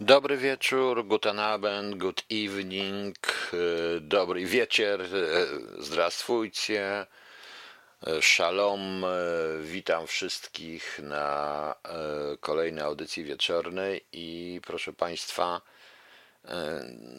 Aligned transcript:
Dobry 0.00 0.36
wieczór, 0.36 1.06
guten 1.06 1.38
Abend, 1.38 1.96
good 1.96 2.22
evening, 2.30 3.16
e, 3.52 4.00
dobry 4.00 4.46
wieczór, 4.46 5.02
e, 5.02 5.06
zdrastwujcie, 5.78 7.06
e, 8.06 8.22
shalom, 8.22 9.04
witam 9.62 10.06
wszystkich 10.06 11.00
na 11.02 11.74
kolejnej 12.40 12.84
audycji 12.84 13.24
wieczornej 13.24 14.04
i 14.12 14.60
proszę 14.66 14.92
Państwa, 14.92 15.60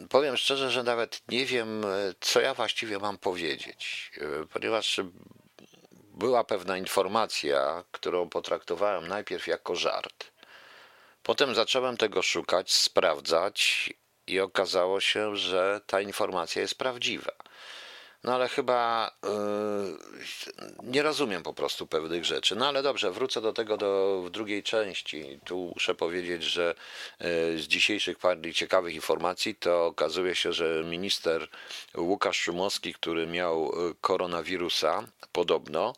powiem 0.10 0.38
szczerze, 0.38 0.72
że 0.72 0.84
nawet 0.84 1.22
nie 1.28 1.46
wiem, 1.46 1.86
co 2.20 2.42
ja 2.42 2.54
właściwie 2.54 3.00
mam 3.00 3.18
powiedzieć, 3.18 4.12
ponieważ 4.54 5.02
była 6.14 6.44
pewna 6.44 6.78
informacja, 6.78 7.84
którą 7.92 8.30
potraktowałem 8.30 9.08
najpierw 9.08 9.48
jako 9.48 9.76
żart 9.76 10.31
Potem 11.24 11.56
zacząłem 11.56 11.98
tego 11.98 12.22
szukać, 12.22 12.72
sprawdzać 12.74 13.90
i 14.28 14.40
okazało 14.40 15.00
się, 15.00 15.36
że 15.36 15.82
ta 15.88 16.02
informacja 16.02 16.62
jest 16.62 16.76
prawdziwa. 16.76 17.32
No 18.24 18.34
ale 18.34 18.50
chyba 18.50 19.12
yy, 19.24 19.30
nie 20.84 21.02
rozumiem 21.02 21.44
po 21.44 21.54
prostu 21.54 21.88
pewnych 21.88 22.26
rzeczy. 22.26 22.56
No 22.56 22.68
ale 22.68 22.84
dobrze, 22.84 23.12
wrócę 23.12 23.42
do 23.42 23.54
tego 23.54 23.78
do, 23.78 24.22
w 24.26 24.30
drugiej 24.30 24.64
części. 24.64 25.40
Tu 25.46 25.72
muszę 25.74 25.96
powiedzieć, 25.96 26.44
że 26.44 26.76
yy, 27.20 27.28
z 27.60 27.68
dzisiejszych 27.68 28.18
parę 28.18 28.54
ciekawych 28.54 28.96
informacji 28.96 29.56
to 29.56 29.86
okazuje 29.86 30.36
się, 30.36 30.54
że 30.54 30.84
minister 30.84 31.48
Łukasz 31.98 32.40
Szumowski, 32.40 32.94
który 32.94 33.28
miał 33.28 33.86
yy, 33.88 33.96
koronawirusa 34.02 35.08
podobno, 35.32 35.94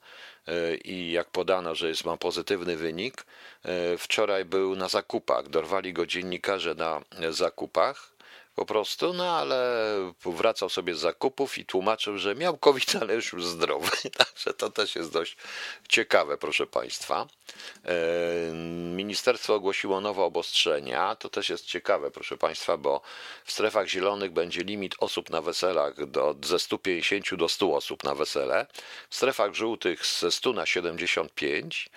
i 0.83 1.11
jak 1.11 1.29
podano, 1.29 1.75
że 1.75 1.87
jest, 1.87 2.05
ma 2.05 2.17
pozytywny 2.17 2.77
wynik, 2.77 3.25
e, 3.63 3.97
wczoraj 3.97 4.45
był 4.45 4.75
na 4.75 4.87
zakupach. 4.87 5.49
Dorwali 5.49 5.93
go 5.93 6.05
dziennikarze 6.05 6.75
na 6.75 7.01
zakupach 7.29 8.12
po 8.55 8.65
prostu, 8.65 9.13
no 9.13 9.37
ale 9.37 9.77
wracał 10.25 10.69
sobie 10.69 10.95
z 10.95 10.99
zakupów 10.99 11.57
i 11.57 11.65
tłumaczył, 11.65 12.17
że 12.17 12.35
miał 12.35 12.57
COVID, 12.57 12.95
ale 13.01 13.15
już 13.15 13.45
zdrowy. 13.45 13.89
Także 14.17 14.53
to 14.53 14.69
też 14.69 14.95
jest 14.95 15.11
dość 15.11 15.37
ciekawe, 15.89 16.37
proszę 16.37 16.67
Państwa. 16.67 17.27
E, 17.85 17.95
ministerstwo 18.95 19.55
ogłosiło 19.55 20.01
nowe 20.01 20.23
obostrzenia. 20.23 21.15
To 21.15 21.29
też 21.29 21.49
jest 21.49 21.65
ciekawe, 21.65 22.11
proszę 22.11 22.37
Państwa, 22.37 22.77
bo 22.77 23.01
w 23.45 23.51
strefach 23.51 23.87
zielonych 23.87 24.31
będzie 24.31 24.63
limit 24.63 24.95
osób 24.99 25.29
na 25.29 25.41
weselach 25.41 26.05
do, 26.05 26.35
ze 26.43 26.59
150 26.59 27.35
do 27.35 27.49
100 27.49 27.75
osób 27.75 28.03
na 28.03 28.15
wesele. 28.15 28.65
W 29.09 29.15
strefach 29.15 29.53
żółtych 29.53 30.05
ze 30.05 30.31
100 30.31 30.53
na 30.53 30.65
75 30.65 31.89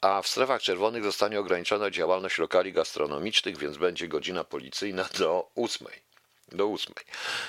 a 0.00 0.22
w 0.22 0.28
strefach 0.28 0.62
czerwonych 0.62 1.04
zostanie 1.04 1.40
ograniczona 1.40 1.90
działalność 1.90 2.38
lokali 2.38 2.72
gastronomicznych, 2.72 3.58
więc 3.58 3.76
będzie 3.76 4.08
godzina 4.08 4.44
policyjna 4.44 5.08
do 5.18 5.50
ósmej 5.54 6.07
do 6.52 6.72
8. 6.72 6.94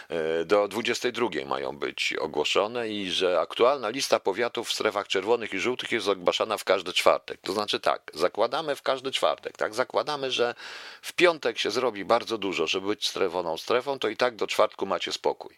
E, 0.09 0.45
do 0.45 0.67
22 0.67 1.29
mają 1.45 1.77
być 1.77 2.13
ogłoszone 2.13 2.89
i 2.89 3.11
że 3.11 3.39
aktualna 3.39 3.89
lista 3.89 4.19
powiatów 4.19 4.69
w 4.69 4.73
strefach 4.73 5.07
czerwonych 5.07 5.53
i 5.53 5.59
żółtych 5.59 5.91
jest 5.91 6.07
ogłaszana 6.07 6.57
w 6.57 6.63
każdy 6.63 6.93
czwartek. 6.93 7.39
To 7.41 7.53
znaczy 7.53 7.79
tak, 7.79 8.11
zakładamy 8.13 8.75
w 8.75 8.81
każdy 8.81 9.11
czwartek, 9.11 9.57
tak? 9.57 9.73
Zakładamy, 9.73 10.31
że 10.31 10.55
w 11.01 11.13
piątek 11.13 11.59
się 11.59 11.71
zrobi 11.71 12.05
bardzo 12.05 12.37
dużo, 12.37 12.67
żeby 12.67 12.87
być 12.87 13.07
strefoną 13.07 13.57
strefą, 13.57 13.99
to 13.99 14.09
i 14.09 14.17
tak 14.17 14.35
do 14.35 14.47
czwartku 14.47 14.85
macie 14.85 15.11
spokój. 15.11 15.55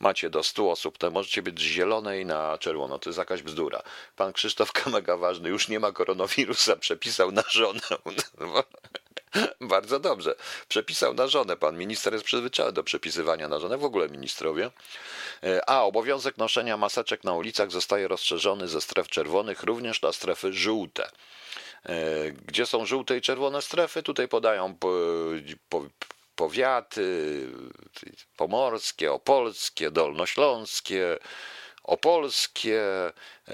Macie 0.00 0.30
do 0.30 0.42
100 0.42 0.70
osób, 0.70 0.98
to 0.98 1.10
możecie 1.10 1.42
być 1.42 1.58
z 1.58 1.62
zielonej 1.62 2.26
na 2.26 2.58
czerwono. 2.58 2.98
To 2.98 3.10
jest 3.10 3.18
jakaś 3.18 3.42
bzdura. 3.42 3.82
Pan 4.16 4.32
Krzysztof 4.32 4.72
Kamega 4.72 5.16
Ważny 5.16 5.48
już 5.48 5.68
nie 5.68 5.80
ma 5.80 5.92
koronawirusa, 5.92 6.76
przepisał 6.76 7.32
na 7.32 7.42
żonę. 7.50 7.80
Bardzo 9.60 10.00
dobrze. 10.00 10.34
Przepisał 10.68 11.14
na 11.14 11.26
żonę. 11.26 11.56
Pan 11.56 11.78
minister 11.78 12.12
jest 12.12 12.24
przyzwyczajony 12.24 12.72
do 12.72 12.84
przepisywania 12.84 13.48
na 13.48 13.58
żonę, 13.60 13.78
w 13.78 13.84
ogóle 13.84 14.08
ministrowie. 14.08 14.70
E, 15.42 15.70
a 15.70 15.82
obowiązek 15.82 16.36
noszenia 16.38 16.76
maseczek 16.76 17.24
na 17.24 17.32
ulicach 17.32 17.70
zostaje 17.70 18.08
rozszerzony 18.08 18.68
ze 18.68 18.80
stref 18.80 19.08
czerwonych 19.08 19.62
również 19.62 20.02
na 20.02 20.12
strefy 20.12 20.52
żółte. 20.52 21.10
E, 21.84 22.30
gdzie 22.30 22.66
są 22.66 22.86
żółte 22.86 23.16
i 23.16 23.20
czerwone 23.20 23.62
strefy? 23.62 24.02
Tutaj 24.02 24.28
podają 24.28 24.74
po, 24.74 24.92
po, 25.68 25.84
powiaty 26.36 27.48
pomorskie, 28.36 29.12
opolskie, 29.12 29.90
dolnośląskie, 29.90 31.18
opolskie, 31.86 32.82
e, 33.48 33.52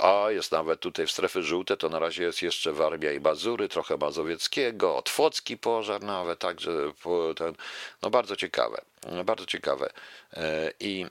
a 0.00 0.30
jest 0.30 0.52
nawet 0.52 0.80
tutaj 0.80 1.06
w 1.06 1.10
strefy 1.10 1.42
żółte, 1.42 1.76
to 1.76 1.88
na 1.88 1.98
razie 1.98 2.22
jest 2.22 2.42
jeszcze 2.42 2.72
Warmia 2.72 3.12
i 3.12 3.20
Mazury, 3.20 3.68
trochę 3.68 3.96
Mazowieckiego, 3.96 4.96
Otwocki 4.96 5.58
pożar 5.58 6.02
nawet, 6.02 6.38
także 6.38 6.70
ten, 7.36 7.54
no 8.02 8.10
bardzo 8.10 8.36
ciekawe, 8.36 8.82
bardzo 9.24 9.46
ciekawe. 9.46 9.90
E, 10.36 10.72
I 10.80 11.06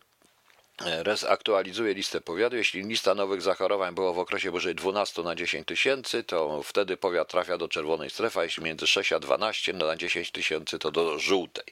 RES 0.86 1.24
aktualizuje 1.24 1.94
listę 1.94 2.22
powiatu. 2.22 2.56
Jeśli 2.56 2.84
lista 2.84 3.16
nowych 3.16 3.42
zachorowań 3.42 3.96
było 3.96 4.14
w 4.14 4.20
okresie 4.20 4.50
powyżej 4.52 4.76
12 4.76 5.24
na 5.24 5.36
10 5.36 5.68
tysięcy, 5.68 6.24
to 6.24 6.64
wtedy 6.64 6.98
powiat 6.98 7.28
trafia 7.28 7.58
do 7.58 7.68
czerwonej 7.68 8.10
strefy, 8.10 8.40
a 8.40 8.44
jeśli 8.44 8.64
między 8.64 8.88
6 8.88 9.14
a 9.14 9.20
12 9.20 9.74
na 9.74 9.96
10 9.96 10.32
tysięcy, 10.32 10.80
to 10.80 10.92
do 10.92 11.20
żółtej. 11.20 11.66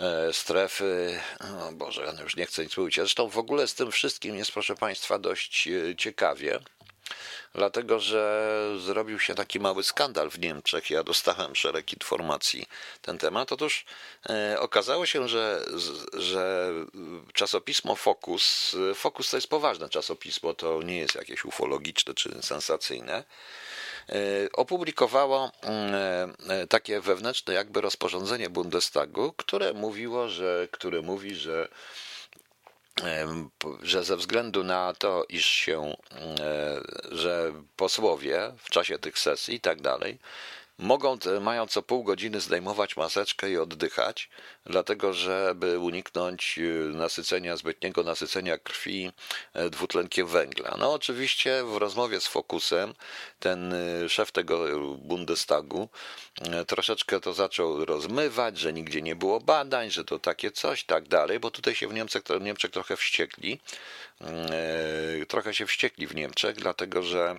E, 0.00 0.32
strefy. 0.32 1.20
O 1.68 1.72
Boże, 1.72 2.02
ja 2.16 2.22
już 2.22 2.36
nie 2.36 2.46
chcę 2.46 2.62
nic 2.62 2.76
mówić. 2.76 2.96
Zresztą 2.96 3.28
w 3.28 3.38
ogóle 3.38 3.66
z 3.66 3.74
tym 3.74 3.92
wszystkim 3.92 4.36
jest, 4.36 4.52
proszę 4.52 4.74
Państwa, 4.76 5.18
dość 5.18 5.68
e, 5.68 5.96
ciekawie, 5.96 6.60
dlatego 7.54 8.00
że 8.00 8.50
zrobił 8.78 9.18
się 9.18 9.34
taki 9.34 9.60
mały 9.60 9.82
skandal 9.82 10.30
w 10.30 10.38
Niemczech. 10.38 10.90
Ja 10.90 11.02
dostałem 11.02 11.56
szereg 11.56 11.92
informacji 11.92 12.60
na 12.60 12.66
ten 13.02 13.18
temat. 13.18 13.52
Otóż 13.52 13.84
e, 14.30 14.60
okazało 14.60 15.06
się, 15.06 15.28
że, 15.28 15.64
że 16.12 16.70
czasopismo 17.32 17.96
Focus, 17.96 18.76
Focus 18.94 19.30
to 19.30 19.36
jest 19.36 19.48
poważne 19.48 19.88
czasopismo, 19.88 20.54
to 20.54 20.82
nie 20.82 20.98
jest 20.98 21.14
jakieś 21.14 21.44
ufologiczne 21.44 22.14
czy 22.14 22.42
sensacyjne 22.42 23.24
opublikowało 24.52 25.50
mm, 25.62 26.34
e, 26.48 26.66
takie 26.66 27.00
wewnętrzne 27.00 27.54
jakby 27.54 27.80
rozporządzenie 27.80 28.50
Bundestagu, 28.50 29.32
które 29.36 29.72
mówiło, 29.72 30.28
że, 30.28 30.68
które 30.70 31.02
mówi, 31.02 31.34
że 31.34 31.68
e, 33.02 33.48
że 33.82 34.04
ze 34.04 34.16
względu 34.16 34.64
na 34.64 34.94
to, 34.98 35.24
iż 35.28 35.46
się, 35.46 35.96
że 37.10 37.52
posłowie 37.76 38.52
w 38.58 38.70
czasie 38.70 38.98
tych 38.98 39.18
sesji 39.18 39.54
i 39.54 39.60
tak 39.60 39.82
dalej 39.82 40.18
mogą, 40.80 41.18
mają 41.40 41.66
co 41.66 41.82
pół 41.82 42.04
godziny 42.04 42.40
zdejmować 42.40 42.96
maseczkę 42.96 43.50
i 43.50 43.58
oddychać, 43.58 44.30
dlatego 44.66 45.12
żeby 45.12 45.78
uniknąć 45.78 46.58
y, 46.58 46.90
nasycenia, 46.94 47.56
zbytniego 47.56 48.02
nasycenia 48.02 48.58
krwi 48.58 49.12
e, 49.54 49.70
dwutlenkiem 49.70 50.26
węgla. 50.26 50.76
No 50.78 50.92
oczywiście 50.92 51.64
w 51.64 51.76
rozmowie 51.76 52.20
z 52.20 52.26
Fokusem 52.26 52.94
ten 53.38 53.72
y, 53.72 54.08
szef 54.08 54.32
tego 54.32 54.66
Bundestagu 54.96 55.88
e, 56.40 56.64
troszeczkę 56.64 57.20
to 57.20 57.32
zaczął 57.32 57.84
rozmywać, 57.84 58.58
że 58.58 58.72
nigdzie 58.72 59.02
nie 59.02 59.16
było 59.16 59.40
badań, 59.40 59.90
że 59.90 60.04
to 60.04 60.18
takie 60.18 60.50
coś, 60.50 60.84
tak 60.84 61.08
dalej, 61.08 61.40
bo 61.40 61.50
tutaj 61.50 61.74
się 61.74 61.88
w 61.88 61.94
Niemczech, 61.94 62.22
Niemczech 62.40 62.70
trochę 62.70 62.96
wściekli, 62.96 63.60
mm, 64.20 64.46
e, 65.22 65.26
trochę 65.26 65.54
się 65.54 65.66
wściekli 65.66 66.06
w 66.06 66.14
Niemczech, 66.14 66.56
dlatego 66.56 67.02
że 67.02 67.36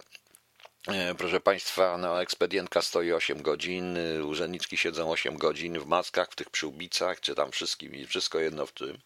proszę 1.17 1.39
Państwa, 1.39 1.97
no, 1.97 2.21
ekspedientka 2.21 2.81
stoi 2.81 3.13
8 3.13 3.41
godzin, 3.41 3.97
urzędniczki 4.23 4.77
siedzą 4.77 5.11
8 5.11 5.37
godzin 5.37 5.79
w 5.79 5.85
maskach, 5.85 6.31
w 6.31 6.35
tych 6.35 6.49
przyłbicach, 6.49 7.19
czy 7.19 7.35
tam 7.35 7.51
wszystkim, 7.51 8.07
wszystko 8.07 8.39
jedno 8.39 8.65
w 8.65 8.71
tym 8.71 8.97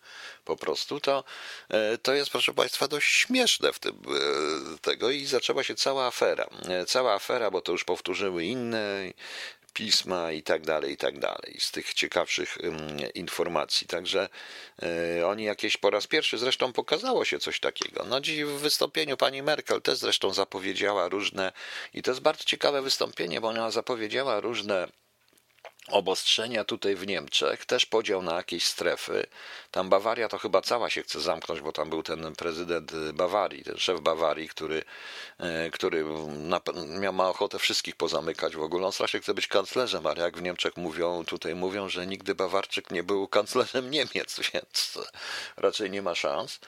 po 0.45 0.57
prostu, 0.57 0.99
to, 0.99 1.23
e, 1.69 1.97
to 1.97 2.13
jest, 2.13 2.31
proszę 2.31 2.53
Państwa, 2.53 2.87
dość 2.87 3.13
śmieszne 3.13 3.73
w 3.73 3.79
tym 3.79 3.93
e, 3.93 4.77
tego 4.79 5.09
i 5.09 5.25
zaczęła 5.25 5.63
się 5.63 5.75
cała 5.75 6.07
afera. 6.07 6.49
Cała 6.87 7.13
afera, 7.13 7.51
bo 7.51 7.61
to 7.61 7.71
już 7.71 7.83
powtórzyły 7.83 8.45
inne 8.45 9.13
pisma 9.75 10.31
i 10.31 10.43
tak 10.43 10.61
dalej, 10.61 10.93
i 10.93 10.97
tak 10.97 11.19
dalej, 11.19 11.57
z 11.59 11.71
tych 11.71 11.93
ciekawszych 11.93 12.57
informacji. 13.13 13.87
Także 13.87 14.29
e, 14.83 15.27
oni 15.27 15.43
jakieś 15.43 15.77
po 15.77 15.89
raz 15.89 16.07
pierwszy 16.07 16.37
zresztą 16.37 16.73
pokazało 16.73 17.25
się 17.25 17.39
coś 17.39 17.59
takiego. 17.59 18.05
No 18.09 18.21
dziś 18.21 18.43
w 18.43 18.59
wystąpieniu 18.59 19.17
pani 19.17 19.43
Merkel 19.43 19.81
też 19.81 19.97
zresztą 19.97 20.33
zapowiedziała 20.33 21.09
różne, 21.09 21.51
i 21.93 22.01
to 22.01 22.11
jest 22.11 22.21
bardzo 22.21 22.43
ciekawe 22.43 22.81
wystąpienie, 22.81 23.41
bo 23.41 23.47
ona 23.47 23.71
zapowiedziała 23.71 24.39
różne 24.39 24.87
obostrzenia 25.87 26.63
tutaj 26.63 26.95
w 26.95 27.07
Niemczech, 27.07 27.65
też 27.65 27.85
podział 27.85 28.21
na 28.21 28.35
jakieś 28.35 28.65
strefy. 28.65 29.25
Tam 29.71 29.89
Bawaria 29.89 30.29
to 30.29 30.37
chyba 30.37 30.61
cała 30.61 30.89
się 30.89 31.03
chce 31.03 31.21
zamknąć, 31.21 31.61
bo 31.61 31.71
tam 31.71 31.89
był 31.89 32.03
ten 32.03 32.35
prezydent 32.35 32.91
Bawarii, 33.13 33.63
ten 33.63 33.77
szef 33.77 34.01
Bawarii, 34.01 34.49
który, 34.49 34.83
e, 35.39 35.69
który 35.71 36.05
miał 36.99 37.13
ma 37.13 37.29
ochotę 37.29 37.59
wszystkich 37.59 37.95
pozamykać 37.95 38.55
w 38.55 38.61
ogóle. 38.61 38.85
On 38.85 38.91
strasznie 38.91 39.19
chce 39.19 39.33
być 39.33 39.47
kanclerzem, 39.47 40.07
ale 40.07 40.21
jak 40.23 40.37
w 40.37 40.41
Niemczech 40.41 40.77
mówią, 40.77 41.25
tutaj 41.25 41.55
mówią, 41.55 41.89
że 41.89 42.07
nigdy 42.07 42.35
Bawarczyk 42.35 42.91
nie 42.91 43.03
był 43.03 43.27
kanclerzem 43.27 43.91
Niemiec, 43.91 44.39
więc 44.53 44.97
raczej 45.57 45.91
nie 45.91 46.01
ma 46.01 46.15
szans. 46.15 46.59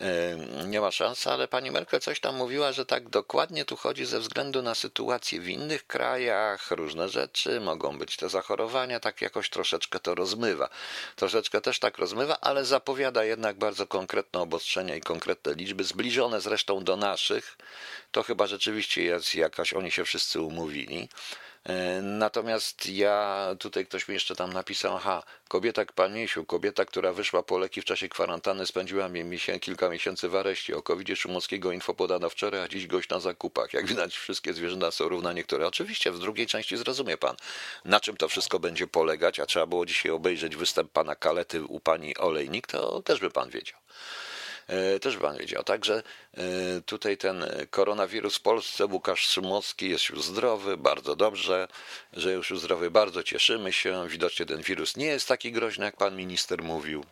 E, 0.00 0.36
nie 0.66 0.80
ma 0.80 0.90
szans, 0.90 1.26
ale 1.26 1.48
pani 1.48 1.70
Merkel 1.70 2.00
coś 2.00 2.20
tam 2.20 2.36
mówiła, 2.36 2.72
że 2.72 2.86
tak 2.86 3.08
dokładnie 3.08 3.64
tu 3.64 3.76
chodzi 3.76 4.04
ze 4.04 4.20
względu 4.20 4.62
na 4.62 4.74
sytuację 4.74 5.40
w 5.40 5.48
innych 5.48 5.86
krajach, 5.86 6.70
różne 6.70 7.08
rzeczy, 7.08 7.60
mogą 7.60 7.98
być 7.98 8.16
te 8.16 8.28
zachorowania, 8.28 8.61
tak 9.00 9.22
jakoś 9.22 9.50
troszeczkę 9.50 10.00
to 10.00 10.14
rozmywa. 10.14 10.68
Troszeczkę 11.16 11.60
też 11.60 11.78
tak 11.78 11.98
rozmywa, 11.98 12.36
ale 12.40 12.64
zapowiada 12.64 13.24
jednak 13.24 13.56
bardzo 13.56 13.86
konkretne 13.86 14.40
obostrzenia 14.40 14.96
i 14.96 15.00
konkretne 15.00 15.54
liczby, 15.54 15.84
zbliżone 15.84 16.40
zresztą 16.40 16.84
do 16.84 16.96
naszych. 16.96 17.56
To 18.12 18.22
chyba 18.22 18.46
rzeczywiście 18.46 19.02
jest 19.02 19.34
jakaś, 19.34 19.72
oni 19.72 19.90
się 19.90 20.04
wszyscy 20.04 20.40
umówili. 20.40 21.08
E, 21.64 22.02
natomiast 22.02 22.88
ja, 22.88 23.48
tutaj 23.58 23.86
ktoś 23.86 24.08
mi 24.08 24.14
jeszcze 24.14 24.34
tam 24.34 24.52
napisał, 24.52 24.96
aha, 24.96 25.22
kobieta 25.48 25.82
jak 25.82 25.92
pan 25.92 26.14
Miesiu, 26.14 26.44
kobieta, 26.44 26.84
która 26.84 27.12
wyszła 27.12 27.42
po 27.42 27.58
leki 27.58 27.80
w 27.80 27.84
czasie 27.84 28.08
kwarantanny, 28.08 28.66
spędziła 28.66 29.08
miesię, 29.08 29.60
kilka 29.60 29.88
miesięcy 29.88 30.28
w 30.28 30.36
areszcie. 30.36 30.76
O 30.76 30.82
covid 30.82 31.18
Szumowskiego 31.18 31.72
info 31.72 31.94
podano 31.94 32.30
wczoraj, 32.30 32.60
a 32.62 32.68
dziś 32.68 32.86
gość 32.86 33.08
na 33.08 33.20
zakupach. 33.20 33.72
Jak 33.72 33.86
widać, 33.86 34.16
wszystkie 34.16 34.54
zwierzęta 34.54 34.90
są 34.90 35.08
równa 35.08 35.32
niektóre. 35.32 35.66
Oczywiście, 35.66 36.12
w 36.12 36.18
drugiej 36.18 36.46
części 36.46 36.76
zrozumie 36.76 37.16
pan, 37.16 37.36
na 37.84 38.00
czym 38.00 38.16
to 38.16 38.28
wszystko 38.28 38.58
będzie 38.58 38.86
polegać, 38.86 39.40
a 39.40 39.46
trzeba 39.46 39.66
było 39.66 39.86
dzisiaj 39.86 40.12
obejrzeć 40.12 40.56
występ 40.56 40.92
pana 40.92 41.14
Kalety 41.14 41.64
u 41.64 41.80
pani 41.80 42.16
Olejnik, 42.16 42.66
to 42.66 43.02
też 43.02 43.20
by 43.20 43.30
pan 43.30 43.50
wiedział. 43.50 43.78
E, 44.66 45.00
też 45.00 45.16
pan 45.16 45.36
wiedział. 45.36 45.64
Także 45.64 46.02
e, 46.34 46.42
tutaj 46.86 47.16
ten 47.16 47.44
koronawirus 47.70 48.36
w 48.36 48.40
Polsce, 48.40 48.86
Łukasz 48.86 49.20
Szymowski 49.20 49.90
jest 49.90 50.08
już 50.08 50.22
zdrowy, 50.22 50.76
bardzo 50.76 51.16
dobrze, 51.16 51.68
że 52.12 52.32
już 52.32 52.52
zdrowy, 52.56 52.90
bardzo 52.90 53.22
cieszymy 53.22 53.72
się. 53.72 54.08
Widocznie 54.08 54.46
ten 54.46 54.62
wirus 54.62 54.96
nie 54.96 55.06
jest 55.06 55.28
taki 55.28 55.52
groźny, 55.52 55.84
jak 55.84 55.96
pan 55.96 56.16
minister 56.16 56.62
mówił. 56.62 57.04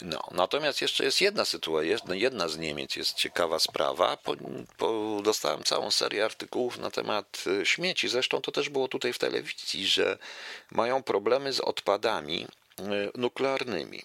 No, 0.00 0.28
natomiast 0.30 0.82
jeszcze 0.82 1.04
jest 1.04 1.20
jedna 1.20 1.44
sytuacja, 1.44 1.98
jedna 2.10 2.48
z 2.48 2.58
Niemiec 2.58 2.96
jest 2.96 3.14
ciekawa 3.14 3.58
sprawa. 3.58 4.16
Po, 4.16 4.36
po, 4.76 5.20
dostałem 5.24 5.64
całą 5.64 5.90
serię 5.90 6.24
artykułów 6.24 6.78
na 6.78 6.90
temat 6.90 7.44
e, 7.60 7.66
śmieci. 7.66 8.08
Zresztą 8.08 8.40
to 8.40 8.52
też 8.52 8.68
było 8.68 8.88
tutaj 8.88 9.12
w 9.12 9.18
telewizji, 9.18 9.86
że 9.86 10.18
mają 10.70 11.02
problemy 11.02 11.52
z 11.52 11.60
odpadami 11.60 12.46
nuklearnymi 13.14 14.02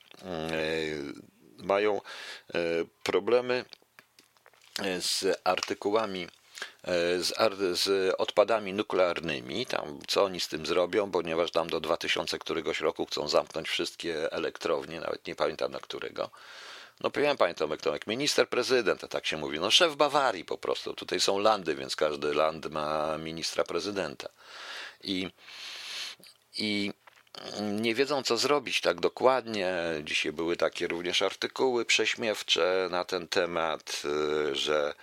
mają 1.58 2.02
e, 2.54 2.60
problemy 3.04 3.66
e, 4.80 5.02
z 5.02 5.26
artykułami, 5.44 6.28
e, 6.84 7.20
z, 7.20 7.34
z, 7.80 8.16
odpadami 8.18 8.74
nuklearnymi, 8.74 9.66
tam 9.66 10.00
co 10.08 10.24
oni 10.24 10.40
z 10.40 10.48
tym 10.48 10.66
zrobią, 10.66 11.12
ponieważ 11.12 11.52
tam 11.52 11.70
do 11.70 11.80
2000 11.80 12.40
któregoś 12.40 12.82
roku 12.82 13.06
chcą 13.06 13.28
zamknąć 13.28 13.70
wszystkie 13.70 14.32
elektrownie, 14.32 15.00
nawet 15.00 15.28
nie 15.28 15.36
pamiętam 15.36 15.72
na 15.72 15.80
którego. 15.80 16.30
No 17.02 17.12
wiem, 17.16 17.38
panie 17.38 17.54
Tomek, 17.54 17.82
Tomek, 17.82 18.08
minister 18.08 18.50
prezydent, 18.50 19.10
tak 19.10 19.26
się 19.26 19.38
mówi, 19.38 19.60
no 19.60 19.72
szef 19.72 19.96
Bawarii 19.96 20.46
po 20.46 20.58
prostu, 20.58 20.94
tutaj 20.94 21.20
są 21.20 21.40
landy, 21.40 21.76
więc 21.76 21.96
każdy 21.96 22.34
land 22.34 22.72
ma 22.72 23.18
ministra 23.18 23.64
prezydenta. 23.64 24.30
I, 25.04 25.30
i 26.58 26.94
nie 27.62 27.96
wiedzą, 27.96 28.24
co 28.24 28.38
zrobić 28.38 28.82
tak 28.82 29.00
dokładnie. 29.00 29.76
Dzisiaj 30.04 30.32
były 30.32 30.58
takie 30.58 30.88
również 30.88 31.22
artykuły 31.22 31.86
prześmiewcze 31.86 32.88
na 32.92 33.06
ten 33.06 33.28
temat, 33.28 34.02
y, 34.52 34.56
że 34.56 34.94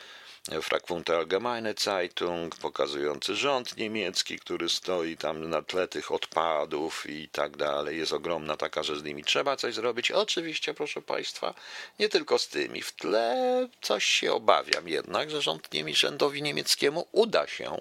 Frankfurter 0.62 1.16
Allgemeine 1.16 1.74
Zeitung, 1.78 2.56
pokazujący 2.56 3.36
rząd 3.36 3.76
niemiecki, 3.76 4.38
który 4.38 4.68
stoi 4.68 5.16
tam 5.16 5.50
na 5.50 5.62
tle 5.62 5.88
tych 5.88 6.12
odpadów 6.12 7.06
i 7.10 7.28
tak 7.28 7.56
dalej. 7.56 7.98
Jest 7.98 8.12
ogromna 8.12 8.56
taka, 8.56 8.82
że 8.82 8.96
z 8.96 9.02
nimi 9.02 9.24
trzeba 9.24 9.56
coś 9.56 9.74
zrobić. 9.74 10.10
Oczywiście, 10.10 10.74
proszę 10.74 11.02
Państwa, 11.02 11.54
nie 11.98 12.08
tylko 12.08 12.38
z 12.38 12.48
tymi. 12.48 12.82
W 12.82 12.92
tle 12.92 13.68
coś 13.82 14.04
się 14.04 14.32
obawiam 14.32 14.88
jednak, 14.88 15.30
że 15.30 15.42
rząd, 15.42 15.68
rządowi 15.92 16.42
niemieckiemu 16.42 17.06
uda 17.12 17.46
się 17.46 17.80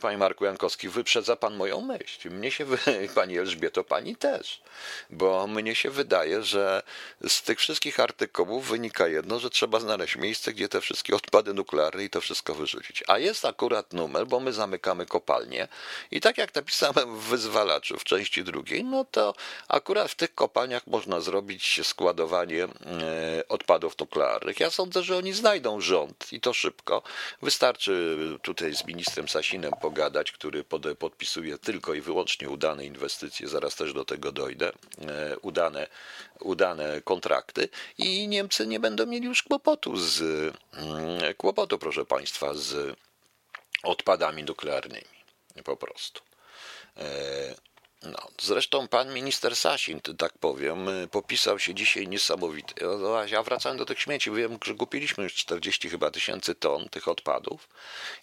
panie 0.00 0.18
Marku 0.18 0.44
Jankowski, 0.44 0.88
wyprzedza 0.88 1.36
pan 1.36 1.54
moją 1.54 1.80
myśl. 1.80 2.30
Mnie 2.30 2.50
się, 2.50 2.66
pani 3.14 3.38
Elżbieto, 3.38 3.84
pani 3.84 4.16
też, 4.16 4.62
bo 5.10 5.46
mnie 5.46 5.74
się 5.74 5.90
wydaje, 5.90 6.42
że 6.42 6.82
z 7.28 7.42
tych 7.42 7.58
wszystkich 7.58 8.00
artykułów 8.00 8.68
wynika 8.68 9.08
jedno, 9.08 9.38
że 9.38 9.50
trzeba 9.50 9.80
znaleźć 9.80 10.16
miejsce, 10.16 10.52
gdzie 10.52 10.68
te 10.68 10.80
wszystkie 10.80 11.16
odpady 11.16 11.54
nuklearne 11.54 12.04
i 12.04 12.10
to 12.10 12.20
wszystko 12.20 12.54
wyrzucić. 12.54 13.04
A 13.08 13.18
jest 13.18 13.44
akurat 13.44 13.92
numer, 13.92 14.26
bo 14.26 14.40
my 14.40 14.52
zamykamy 14.52 15.06
kopalnie 15.06 15.68
i 16.10 16.20
tak 16.20 16.38
jak 16.38 16.54
napisałem 16.54 17.18
w 17.18 17.22
wyzwalaczu 17.22 17.98
w 17.98 18.04
części 18.04 18.44
drugiej, 18.44 18.84
no 18.84 19.04
to 19.04 19.34
akurat 19.68 20.10
w 20.10 20.14
tych 20.14 20.34
kopalniach 20.34 20.86
można 20.86 21.20
zrobić 21.20 21.80
składowanie 21.82 22.64
e, 22.64 22.68
odpadów 23.48 23.98
nuklearnych. 23.98 24.60
Ja 24.60 24.70
sądzę, 24.70 25.02
że 25.02 25.16
oni 25.16 25.32
znajdą 25.32 25.80
rząd 25.80 26.32
i 26.32 26.40
to 26.40 26.52
szybko. 26.52 27.02
Wystarczy 27.42 28.18
tutaj 28.42 28.74
z 28.74 28.84
ministrem 28.84 29.28
Sasinem 29.28 29.51
Sasinem 29.52 29.72
pogadać, 29.80 30.32
który 30.32 30.64
podpisuje 30.98 31.58
tylko 31.58 31.94
i 31.94 32.00
wyłącznie 32.00 32.50
udane 32.50 32.84
inwestycje, 32.86 33.48
zaraz 33.48 33.76
też 33.76 33.92
do 33.92 34.04
tego 34.04 34.32
dojdę, 34.32 34.72
e, 35.08 35.38
udane, 35.38 35.86
udane 36.40 37.00
kontrakty 37.02 37.68
i 37.98 38.28
Niemcy 38.28 38.66
nie 38.66 38.80
będą 38.80 39.06
mieli 39.06 39.26
już 39.26 39.42
kłopotu 39.42 39.96
z 39.96 40.20
mm, 40.72 41.34
kłopotu, 41.36 41.78
proszę 41.78 42.04
Państwa, 42.04 42.54
z 42.54 42.96
odpadami 43.82 44.42
nuklearnymi. 44.42 45.04
Po 45.64 45.76
prostu. 45.76 46.22
No, 48.02 48.28
zresztą 48.40 48.88
pan 48.88 49.14
minister 49.14 49.56
Sasin, 49.56 50.00
tak 50.00 50.38
powiem, 50.38 50.86
popisał 51.10 51.58
się 51.58 51.74
dzisiaj 51.74 52.08
niesamowity. 52.08 52.74
Ja 53.30 53.42
wracałem 53.42 53.78
do 53.78 53.84
tych 53.86 54.00
śmieci, 54.00 54.30
wiem, 54.30 54.58
że 54.64 54.74
kupiliśmy 54.74 55.24
już 55.24 55.34
40 55.34 55.90
chyba 55.90 56.10
tysięcy 56.10 56.54
ton 56.54 56.88
tych 56.88 57.08
odpadów 57.08 57.68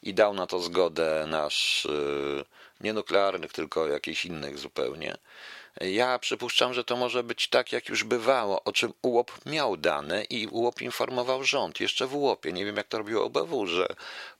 i 0.03 0.13
dał 0.13 0.33
na 0.33 0.47
to 0.47 0.59
zgodę 0.59 1.25
nasz, 1.27 1.85
y, 1.85 2.45
nie 2.81 2.93
nuklearnych, 2.93 3.53
tylko 3.53 3.87
jakichś 3.87 4.25
innych 4.25 4.57
zupełnie. 4.57 5.17
Ja 5.81 6.19
przypuszczam, 6.19 6.73
że 6.73 6.83
to 6.83 6.95
może 6.95 7.23
być 7.23 7.47
tak, 7.47 7.71
jak 7.71 7.89
już 7.89 8.03
bywało, 8.03 8.63
o 8.63 8.71
czym 8.71 8.93
UOP 9.01 9.31
miał 9.45 9.77
dane 9.77 10.23
i 10.23 10.47
UOP 10.47 10.81
informował 10.81 11.43
rząd 11.43 11.79
jeszcze 11.79 12.07
w 12.07 12.15
UOPie. 12.15 12.53
Nie 12.53 12.65
wiem, 12.65 12.77
jak 12.77 12.87
to 12.87 12.97
robiło 12.97 13.25
OBW, 13.25 13.67
że 13.67 13.87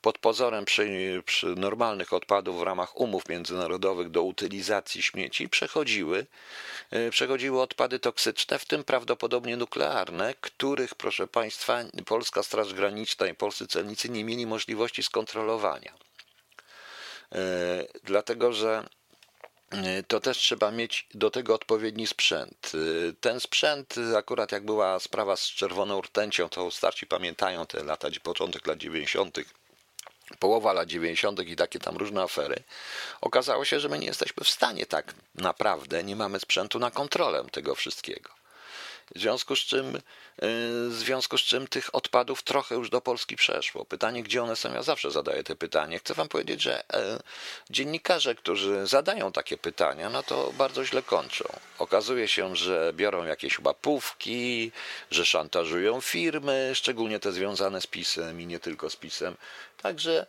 pod 0.02 0.18
pozorem 0.18 0.66
przy, 0.66 1.24
przy 1.26 1.48
normalnych 1.48 2.14
odpadów 2.14 2.60
w 2.60 2.62
ramach 2.62 3.00
umów 3.00 3.30
międzynarodowych 3.30 4.10
do 4.10 4.24
utylizacji 4.24 5.02
śmieci 5.02 5.50
przechodziły, 5.50 6.26
e, 6.92 7.10
przechodziły 7.10 7.62
odpady 7.62 8.00
toksyczne, 8.00 8.60
w 8.60 8.66
tym 8.66 8.84
prawdopodobnie 8.84 9.58
nuklearne, 9.58 10.34
których, 10.42 10.96
proszę 10.96 11.28
Państwa, 11.28 11.80
Polska 12.06 12.44
Straż 12.44 12.74
Graniczna 12.74 13.28
i 13.28 13.36
polscy 13.36 13.68
celnicy 13.68 14.10
nie 14.10 14.24
mieli 14.24 14.46
możliwości 14.46 15.04
skontrolowania. 15.04 15.94
E, 17.36 17.40
dlatego, 18.04 18.54
że 18.54 18.84
Y, 18.84 18.99
to 20.08 20.20
też 20.20 20.38
trzeba 20.38 20.72
mieć 20.72 21.08
do 21.14 21.32
tego 21.32 21.56
odpowiedni 21.56 22.08
sprzęt. 22.08 22.72
Y, 22.76 23.14
ten 23.22 23.40
sprzęt, 23.40 23.98
y, 23.98 24.18
akurat 24.18 24.52
jak 24.52 24.66
była 24.66 25.00
sprawa 25.00 25.36
z 25.36 25.42
czerwoną 25.42 26.02
rtęcią, 26.02 26.50
to 26.50 26.72
starci 26.72 27.08
pamiętają 27.08 27.66
te 27.66 27.84
lata, 27.84 28.08
początek 28.24 28.68
lat 28.68 28.78
90., 28.78 29.38
połowa 30.40 30.74
lat 30.74 30.88
90. 30.88 31.40
i 31.40 31.56
takie 31.56 31.80
tam 31.80 31.98
różne 31.98 32.22
afery. 32.22 32.64
Okazało 33.22 33.66
się, 33.66 33.80
że 33.80 33.90
my 33.90 34.00
nie 34.00 34.08
jesteśmy 34.08 34.44
w 34.44 34.50
stanie 34.50 34.86
tak 34.86 35.14
naprawdę, 35.36 36.04
nie 36.04 36.16
mamy 36.16 36.40
sprzętu 36.40 36.80
na 36.80 36.92
kontrolę 36.92 37.46
tego 37.52 37.76
wszystkiego. 37.76 38.39
W 39.16 39.20
związku 39.20 39.56
z 39.56 39.60
czym, 39.60 39.96
y, 39.96 40.02
w 40.90 40.94
związku 40.94 41.38
z 41.38 41.42
czym 41.42 41.68
tych 41.68 41.96
odpadów 41.96 42.44
trochę 42.44 42.76
już 42.76 42.90
do 42.90 43.02
Polski 43.02 43.36
przeszło. 43.36 43.86
Pytanie, 43.86 44.24
gdzie 44.24 44.44
one 44.44 44.56
są, 44.56 44.74
ja 44.74 44.84
zawsze 44.84 45.12
zadaję 45.12 45.44
te 45.44 45.56
pytanie. 45.56 46.00
Chcę 46.00 46.14
wam 46.14 46.28
powiedzieć, 46.28 46.62
że 46.62 46.94
e, 46.94 47.20
dziennikarze, 47.70 48.36
którzy 48.36 48.88
zadają 48.88 49.32
takie 49.32 49.58
pytania, 49.58 50.10
no 50.10 50.24
to 50.24 50.54
bardzo 50.58 50.86
źle 50.86 51.02
kończą. 51.02 51.46
Okazuje 51.80 52.28
się, 52.28 52.56
że 52.56 52.94
biorą 52.96 53.26
jakieś 53.26 53.60
łapówki, 53.60 54.72
że 55.12 55.26
szantażują 55.26 56.02
firmy, 56.02 56.72
szczególnie 56.74 57.20
te 57.20 57.32
związane 57.32 57.82
z 57.82 57.88
PiSem 57.88 58.42
i 58.42 58.46
nie 58.46 58.60
tylko 58.60 58.90
z 58.90 58.96
PiSem. 58.96 59.36
Także 59.82 60.26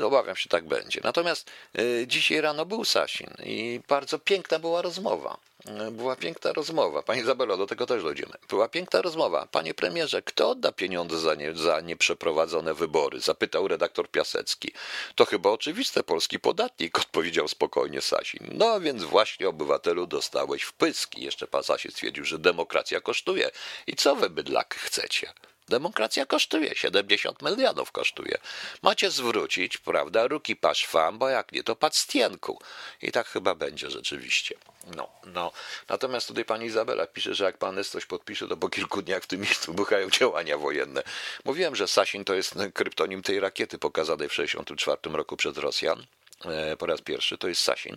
y, 0.00 0.06
obawiam 0.06 0.36
się, 0.36 0.48
tak 0.48 0.64
będzie. 0.64 1.00
Natomiast 1.04 1.50
y, 1.78 2.04
dzisiaj 2.06 2.40
rano 2.40 2.66
był 2.66 2.84
Sasin 2.84 3.34
i 3.42 3.80
bardzo 3.88 4.18
piękna 4.18 4.58
była 4.58 4.82
rozmowa. 4.82 5.49
Była 5.92 6.16
piękna 6.16 6.52
rozmowa. 6.52 7.02
Pani 7.02 7.20
Izabelo, 7.20 7.56
do 7.56 7.66
tego 7.66 7.86
też 7.86 8.02
dojdziemy. 8.02 8.32
Była 8.48 8.68
piękna 8.68 9.02
rozmowa. 9.02 9.48
Panie 9.50 9.74
premierze, 9.74 10.22
kto 10.22 10.50
odda 10.50 10.72
pieniądze 10.72 11.18
za, 11.18 11.34
nie, 11.34 11.54
za 11.54 11.80
nieprzeprowadzone 11.80 12.74
wybory? 12.74 13.20
Zapytał 13.20 13.68
redaktor 13.68 14.10
Piasecki. 14.10 14.72
To 15.14 15.24
chyba 15.24 15.50
oczywiste, 15.50 16.02
polski 16.02 16.40
podatnik, 16.40 16.98
odpowiedział 17.04 17.48
spokojnie 17.48 18.00
Sasin. 18.00 18.48
No 18.52 18.80
więc 18.80 19.02
właśnie 19.04 19.48
obywatelu 19.48 20.06
dostałeś 20.06 20.62
w 20.62 20.72
pyski. 20.72 21.24
Jeszcze 21.24 21.46
pan 21.46 21.62
Sasin 21.62 21.90
stwierdził, 21.90 22.24
że 22.24 22.38
demokracja 22.38 23.00
kosztuje. 23.00 23.50
I 23.86 23.96
co 23.96 24.16
wy 24.16 24.30
bydlak 24.30 24.74
chcecie? 24.74 25.32
Demokracja 25.70 26.26
kosztuje, 26.26 26.74
70 26.74 27.42
milionów 27.42 27.92
kosztuje. 27.92 28.38
Macie 28.82 29.10
zwrócić, 29.10 29.78
prawda, 29.78 30.26
ruki 30.26 30.56
paszwam, 30.56 31.18
bo 31.18 31.28
jak 31.28 31.52
nie, 31.52 31.62
to 31.62 31.76
pactienku. 31.76 32.60
I 33.02 33.12
tak 33.12 33.28
chyba 33.28 33.54
będzie 33.54 33.90
rzeczywiście. 33.90 34.54
No, 34.96 35.08
no. 35.24 35.52
Natomiast 35.88 36.28
tutaj 36.28 36.44
pani 36.44 36.66
Izabela 36.66 37.06
pisze, 37.06 37.34
że 37.34 37.44
jak 37.44 37.58
pan 37.58 37.84
coś 37.84 38.06
podpisze, 38.06 38.48
to 38.48 38.56
po 38.56 38.68
kilku 38.68 39.02
dniach 39.02 39.22
w 39.22 39.26
tym 39.26 39.40
miejscu 39.40 39.74
buchają 39.74 40.10
działania 40.10 40.58
wojenne. 40.58 41.02
Mówiłem, 41.44 41.76
że 41.76 41.88
Sasin 41.88 42.24
to 42.24 42.34
jest 42.34 42.54
kryptonim 42.74 43.22
tej 43.22 43.40
rakiety 43.40 43.78
pokazanej 43.78 44.28
w 44.28 44.32
1964 44.32 45.16
roku 45.16 45.36
przez 45.36 45.56
Rosjan. 45.56 46.06
E, 46.44 46.76
po 46.76 46.86
raz 46.86 47.00
pierwszy 47.00 47.38
to 47.38 47.48
jest 47.48 47.62
Sasin, 47.62 47.96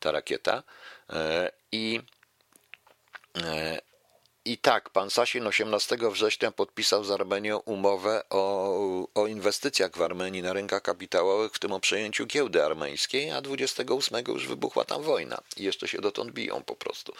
ta 0.00 0.12
rakieta. 0.12 0.62
E, 1.10 1.50
I 1.72 2.00
e, 3.36 3.91
i 4.44 4.58
tak, 4.58 4.90
pan 4.90 5.10
Sasin 5.10 5.46
18 5.46 5.96
września 6.10 6.52
podpisał 6.52 7.04
z 7.04 7.10
Armenią 7.10 7.58
umowę 7.58 8.22
o, 8.30 9.08
o 9.14 9.26
inwestycjach 9.26 9.96
w 9.96 10.02
Armenii 10.02 10.42
na 10.42 10.52
rynkach 10.52 10.82
kapitałowych, 10.82 11.52
w 11.52 11.58
tym 11.58 11.72
o 11.72 11.80
przejęciu 11.80 12.26
giełdy 12.26 12.64
armeńskiej, 12.64 13.30
a 13.30 13.40
28 13.40 14.24
już 14.28 14.46
wybuchła 14.46 14.84
tam 14.84 15.02
wojna 15.02 15.40
i 15.56 15.62
jeszcze 15.62 15.88
się 15.88 16.00
dotąd 16.00 16.32
biją 16.32 16.62
po 16.62 16.76
prostu. 16.76 17.12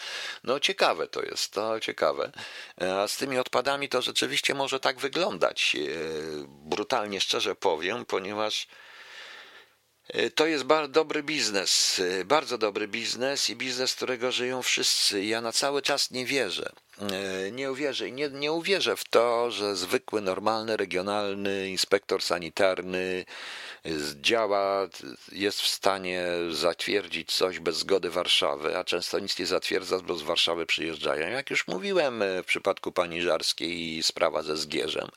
No 0.45 0.61
ciekawe 0.61 1.07
to 1.07 1.23
jest, 1.23 1.52
to 1.52 1.81
ciekawe. 1.81 2.33
A 2.81 3.09
z 3.09 3.17
tymi 3.17 3.38
odpadami 3.38 3.88
to 3.88 4.02
rzeczywiście 4.02 4.55
może 4.55 4.81
tak 4.81 4.99
wyglądać. 5.00 5.76
E, 5.76 5.79
brutalnie 6.47 7.21
szczerze 7.21 7.55
powiem, 7.55 8.05
ponieważ 8.05 8.67
E, 8.67 8.92
to 10.35 10.47
jest 10.47 10.65
bardzo 10.65 10.93
dobry 10.93 11.23
biznes, 11.23 12.01
e, 12.21 12.25
bardzo 12.25 12.59
dobry 12.59 12.89
biznes 12.89 13.51
i 13.51 13.57
biznes, 13.57 13.95
którego 13.95 14.33
żyją 14.33 14.63
wszyscy. 14.63 15.25
Ja 15.25 15.41
na 15.41 15.53
cały 15.53 15.83
czas 15.83 16.11
nie 16.11 16.27
wierzę. 16.27 16.73
E, 17.01 17.51
nie 17.51 17.73
uwierzę 17.73 18.11
nie, 18.11 18.31
nie 18.31 18.53
uwierzę 18.53 18.97
w 18.97 19.05
to, 19.05 19.51
że 19.51 19.77
zwykły, 19.77 20.21
normalny, 20.21 20.77
regionalny 20.77 21.69
inspektor 21.69 22.23
sanitarny 22.23 23.25
działa, 24.21 24.89
jest 25.33 25.61
w 25.61 25.67
stanie 25.67 26.27
zatwierdzić 26.51 27.33
coś 27.33 27.59
bez 27.59 27.77
zgody 27.77 28.11
Warszawy, 28.11 28.79
a 28.79 28.85
często 28.85 29.19
nic 29.19 29.39
nie 29.39 29.47
zatwierdza, 29.47 29.99
bo 29.99 30.15
z 30.15 30.23
Warszawy 30.23 30.67
przyjeżdżają. 30.67 31.31
Jak 31.31 31.51
już 31.51 31.67
mówiłem 31.67 32.25
w 32.43 32.47
przypadku 32.47 32.93
pani 32.93 33.23
Żarskiej 33.23 33.97
i 33.97 34.03
sprawa 34.03 34.43
ze 34.43 34.57
Zgierzem, 34.57 35.09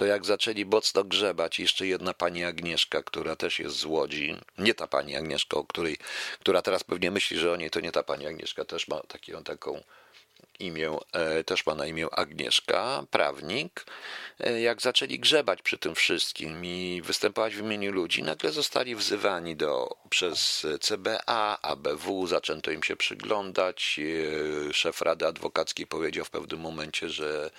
to 0.00 0.06
jak 0.06 0.24
zaczęli 0.24 0.64
mocno 0.64 1.04
grzebać, 1.04 1.58
jeszcze 1.58 1.86
jedna 1.86 2.14
pani 2.14 2.44
Agnieszka, 2.44 3.02
która 3.02 3.36
też 3.36 3.58
jest 3.58 3.76
z 3.76 3.84
Łodzi, 3.84 4.36
nie 4.58 4.74
ta 4.74 4.86
pani 4.86 5.16
Agnieszka, 5.16 5.56
o 5.56 5.64
której, 5.64 5.96
która 6.40 6.62
teraz 6.62 6.84
pewnie 6.84 7.10
myśli, 7.10 7.38
że 7.38 7.52
o 7.52 7.56
niej 7.56 7.70
to 7.70 7.80
nie 7.80 7.92
ta 7.92 8.02
pani 8.02 8.26
Agnieszka, 8.26 8.64
też 8.64 8.88
ma 8.88 9.00
taką, 9.00 9.44
taką 9.44 9.82
imię, 10.58 10.98
e, 11.12 11.44
też 11.44 11.66
ma 11.66 11.74
na 11.74 11.86
imię 11.86 12.06
Agnieszka, 12.12 13.04
prawnik, 13.10 13.84
e, 14.40 14.60
jak 14.60 14.82
zaczęli 14.82 15.18
grzebać 15.18 15.62
przy 15.62 15.78
tym 15.78 15.94
wszystkim 15.94 16.64
i 16.64 17.02
występować 17.04 17.54
w 17.54 17.60
imieniu 17.60 17.92
ludzi, 17.92 18.22
nagle 18.22 18.52
zostali 18.52 18.96
wzywani 18.96 19.56
do, 19.56 19.96
przez 20.10 20.66
CBA, 20.80 21.58
ABW, 21.62 22.26
zaczęto 22.26 22.70
im 22.70 22.82
się 22.82 22.96
przyglądać. 22.96 24.00
E, 24.68 24.72
szef 24.72 25.02
Rady 25.02 25.26
Adwokackiej 25.26 25.86
powiedział 25.86 26.24
w 26.24 26.30
pewnym 26.30 26.60
momencie, 26.60 27.10
że 27.10 27.50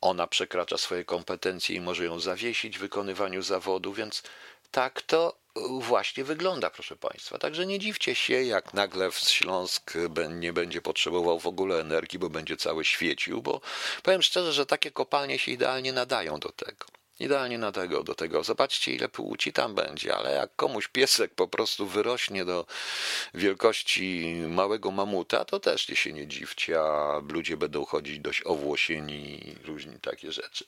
ona 0.00 0.26
przekracza 0.26 0.78
swoje 0.78 1.04
kompetencje 1.04 1.76
i 1.76 1.80
może 1.80 2.04
ją 2.04 2.20
zawiesić 2.20 2.78
w 2.78 2.80
wykonywaniu 2.80 3.42
zawodu, 3.42 3.92
więc 3.92 4.22
tak 4.70 5.02
to 5.02 5.45
właśnie 5.80 6.24
wygląda, 6.24 6.70
proszę 6.70 6.96
Państwa. 6.96 7.38
Także 7.38 7.66
nie 7.66 7.78
dziwcie 7.78 8.14
się, 8.14 8.42
jak 8.42 8.74
nagle 8.74 9.10
Śląsk 9.12 9.92
nie 10.30 10.52
będzie 10.52 10.82
potrzebował 10.82 11.38
w 11.38 11.46
ogóle 11.46 11.80
energii, 11.80 12.18
bo 12.18 12.30
będzie 12.30 12.56
cały 12.56 12.84
świecił, 12.84 13.42
bo 13.42 13.60
powiem 14.02 14.22
szczerze, 14.22 14.52
że 14.52 14.66
takie 14.66 14.90
kopalnie 14.90 15.38
się 15.38 15.52
idealnie 15.52 15.92
nadają 15.92 16.40
do 16.40 16.52
tego. 16.52 16.95
Idealnie 17.20 17.58
na 17.58 17.72
tego, 17.72 18.02
do 18.02 18.14
tego. 18.14 18.44
Zobaczcie, 18.44 18.92
ile 18.92 19.08
płci 19.08 19.52
tam 19.52 19.74
będzie, 19.74 20.16
ale 20.16 20.32
jak 20.32 20.56
komuś 20.56 20.88
piesek 20.88 21.34
po 21.34 21.48
prostu 21.48 21.86
wyrośnie 21.86 22.44
do 22.44 22.66
wielkości 23.34 24.34
małego 24.48 24.90
mamuta, 24.90 25.44
to 25.44 25.60
też 25.60 25.86
się 25.86 26.12
nie 26.12 26.26
dziwcie, 26.26 26.80
a 26.80 27.20
ludzie 27.28 27.56
będą 27.56 27.84
chodzić 27.84 28.18
dość 28.18 28.42
owłosieni 28.46 29.48
i 29.48 29.54
różni 29.64 30.00
takie 30.00 30.32
rzeczy. 30.32 30.64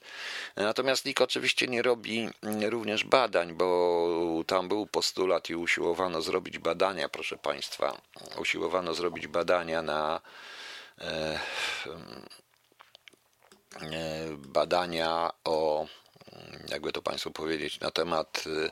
Natomiast 0.57 1.05
NIK 1.05 1.21
oczywiście 1.21 1.67
nie 1.67 1.83
robi 1.83 2.29
również 2.69 3.05
badań, 3.05 3.55
bo 3.55 4.45
tam 4.47 4.69
był 4.69 4.87
postulat 4.87 5.51
i 5.51 5.57
usiłowano 5.57 6.23
zrobić 6.23 6.59
badania, 6.59 7.09
proszę 7.09 7.37
Państwa, 7.37 8.01
usiłowano 8.39 8.95
zrobić 8.95 9.27
badania 9.27 9.83
na 9.83 10.21
e, 11.01 11.05
e, 13.83 14.27
badania 14.37 15.31
o 15.45 15.87
jakby 16.69 16.93
to 16.93 17.03
Państwu 17.03 17.31
powiedzieć, 17.31 17.81
na 17.81 17.91
temat 17.91 18.45
y, 18.47 18.71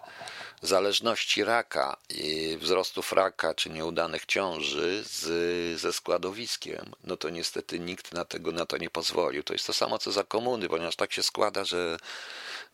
zależności 0.63 1.45
raka 1.45 1.97
i 2.09 2.59
wzrostów 2.61 3.13
raka 3.13 3.55
czy 3.55 3.71
nieudanych 3.71 4.27
ciąży 4.27 5.03
z, 5.05 5.81
ze 5.81 5.93
składowiskiem, 5.93 6.93
no 7.05 7.17
to 7.17 7.31
niestety 7.31 7.79
nikt 7.79 8.15
na 8.15 8.25
tego 8.25 8.53
na 8.53 8.67
to 8.67 8.77
nie 8.77 8.91
pozwolił. 8.91 9.43
To 9.43 9.53
jest 9.53 9.67
to 9.67 9.73
samo 9.73 9.99
co 9.99 10.13
za 10.13 10.25
komuny, 10.25 10.69
ponieważ 10.69 10.97
tak 10.97 11.13
się 11.13 11.23
składa, 11.23 11.65
że 11.65 11.97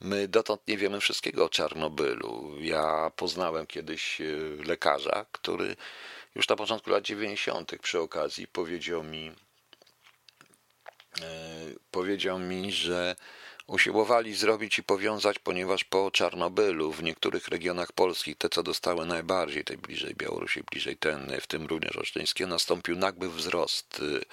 my 0.01 0.29
dotąd 0.29 0.69
nie 0.69 0.77
wiemy 0.77 1.01
wszystkiego 1.01 1.45
o 1.45 1.49
Czarnobylu. 1.49 2.57
Ja 2.61 3.11
poznałem 3.17 3.67
kiedyś 3.67 4.21
y, 4.21 4.59
lekarza, 4.65 5.27
który 5.33 5.77
już 6.35 6.49
na 6.49 6.57
początku 6.57 6.91
lat 6.91 7.05
90. 7.05 7.73
przy 7.83 8.01
okazji 8.01 8.47
powiedział 8.47 9.03
mi, 9.05 9.33
y, 11.19 11.79
powiedział 11.91 12.39
mi, 12.39 12.73
że 12.73 13.17
usiłowali 13.73 14.35
zrobić 14.35 14.79
i 14.79 14.83
powiązać, 14.83 15.39
ponieważ 15.39 15.85
po 15.85 16.11
Czarnobylu 16.11 16.93
w 16.93 17.03
niektórych 17.03 17.49
regionach 17.49 17.93
polskich, 17.93 18.37
te 18.37 18.49
co 18.49 18.63
dostały 18.63 19.07
najbardziej, 19.07 19.65
tej 19.65 19.77
bliżej 19.77 20.15
Białorusi, 20.15 20.63
bliżej 20.71 20.97
ten, 20.97 21.41
w 21.41 21.47
tym 21.47 21.67
również 21.67 21.97
Olsztyńskie, 21.97 22.47
nastąpił 22.47 22.97
nagły 22.97 23.31
wzrost 23.31 24.01
y, 24.01 24.25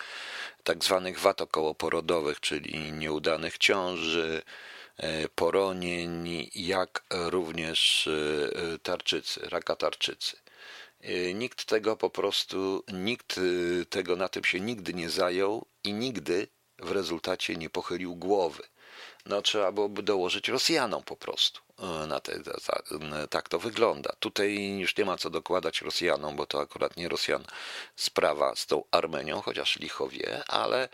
tak 0.64 0.84
zwanych 0.84 1.20
wad 1.20 1.42
okołoporodowych, 1.42 2.40
czyli 2.40 2.92
nieudanych 2.92 3.58
ciąży, 3.58 4.42
y, 5.00 5.30
poronień, 5.36 6.50
jak 6.56 7.04
również 7.12 8.08
y, 8.08 8.80
tarczycy, 8.84 9.42
raka 9.50 9.76
tarczycy. 9.76 10.38
Nikt 11.34 11.66
tego 11.66 11.98
po 11.98 12.10
prostu, 12.10 12.84
nikt 12.94 13.40
tego 13.90 14.16
na 14.16 14.30
tym 14.30 14.44
się 14.44 14.60
nigdy 14.60 14.94
nie 14.94 15.10
zajął 15.10 15.66
i 15.84 15.94
nigdy 15.94 16.48
w 16.80 16.92
rezultacie 16.92 17.56
nie 17.56 17.70
pochylił 17.70 18.16
głowy 18.16 18.64
no 19.26 19.42
trzeba 19.42 19.72
byłoby 19.72 20.04
dołożyć 20.04 20.48
Rosjanom 20.48 21.04
po 21.04 21.16
prostu. 21.16 21.62
E, 21.80 22.08
na 22.08 22.20
te, 22.20 22.40
tak 23.30 23.50
to 23.50 23.60
wygląda. 23.60 24.14
Tutaj 24.20 24.78
już 24.80 24.98
nie 24.98 25.06
ma 25.06 25.18
co 25.18 25.30
dokładać 25.30 25.82
Rosjanom, 25.82 26.36
bo 26.36 26.46
to 26.46 26.62
akurat 26.62 26.98
nie 26.98 27.10
Rosjan 27.10 27.46
sprawa 27.96 28.56
z 28.56 28.66
tą 28.66 28.84
Armenią, 28.92 29.42
chociaż 29.42 29.80
licho 29.80 30.08
wie, 30.08 30.44
ale 30.48 30.90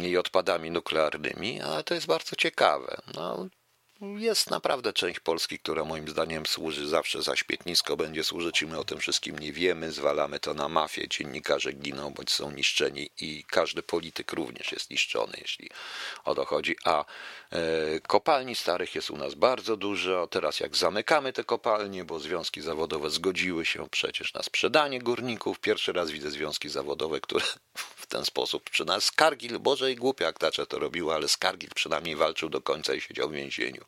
i 0.00 0.16
odpadami 0.16 0.70
nuklearnymi, 0.70 1.60
ale 1.60 1.84
to 1.84 1.94
jest 1.94 2.06
bardzo 2.06 2.36
ciekawe. 2.36 2.96
No, 3.14 3.46
jest 4.00 4.50
naprawdę 4.50 4.92
część 4.92 5.20
Polski, 5.20 5.58
która 5.58 5.84
moim 5.84 6.08
zdaniem 6.08 6.46
służy 6.46 6.88
zawsze 6.88 7.22
za 7.22 7.36
śpietnisko, 7.36 7.96
będzie 7.96 8.24
służyć 8.24 8.62
i 8.62 8.66
my 8.66 8.78
o 8.78 8.84
tym 8.84 8.98
wszystkim 8.98 9.38
nie 9.38 9.52
wiemy, 9.52 9.92
zwalamy 9.92 10.40
to 10.40 10.54
na 10.54 10.68
mafię, 10.68 11.08
dziennikarze 11.08 11.72
giną 11.72 12.10
bądź 12.10 12.30
są 12.30 12.50
niszczeni 12.50 13.10
i 13.20 13.44
każdy 13.44 13.82
polityk 13.82 14.32
również 14.32 14.72
jest 14.72 14.90
niszczony, 14.90 15.32
jeśli 15.40 15.70
o 16.24 16.34
to 16.34 16.44
chodzi. 16.44 16.76
A 16.84 17.04
e, 17.50 18.00
kopalni 18.00 18.54
starych 18.54 18.94
jest 18.94 19.10
u 19.10 19.16
nas 19.16 19.34
bardzo 19.34 19.76
dużo, 19.76 20.26
teraz 20.26 20.60
jak 20.60 20.76
zamykamy 20.76 21.32
te 21.32 21.44
kopalnie, 21.44 22.04
bo 22.04 22.20
związki 22.20 22.60
zawodowe 22.60 23.10
zgodziły 23.10 23.66
się 23.66 23.88
przecież 23.90 24.34
na 24.34 24.42
sprzedanie 24.42 25.00
górników, 25.00 25.60
pierwszy 25.60 25.92
raz 25.92 26.10
widzę 26.10 26.30
związki 26.30 26.68
zawodowe, 26.68 27.20
które 27.20 27.44
w 28.06 28.08
ten 28.08 28.24
sposób 28.24 28.70
przy 28.70 28.84
nas, 28.84 29.04
Skargil, 29.04 29.58
Boże 29.58 29.92
i 29.92 29.96
głupia 29.96 30.24
jak 30.24 30.38
Tacze 30.38 30.66
to 30.66 30.78
robiła, 30.78 31.14
ale 31.14 31.28
Skargil 31.28 31.70
przynajmniej 31.74 32.16
walczył 32.16 32.48
do 32.48 32.60
końca 32.60 32.94
i 32.94 33.00
siedział 33.00 33.28
w 33.28 33.32
więzieniu. 33.32 33.84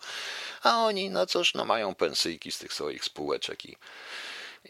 A 0.63 0.85
oni, 0.85 1.11
no 1.11 1.27
cóż, 1.27 1.55
no 1.55 1.65
mają 1.65 1.95
pensyjki 1.95 2.53
z 2.53 2.59
tych 2.59 2.73
swoich 2.73 3.05
spółeczek 3.05 3.65
i, 3.65 3.77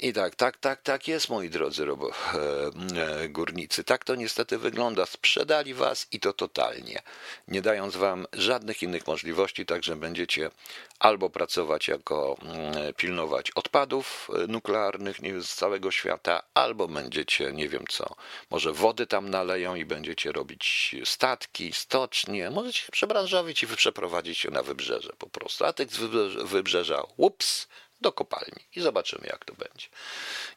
I 0.00 0.12
tak, 0.12 0.35
tak, 0.35 0.57
tak, 0.57 0.83
tak 0.83 1.09
jest, 1.09 1.28
moi 1.28 1.50
drodzy 1.50 1.85
robo, 1.85 2.11
e, 2.11 3.28
górnicy. 3.28 3.85
Tak 3.85 4.05
to 4.05 4.14
niestety 4.14 4.59
wygląda. 4.59 5.07
Sprzedali 5.07 5.75
was 5.75 6.07
i 6.12 6.21
to 6.21 6.33
totalnie, 6.33 7.02
nie 7.49 7.62
dając 7.62 7.97
wam 7.97 8.26
żadnych 8.33 8.83
innych 8.83 9.07
możliwości, 9.07 9.67
także 9.67 9.97
będziecie 9.97 10.50
albo 10.99 11.31
pracować 11.31 11.88
jako 11.88 12.37
mm, 12.43 12.95
pilnować 12.95 13.50
odpadów 13.50 14.31
e, 14.35 14.47
nuklearnych 14.47 15.23
nie, 15.23 15.40
z 15.43 15.55
całego 15.55 15.90
świata, 15.90 16.43
albo 16.55 16.88
będziecie, 16.88 17.52
nie 17.52 17.69
wiem 17.69 17.85
co, 17.88 18.14
może 18.50 18.73
wody 18.73 19.07
tam 19.07 19.31
naleją 19.31 19.75
i 19.75 19.85
będziecie 19.85 20.33
robić 20.33 20.97
statki, 21.05 21.73
stocznie, 21.73 22.50
możecie 22.50 22.78
się 22.78 22.93
przebranżowić 22.93 23.62
i 23.62 23.67
przeprowadzić 23.67 24.38
się 24.38 24.50
na 24.50 24.62
wybrzeże 24.62 25.12
po 25.19 25.28
prostu. 25.28 25.64
A 25.64 25.73
tych 25.73 25.90
z 25.90 25.99
wybrzeża, 26.45 27.02
ups, 27.17 27.69
do 28.00 28.12
kopalni 28.12 28.64
i 28.76 28.81
zobaczymy, 28.81 29.26
jak 29.26 29.45
to 29.45 29.55
będzie. 29.55 29.88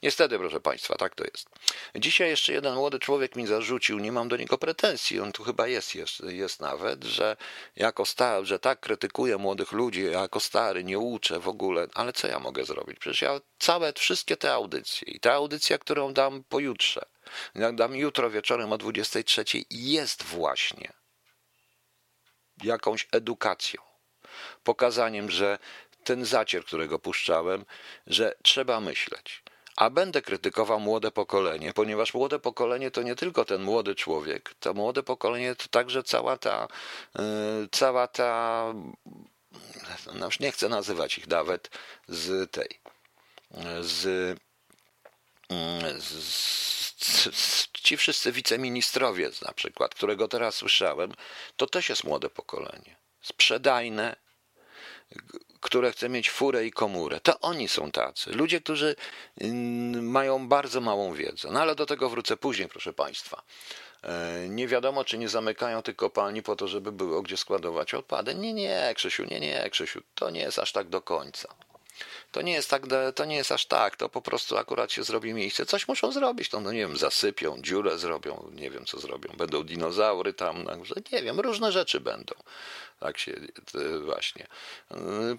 Niestety, 0.04 0.38
proszę 0.38 0.62
Państwa, 0.62 0.96
tak 0.96 1.16
to 1.16 1.24
jest. 1.24 1.50
Dzisiaj 1.96 2.30
jeszcze 2.30 2.54
jeden 2.54 2.76
młody 2.76 3.00
człowiek 3.00 3.36
mi 3.36 3.48
zarzucił, 3.48 4.00
nie 4.00 4.12
mam 4.12 4.30
do 4.30 4.38
niego 4.38 4.58
pretensji, 4.58 5.20
on 5.20 5.32
tu 5.32 5.44
chyba 5.44 5.68
jest, 5.68 5.96
jest, 5.96 6.20
jest 6.20 6.60
nawet, 6.60 7.04
że 7.04 7.38
jako 7.76 8.06
stary, 8.06 8.46
że 8.46 8.60
tak 8.60 8.80
krytykuję 8.80 9.38
młodych 9.38 9.72
ludzi, 9.72 10.04
jako 10.04 10.40
stary 10.40 10.84
nie 10.84 11.00
uczę 11.00 11.40
w 11.40 11.48
ogóle, 11.48 11.88
ale 11.94 12.14
co 12.14 12.28
ja 12.28 12.40
mogę 12.40 12.66
zrobić? 12.66 13.00
Przecież 13.00 13.22
ja 13.22 13.42
całe, 13.60 13.94
wszystkie 13.94 14.38
te 14.38 14.54
audycje 14.54 15.08
i 15.14 15.20
ta 15.20 15.34
audycja, 15.34 15.78
którą 15.78 16.14
dam 16.14 16.44
pojutrze, 16.44 17.06
dam 17.74 17.96
jutro 17.96 18.30
wieczorem 18.30 18.74
o 18.74 18.78
23, 18.78 19.44
jest 19.70 20.24
właśnie 20.24 20.94
jakąś 22.64 23.08
edukacją 23.12 23.82
pokazaniem, 24.64 25.32
że 25.32 25.60
ten 26.04 26.26
zacier, 26.26 26.66
którego 26.66 27.00
puszczałem, 27.00 27.66
że 28.08 28.36
trzeba 28.44 28.80
myśleć. 28.80 29.44
A 29.76 29.90
będę 29.90 30.22
krytykował 30.22 30.80
młode 30.80 31.12
pokolenie, 31.12 31.74
ponieważ 31.74 32.14
młode 32.14 32.40
pokolenie 32.40 32.92
to 32.92 33.02
nie 33.02 33.16
tylko 33.16 33.46
ten 33.46 33.62
młody 33.62 33.96
człowiek, 33.96 34.54
to 34.60 34.74
młode 34.74 35.04
pokolenie 35.04 35.56
to 35.56 35.68
także 35.68 36.04
cała 36.04 36.38
ta, 36.38 36.68
yy, 37.16 37.24
cała 37.72 38.08
ta, 38.08 38.74
no 40.14 40.26
już 40.26 40.40
nie 40.40 40.52
chcę 40.52 40.70
nazywać 40.70 41.18
ich 41.18 41.28
nawet 41.28 41.70
z 42.08 42.52
tej, 42.52 42.80
z, 43.82 44.38
z 46.00 47.68
ci 47.74 47.98
wszyscy 47.98 48.32
wiceministrowie 48.32 49.30
na 49.42 49.54
przykład, 49.54 49.96
którego 49.96 50.28
teraz 50.28 50.56
słyszałem, 50.56 51.14
to 51.56 51.68
też 51.68 51.90
jest 51.90 52.04
młode 52.04 52.30
pokolenie. 52.30 52.96
Sprzedajne, 53.22 54.16
które 55.62 55.92
chce 55.92 56.10
mieć 56.10 56.30
furę 56.30 56.66
i 56.66 56.72
komórę. 56.72 57.20
To 57.24 57.40
oni 57.40 57.68
są 57.68 57.92
tacy. 57.92 58.32
Ludzie, 58.32 58.62
którzy 58.62 58.96
mm, 59.42 60.10
mają 60.10 60.48
bardzo 60.48 60.82
małą 60.82 61.14
wiedzę. 61.14 61.50
No 61.52 61.62
ale 61.62 61.76
do 61.76 61.86
tego 61.86 62.10
wrócę 62.10 62.38
później, 62.38 62.68
proszę 62.68 62.94
Państwa. 62.94 63.42
E, 64.04 64.46
nie 64.50 64.68
wiadomo, 64.68 65.04
czy 65.04 65.18
nie 65.18 65.30
zamykają 65.30 65.82
tych 65.82 65.96
kopalni 65.96 66.44
po 66.44 66.56
to, 66.56 66.68
żeby 66.68 66.92
było 66.92 67.22
gdzie 67.22 67.38
składować 67.38 67.94
odpady. 67.94 68.36
Nie, 68.36 68.54
nie, 68.54 68.94
Krzysiu, 68.96 69.26
nie, 69.32 69.40
nie, 69.40 69.70
Krzysiu. 69.70 70.02
To 70.16 70.30
nie 70.30 70.42
jest 70.42 70.60
aż 70.60 70.72
tak 70.72 70.90
do 70.90 71.02
końca. 71.02 71.56
To 72.32 72.42
nie 72.42 72.54
jest 72.54 72.70
tak, 72.70 72.84
to 73.16 73.26
nie 73.26 73.36
jest 73.36 73.52
aż 73.52 73.66
tak, 73.66 73.96
to 73.96 74.10
po 74.10 74.22
prostu 74.22 74.58
akurat 74.58 74.92
się 74.92 75.04
zrobi 75.04 75.34
miejsce. 75.34 75.66
Coś 75.66 75.88
muszą 75.88 76.12
zrobić, 76.12 76.50
to 76.50 76.60
no 76.60 76.72
nie 76.72 76.80
wiem, 76.80 76.98
zasypią, 76.98 77.58
dziurę 77.62 77.98
zrobią, 77.98 78.52
nie 78.52 78.70
wiem 78.70 78.86
co 78.86 79.00
zrobią. 79.00 79.34
Będą 79.38 79.64
dinozaury 79.64 80.34
tam, 80.34 80.68
nie 81.12 81.24
wiem, 81.24 81.40
różne 81.40 81.72
rzeczy 81.72 82.00
będą. 82.00 82.36
Tak 83.02 83.18
się 83.18 83.34
właśnie. 84.06 84.48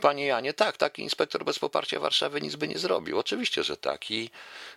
Panie 0.00 0.26
Janie, 0.26 0.54
tak, 0.54 0.76
taki 0.76 1.02
inspektor 1.02 1.44
bez 1.44 1.58
poparcia 1.58 2.00
Warszawy 2.00 2.40
nic 2.40 2.56
by 2.56 2.68
nie 2.68 2.78
zrobił. 2.78 3.18
Oczywiście, 3.18 3.64
że 3.64 3.76
tak. 3.76 4.10
I, 4.10 4.30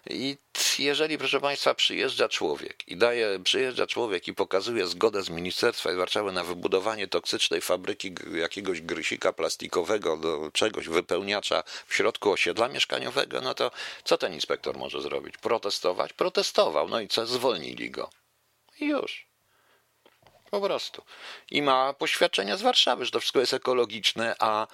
i 0.10 0.38
jeżeli, 0.80 1.18
proszę 1.18 1.39
Państwa, 1.42 1.74
przyjeżdża 1.74 2.30
człowiek 2.30 2.88
i 2.88 2.98
daje, 2.98 3.39
przyjeżdża 3.44 3.88
człowiek 3.88 4.27
i 4.27 4.34
pokazuje 4.34 4.88
zgodę 4.88 5.24
z 5.24 5.30
Ministerstwa 5.30 5.94
Warszawy 5.94 6.32
na 6.32 6.44
wybudowanie 6.44 7.08
toksycznej 7.08 7.62
fabryki 7.62 8.15
jakiegoś 8.34 8.82
grysika 8.82 9.34
plastikowego 9.34 10.18
do 10.18 10.51
czegoś, 10.54 10.88
wypełniacza 10.88 11.63
w 11.88 11.96
środku 11.96 12.32
osiedla 12.32 12.68
mieszkaniowego, 12.68 13.42
no 13.42 13.54
to 13.54 13.72
co 14.04 14.18
ten 14.18 14.34
inspektor 14.34 14.77
może 14.77 15.01
zrobić? 15.01 15.38
Protestować? 15.38 16.13
Protestował. 16.13 16.89
No 16.89 17.00
i 17.00 17.08
co? 17.08 17.25
Zwolnili 17.25 17.92
go. 17.92 18.10
I 18.80 18.86
już. 18.86 19.25
Po 20.55 20.62
prostu. 20.62 21.03
I 21.51 21.62
ma 21.62 21.93
poświadczenia 21.93 22.57
z 22.57 22.62
Warszawy, 22.62 23.05
że 23.05 23.12
to 23.12 23.19
wszystko 23.19 23.39
jest 23.39 23.53
ekologiczne, 23.53 24.35
a 24.39 24.67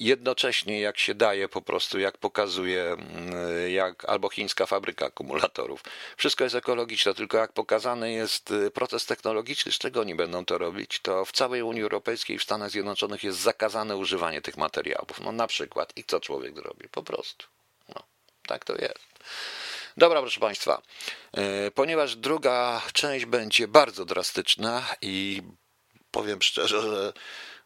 jednocześnie 0.00 0.80
jak 0.80 0.98
się 0.98 1.14
daje 1.14 1.48
po 1.48 1.62
prostu, 1.62 1.98
jak 1.98 2.18
pokazuje, 2.18 2.82
mm, 2.82 3.70
jak 3.70 4.04
albo 4.04 4.28
chińska 4.28 4.66
fabryka 4.66 5.06
akumulatorów. 5.06 5.84
Wszystko 6.16 6.44
jest 6.44 6.56
ekologiczne, 6.56 7.14
tylko 7.14 7.36
jak 7.38 7.52
pokazany 7.52 8.12
jest 8.12 8.50
y, 8.50 8.70
proces 8.70 9.06
technologiczny, 9.06 9.72
z 9.72 9.78
czego 9.78 10.00
oni 10.00 10.14
będą 10.14 10.44
to 10.44 10.58
robić, 10.58 11.00
to 11.00 11.24
w 11.24 11.32
całej 11.32 11.62
Unii 11.62 11.82
Europejskiej 11.82 12.36
i 12.36 12.38
w 12.38 12.42
Stanach 12.42 12.70
Zjednoczonych 12.70 13.24
jest 13.24 13.38
zakazane 13.38 13.96
używanie 13.96 14.42
tych 14.42 14.56
materiałów. 14.56 15.20
No 15.20 15.32
na 15.32 15.46
przykład. 15.46 15.92
I 15.96 16.04
co 16.04 16.20
człowiek 16.20 16.54
zrobi? 16.54 16.88
Po 16.88 17.02
prostu. 17.02 17.46
No, 17.88 18.02
tak 18.46 18.64
to 18.64 18.74
jest. 18.74 19.08
Dobra, 19.98 20.20
proszę 20.20 20.40
Państwa, 20.40 20.82
e, 21.32 21.70
ponieważ 21.70 22.16
druga 22.16 22.82
część 22.92 23.24
będzie 23.24 23.68
bardzo 23.68 24.04
drastyczna 24.04 24.82
i 25.02 25.42
powiem 26.10 26.42
szczerze, 26.42 26.82
że 26.82 27.12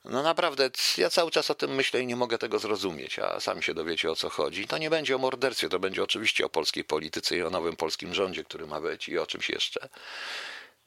no 0.04 0.22
naprawdę, 0.22 0.70
ja 0.98 1.10
cały 1.10 1.30
czas 1.30 1.50
o 1.50 1.54
tym 1.54 1.74
myślę 1.74 2.00
i 2.00 2.06
nie 2.06 2.16
mogę 2.16 2.38
tego 2.38 2.58
zrozumieć, 2.58 3.18
a 3.18 3.40
sami 3.40 3.62
się 3.62 3.74
dowiecie 3.74 4.10
o 4.10 4.16
co 4.16 4.30
chodzi. 4.30 4.66
To 4.66 4.78
nie 4.78 4.90
będzie 4.90 5.16
o 5.16 5.18
morderstwie, 5.18 5.68
to 5.68 5.78
będzie 5.78 6.02
oczywiście 6.02 6.46
o 6.46 6.48
polskiej 6.48 6.84
polityce 6.84 7.36
i 7.36 7.42
o 7.42 7.50
nowym 7.50 7.76
polskim 7.76 8.14
rządzie, 8.14 8.44
który 8.44 8.66
ma 8.66 8.80
być 8.80 9.08
i 9.08 9.18
o 9.18 9.26
czymś 9.26 9.50
jeszcze. 9.50 9.88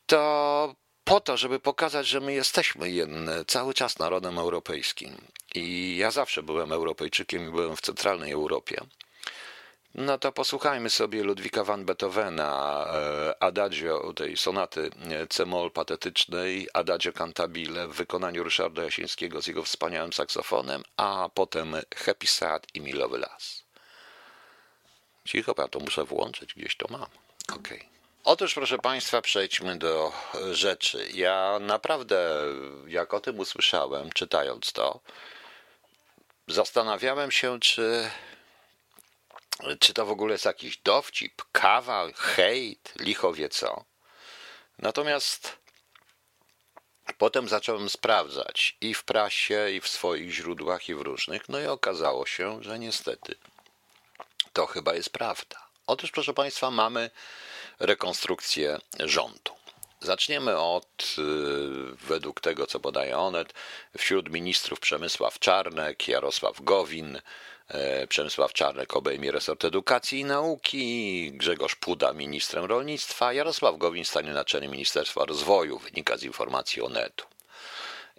To 0.05 0.75
po 1.03 1.19
to, 1.19 1.37
żeby 1.37 1.59
pokazać, 1.59 2.07
że 2.07 2.19
my 2.19 2.33
jesteśmy 2.33 2.91
jedne, 2.91 3.45
cały 3.45 3.73
czas 3.73 3.99
narodem 3.99 4.39
europejskim. 4.39 5.15
I 5.55 5.97
ja 5.97 6.11
zawsze 6.11 6.43
byłem 6.43 6.71
Europejczykiem 6.71 7.47
i 7.47 7.51
byłem 7.51 7.75
w 7.75 7.81
centralnej 7.81 8.31
Europie. 8.31 8.77
No 9.97 10.17
to 10.17 10.31
posłuchajmy 10.31 10.89
sobie 10.89 11.23
Ludwika 11.23 11.63
van 11.63 11.85
Beethovena, 11.85 12.85
e, 12.87 13.43
Adagio 13.43 14.13
tej 14.13 14.37
sonaty 14.37 14.89
e, 15.09 15.27
c-moll 15.27 15.71
patetycznej, 15.71 16.67
Adagio 16.73 17.13
cantabile 17.13 17.87
w 17.87 17.91
wykonaniu 17.91 18.43
Ryszarda 18.43 18.83
Jasińskiego 18.83 19.41
z 19.41 19.47
jego 19.47 19.63
wspaniałym 19.63 20.13
saksofonem, 20.13 20.83
a 20.97 21.29
potem 21.33 21.75
Happy 21.95 22.27
Sad 22.27 22.67
i 22.73 22.81
Milowy 22.81 23.17
Las. 23.17 23.63
Cicho, 25.25 25.55
ja 25.57 25.67
to 25.67 25.79
muszę 25.79 26.05
włączyć, 26.05 26.53
gdzieś 26.53 26.75
to 26.77 26.87
mam. 26.89 27.07
Okej. 27.49 27.77
Okay. 27.77 27.89
Otóż, 28.23 28.53
proszę 28.53 28.77
Państwa, 28.77 29.21
przejdźmy 29.21 29.77
do 29.77 30.11
rzeczy. 30.51 31.07
Ja 31.13 31.59
naprawdę, 31.61 32.41
jak 32.87 33.13
o 33.13 33.19
tym 33.19 33.39
usłyszałem, 33.39 34.11
czytając 34.11 34.73
to, 34.73 34.99
zastanawiałem 36.47 37.31
się, 37.31 37.59
czy 37.59 38.09
czy 39.79 39.93
to 39.93 40.05
w 40.05 40.11
ogóle 40.11 40.33
jest 40.33 40.45
jakiś 40.45 40.77
dowcip, 40.77 41.41
kawa, 41.51 42.07
hejt, 42.15 42.93
licho 42.99 43.33
wie 43.33 43.49
co. 43.49 43.85
Natomiast 44.79 45.57
potem 47.17 47.47
zacząłem 47.47 47.89
sprawdzać 47.89 48.77
i 48.81 48.93
w 48.93 49.03
prasie, 49.03 49.71
i 49.71 49.81
w 49.81 49.87
swoich 49.87 50.31
źródłach, 50.31 50.89
i 50.89 50.95
w 50.95 51.01
różnych, 51.01 51.49
no 51.49 51.59
i 51.59 51.65
okazało 51.65 52.25
się, 52.25 52.63
że 52.63 52.79
niestety 52.79 53.35
to 54.53 54.65
chyba 54.65 54.93
jest 54.93 55.09
prawda. 55.09 55.67
Otóż, 55.87 56.11
proszę 56.11 56.33
Państwa, 56.33 56.71
mamy 56.71 57.09
rekonstrukcję 57.79 58.79
rządu. 58.99 59.51
Zaczniemy 60.05 60.57
od, 60.57 61.15
y, 61.17 61.21
według 62.07 62.41
tego 62.41 62.67
co 62.67 62.79
podaje 62.79 63.17
Onet, 63.17 63.53
wśród 63.97 64.29
ministrów 64.29 64.79
Przemysław 64.79 65.39
Czarnek, 65.39 66.07
Jarosław 66.07 66.61
Gowin, 66.61 67.21
E, 67.67 68.07
Przemysław 68.07 68.53
Czarnek 68.53 68.95
obejmie 68.95 69.31
resort 69.31 69.65
edukacji 69.65 70.19
i 70.19 70.25
nauki, 70.25 71.31
Grzegorz 71.33 71.75
Puda 71.75 72.13
ministrem 72.13 72.65
rolnictwa, 72.65 73.33
Jarosław 73.33 73.77
Gowin 73.77 74.05
stanie 74.05 74.33
na 74.33 74.45
czele 74.45 74.67
Ministerstwa 74.67 75.25
Rozwoju, 75.25 75.79
wynika 75.79 76.17
z 76.17 76.23
informacji 76.23 76.81
Onetu. 76.81 77.25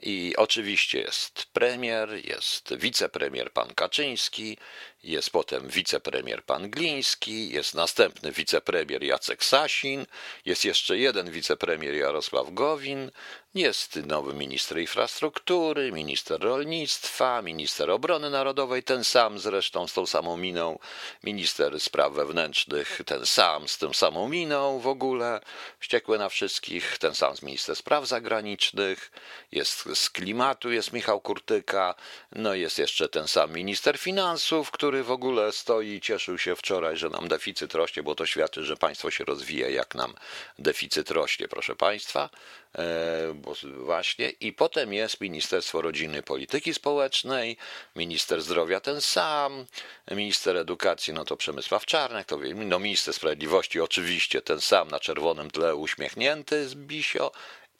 I 0.03 0.35
oczywiście 0.37 1.01
jest 1.01 1.47
premier, 1.53 2.27
jest 2.27 2.77
wicepremier 2.77 3.53
pan 3.53 3.75
Kaczyński, 3.75 4.59
jest 5.07 5.31
potem 5.31 5.69
wicepremier 5.69 6.45
pan 6.45 6.71
Gliński, 6.71 7.51
jest 7.51 7.75
następny 7.75 8.33
wicepremier 8.33 9.03
Jacek 9.03 9.45
Sasin, 9.45 10.07
jest 10.45 10.65
jeszcze 10.65 10.99
jeden 10.99 11.31
wicepremier 11.31 11.95
Jarosław 11.95 12.55
Gowin, 12.55 13.11
jest 13.57 13.97
nowy 13.97 14.35
minister 14.35 14.79
infrastruktury, 14.79 15.93
minister 15.93 16.41
rolnictwa, 16.41 17.43
minister 17.43 17.91
obrony 17.91 18.31
narodowej, 18.31 18.83
ten 18.83 19.05
sam 19.05 19.39
zresztą 19.39 19.87
z 19.87 19.93
tą 19.93 20.07
samą 20.07 20.37
miną, 20.37 20.79
minister 21.25 21.81
spraw 21.81 22.13
wewnętrznych, 22.13 23.01
ten 23.07 23.27
sam 23.27 23.69
z 23.69 23.79
tą 23.79 23.93
samą 23.93 24.29
miną 24.29 24.79
w 24.79 24.87
ogóle, 24.87 25.41
wściekły 25.79 26.19
na 26.19 26.29
wszystkich, 26.29 26.99
ten 26.99 27.15
sam 27.15 27.37
z 27.37 27.43
minister 27.43 27.77
spraw 27.77 28.07
zagranicznych, 28.07 29.11
jest 29.53 29.89
z 29.95 30.11
klimatu, 30.11 30.71
jest 30.71 30.93
Michał 30.93 31.21
Kurtyka, 31.21 31.95
no 32.33 32.55
jest 32.55 32.79
jeszcze 32.79 33.09
ten 33.09 33.29
sam 33.29 33.53
minister 33.53 33.99
finansów, 33.99 34.71
który 34.71 34.96
który 34.97 35.05
w 35.05 35.11
ogóle 35.11 35.53
stoi 35.53 35.89
i 35.89 36.01
cieszył 36.01 36.39
się 36.39 36.57
wczoraj, 36.57 36.97
że 36.97 37.09
nam 37.09 37.29
deficyt 37.29 37.75
rośnie, 37.75 38.03
bo 38.03 38.15
to 38.15 38.27
świadczy, 38.27 38.65
że 38.65 38.77
państwo 38.77 39.11
się 39.11 39.25
rozwija, 39.25 39.69
jak 39.69 39.95
nam 39.95 40.15
deficyt 40.59 41.11
rośnie, 41.11 41.49
proszę 41.49 41.77
państwa. 41.77 42.31
E, 42.79 43.35
bo 43.35 43.55
właśnie. 43.65 44.31
I 44.31 44.53
potem 44.53 44.93
jest 44.93 45.21
Ministerstwo 45.21 45.83
Rodziny 45.83 46.23
Polityki 46.23 46.75
Społecznej, 46.75 47.57
minister 47.97 48.43
zdrowia 48.43 48.81
ten 48.81 49.01
sam, 49.01 49.67
minister 50.11 50.57
edukacji, 50.57 51.13
no 51.13 51.25
to 51.25 51.37
Przemysław 51.37 51.87
Czarnek, 51.87 52.27
to 52.27 52.39
no 52.55 52.79
minister 52.79 53.15
sprawiedliwości 53.15 53.81
oczywiście 53.81 54.43
ten 54.43 54.61
sam 54.61 54.89
na 54.89 55.01
czerwonym 55.01 55.51
tle 55.51 55.77
uśmiechnięty 55.77 56.69
z 56.69 56.75
Bisio 56.75 57.33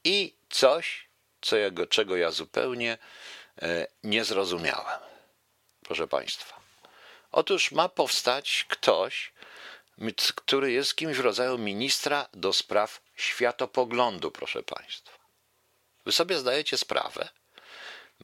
i 0.05 0.35
coś, 0.51 1.09
co 1.41 1.57
jego, 1.57 1.87
czego 1.87 2.17
ja 2.17 2.31
zupełnie 2.31 2.99
e, 3.63 3.87
nie 4.05 4.25
zrozumiałem. 4.25 4.99
Proszę 5.83 6.09
Państwa. 6.09 6.56
Otóż 7.37 7.73
ma 7.73 7.89
powstać 7.89 8.67
ktoś, 8.69 9.33
który 10.35 10.73
jest 10.73 10.97
kimś 10.97 11.17
w 11.17 11.21
rodzaju 11.21 11.59
ministra 11.59 12.29
do 12.33 12.53
spraw 12.53 13.01
światopoglądu, 13.17 14.31
proszę 14.31 14.63
Państwa. 14.63 15.19
Wy 16.07 16.13
sobie 16.13 16.39
zdajecie 16.39 16.77
sprawę? 16.77 17.29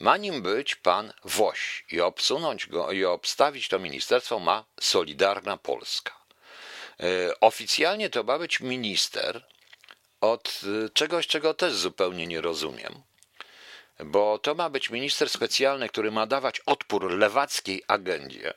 Ma 0.01 0.17
nim 0.17 0.43
być 0.43 0.77
pan 0.77 1.13
Woś 1.25 1.85
i 1.91 2.01
obsunąć 2.01 2.67
go 2.67 2.93
i 2.93 3.05
obstawić 3.05 3.69
to 3.69 3.79
ministerstwo 3.79 4.39
ma 4.39 4.65
Solidarna 4.81 5.57
Polska. 5.57 6.17
E, 7.01 7.41
oficjalnie 7.41 8.11
to 8.11 8.23
ma 8.23 8.39
być 8.39 8.61
minister 8.61 9.47
od 10.21 10.61
e, 10.85 10.89
czegoś, 10.91 11.27
czego 11.27 11.55
też 11.55 11.75
zupełnie 11.75 12.27
nie 12.27 12.41
rozumiem, 12.41 13.03
bo 13.99 14.39
to 14.39 14.55
ma 14.55 14.71
być 14.71 14.91
minister 14.91 15.31
specjalny, 15.31 15.89
który 15.89 16.11
ma 16.11 16.27
dawać 16.27 16.61
odpór 16.61 17.11
lewackiej 17.11 17.83
agendzie. 17.89 18.55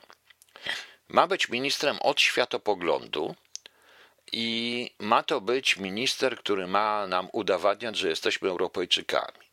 Ma 1.08 1.26
być 1.26 1.48
ministrem 1.48 1.98
od 2.00 2.20
światopoglądu, 2.20 3.34
i 4.32 4.90
ma 4.98 5.22
to 5.22 5.40
być 5.40 5.76
minister, 5.76 6.38
który 6.38 6.66
ma 6.66 7.06
nam 7.06 7.28
udowadniać, 7.32 7.96
że 7.96 8.08
jesteśmy 8.08 8.48
Europejczykami. 8.48 9.46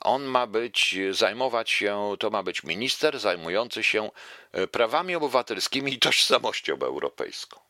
On 0.00 0.24
ma 0.24 0.46
być, 0.46 0.96
zajmować 1.10 1.70
się, 1.70 2.16
to 2.18 2.30
ma 2.30 2.42
być 2.42 2.62
minister 2.62 3.18
zajmujący 3.18 3.82
się 3.82 4.10
e, 4.52 4.66
prawami 4.66 5.14
obywatelskimi 5.14 5.92
i 5.94 5.98
tożsamością 5.98 6.78
europejską. 6.80 7.60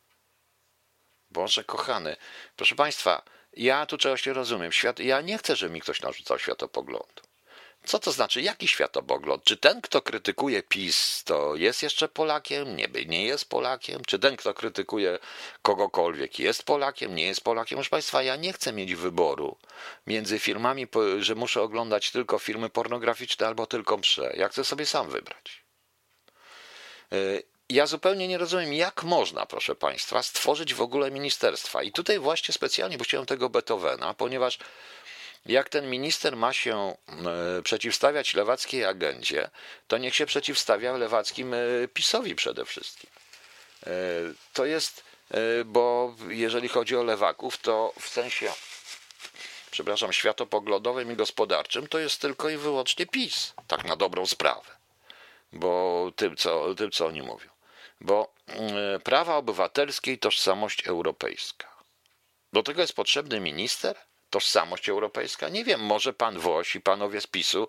Boże 1.30 1.64
kochany, 1.64 2.16
proszę 2.56 2.74
Państwa, 2.74 3.22
ja 3.52 3.86
tu 3.86 3.98
czegoś 3.98 4.26
nie 4.26 4.32
rozumiem. 4.32 4.72
Świat, 4.72 4.98
ja 4.98 5.20
nie 5.20 5.38
chcę, 5.38 5.56
żeby 5.56 5.74
mi 5.74 5.80
ktoś 5.80 6.02
narzucał 6.02 6.38
światopoglądu. 6.38 7.22
Co 7.84 7.98
to 7.98 8.12
znaczy? 8.12 8.42
Jaki 8.42 8.68
światopogląd? 8.68 9.44
Czy 9.44 9.56
ten, 9.56 9.80
kto 9.80 10.02
krytykuje 10.02 10.62
PiS, 10.62 11.24
to 11.24 11.56
jest 11.56 11.82
jeszcze 11.82 12.08
Polakiem? 12.08 12.76
Nie, 12.76 12.88
nie 13.06 13.24
jest 13.24 13.48
Polakiem? 13.48 14.04
Czy 14.06 14.18
ten, 14.18 14.36
kto 14.36 14.54
krytykuje 14.54 15.18
kogokolwiek, 15.62 16.38
jest 16.38 16.62
Polakiem? 16.62 17.14
Nie 17.14 17.26
jest 17.26 17.40
Polakiem? 17.40 17.76
Proszę 17.76 17.90
Państwa, 17.90 18.22
ja 18.22 18.36
nie 18.36 18.52
chcę 18.52 18.72
mieć 18.72 18.94
wyboru 18.94 19.56
między 20.06 20.38
filmami, 20.38 20.86
że 21.18 21.34
muszę 21.34 21.62
oglądać 21.62 22.10
tylko 22.10 22.38
filmy 22.38 22.70
pornograficzne 22.70 23.46
albo 23.46 23.66
tylko 23.66 23.96
msze. 23.96 24.32
Ja 24.36 24.48
chcę 24.48 24.64
sobie 24.64 24.86
sam 24.86 25.10
wybrać. 25.10 25.64
Y, 27.12 27.42
ja 27.70 27.86
zupełnie 27.86 28.28
nie 28.28 28.38
rozumiem, 28.38 28.74
jak 28.74 29.02
można, 29.04 29.46
proszę 29.46 29.74
Państwa, 29.74 30.22
stworzyć 30.22 30.74
w 30.74 30.82
ogóle 30.82 31.10
ministerstwa. 31.10 31.82
I 31.82 31.92
tutaj 31.92 32.18
właśnie 32.18 32.54
specjalnie 32.54 32.98
puściłem 32.98 33.26
tego 33.26 33.48
Beethovena, 33.48 34.14
ponieważ 34.14 34.58
jak 35.46 35.68
ten 35.68 35.90
minister 35.90 36.36
ma 36.36 36.52
się 36.52 36.96
e, 37.58 37.62
przeciwstawiać 37.62 38.34
lewackiej 38.34 38.84
agendzie, 38.84 39.50
to 39.88 39.98
niech 39.98 40.14
się 40.14 40.26
przeciwstawia 40.26 40.96
lewackim 40.96 41.54
e, 41.54 41.58
PiSowi 41.94 42.34
przede 42.34 42.64
wszystkim. 42.64 43.10
E, 43.86 43.90
to 44.52 44.64
jest, 44.64 45.04
bo 45.64 46.14
jeżeli 46.28 46.68
chodzi 46.68 46.96
o 46.96 47.04
lewaków, 47.04 47.56
to 47.56 47.92
w 48.00 48.08
sensie, 48.08 48.52
przepraszam, 49.70 50.12
światopoglądowym 50.12 51.12
i 51.12 51.16
gospodarczym, 51.16 51.86
to 51.86 51.98
jest 51.98 52.20
tylko 52.20 52.48
i 52.48 52.56
wyłącznie 52.56 53.06
PiS, 53.06 53.54
tak 53.66 53.84
na 53.84 53.96
dobrą 53.96 54.26
sprawę. 54.26 54.70
Bo 55.52 56.12
tym, 56.16 56.36
co, 56.36 56.74
tym, 56.74 56.90
co 56.90 57.06
oni 57.06 57.22
mówią. 57.22 57.50
Bo 58.00 58.34
prawa 59.04 59.36
obywatelskie 59.36 60.12
i 60.12 60.18
tożsamość 60.18 60.86
europejska. 60.86 61.68
Do 62.52 62.62
tego 62.62 62.80
jest 62.80 62.92
potrzebny 62.92 63.40
minister? 63.40 63.96
Tożsamość 64.30 64.88
europejska? 64.88 65.48
Nie 65.48 65.64
wiem, 65.64 65.80
może 65.80 66.12
pan 66.12 66.38
Woś 66.38 66.74
i 66.76 66.80
panowie 66.80 67.20
z 67.20 67.26
PiSu 67.26 67.68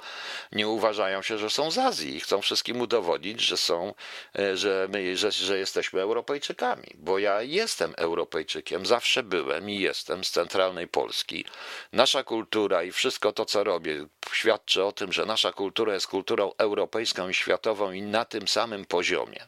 nie 0.52 0.68
uważają 0.68 1.22
się, 1.22 1.38
że 1.38 1.50
są 1.50 1.72
z 1.72 1.78
Azji 1.78 2.16
i 2.16 2.20
chcą 2.20 2.42
wszystkim 2.42 2.82
udowodnić, 2.82 3.42
że 3.42 3.58
są, 3.58 3.94
e, 4.40 4.58
że 4.58 4.88
my, 4.90 5.18
że, 5.18 5.32
że 5.32 5.58
jesteśmy 5.58 6.02
Europejczykami, 6.02 6.88
bo 6.96 7.20
ja 7.20 7.42
jestem 7.42 7.94
Europejczykiem, 7.98 8.86
zawsze 8.86 9.24
byłem 9.24 9.70
i 9.70 9.80
jestem 9.80 10.24
z 10.24 10.32
centralnej 10.32 10.88
Polski. 10.88 11.46
Nasza 11.94 12.24
kultura 12.24 12.84
i 12.84 12.92
wszystko 12.92 13.32
to, 13.34 13.46
co 13.46 13.64
robię, 13.64 14.06
świadczy 14.32 14.84
o 14.84 14.92
tym, 14.92 15.14
że 15.14 15.26
nasza 15.26 15.52
kultura 15.52 15.94
jest 15.94 16.08
kulturą 16.08 16.52
europejską 16.58 17.30
i 17.30 17.34
światową 17.34 17.92
i 17.92 18.02
na 18.02 18.26
tym 18.26 18.48
samym 18.48 18.86
poziomie. 18.86 19.48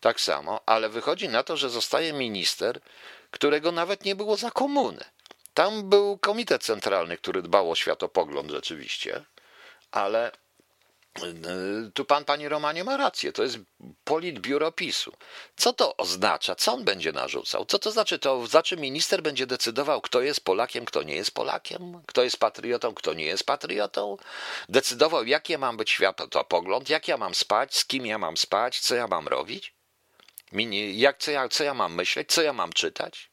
Tak 0.00 0.20
samo, 0.20 0.60
ale 0.66 0.88
wychodzi 0.88 1.28
na 1.28 1.42
to, 1.42 1.56
że 1.56 1.70
zostaje 1.70 2.12
minister, 2.12 2.80
którego 3.30 3.72
nawet 3.72 4.04
nie 4.04 4.14
było 4.14 4.36
za 4.36 4.50
komuny. 4.50 5.04
Tam 5.54 5.88
był 5.88 6.18
komitet 6.18 6.62
centralny, 6.62 7.16
który 7.16 7.42
dbał 7.42 7.70
o 7.70 7.74
światopogląd 7.74 8.50
rzeczywiście, 8.50 9.24
ale 9.90 10.32
y, 11.22 11.90
tu 11.94 12.04
pan, 12.04 12.24
panie 12.24 12.48
Romanie, 12.48 12.84
ma 12.84 12.96
rację. 12.96 13.32
To 13.32 13.42
jest 13.42 13.58
politbiuro 14.04 14.72
PiSu. 14.72 15.12
Co 15.56 15.72
to 15.72 15.96
oznacza? 15.96 16.54
Co 16.54 16.72
on 16.72 16.84
będzie 16.84 17.12
narzucał? 17.12 17.64
Co 17.64 17.78
to 17.78 17.90
znaczy? 17.90 18.18
To 18.18 18.46
znaczy 18.46 18.76
minister 18.76 19.22
będzie 19.22 19.46
decydował, 19.46 20.00
kto 20.00 20.20
jest 20.20 20.44
Polakiem, 20.44 20.84
kto 20.84 21.02
nie 21.02 21.14
jest 21.14 21.30
Polakiem, 21.30 22.02
kto 22.06 22.22
jest 22.22 22.36
patriotą, 22.36 22.94
kto 22.94 23.14
nie 23.14 23.24
jest 23.24 23.44
patriotą. 23.44 24.16
Decydował, 24.68 25.26
jaki 25.26 25.52
ja 25.52 25.58
mam 25.58 25.76
być 25.76 25.90
światopogląd, 25.90 26.88
jak 26.88 27.08
ja 27.08 27.16
mam 27.16 27.34
spać, 27.34 27.76
z 27.76 27.84
kim 27.84 28.06
ja 28.06 28.18
mam 28.18 28.36
spać, 28.36 28.80
co 28.80 28.94
ja 28.94 29.06
mam 29.06 29.28
robić, 29.28 29.74
jak, 30.92 31.18
co, 31.18 31.30
ja, 31.30 31.48
co 31.48 31.64
ja 31.64 31.74
mam 31.74 31.94
myśleć, 31.94 32.32
co 32.32 32.42
ja 32.42 32.52
mam 32.52 32.72
czytać. 32.72 33.29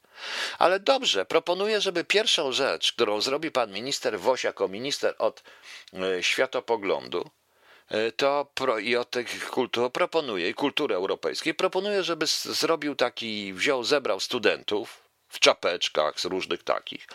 Ale 0.58 0.80
dobrze, 0.80 1.26
proponuję, 1.26 1.82
żeby 1.82 2.04
pierwszą 2.04 2.52
rzecz, 2.52 2.94
którą 2.94 3.22
zrobi 3.22 3.52
pan 3.52 3.72
minister 3.72 4.20
Woś 4.20 4.44
jako 4.44 4.68
minister 4.68 5.16
od 5.18 5.44
e, 5.94 6.24
światopoglądu, 6.24 7.30
e, 7.90 8.12
to 8.12 8.48
pro, 8.54 8.80
i 8.80 8.96
od 8.96 9.10
tych 9.10 9.50
kultur 9.50 9.92
proponuję, 9.92 10.50
i 10.50 10.54
kultury 10.54 10.96
europejskiej, 10.96 11.54
proponuję, 11.54 12.04
żeby 12.04 12.26
zrobił 12.28 12.96
taki, 12.96 13.54
wziął, 13.54 13.84
zebrał 13.84 14.20
studentów, 14.20 15.07
w 15.30 15.40
czapeczkach 15.40 16.20
z 16.20 16.26
różnych 16.26 16.64
takich 16.64 17.08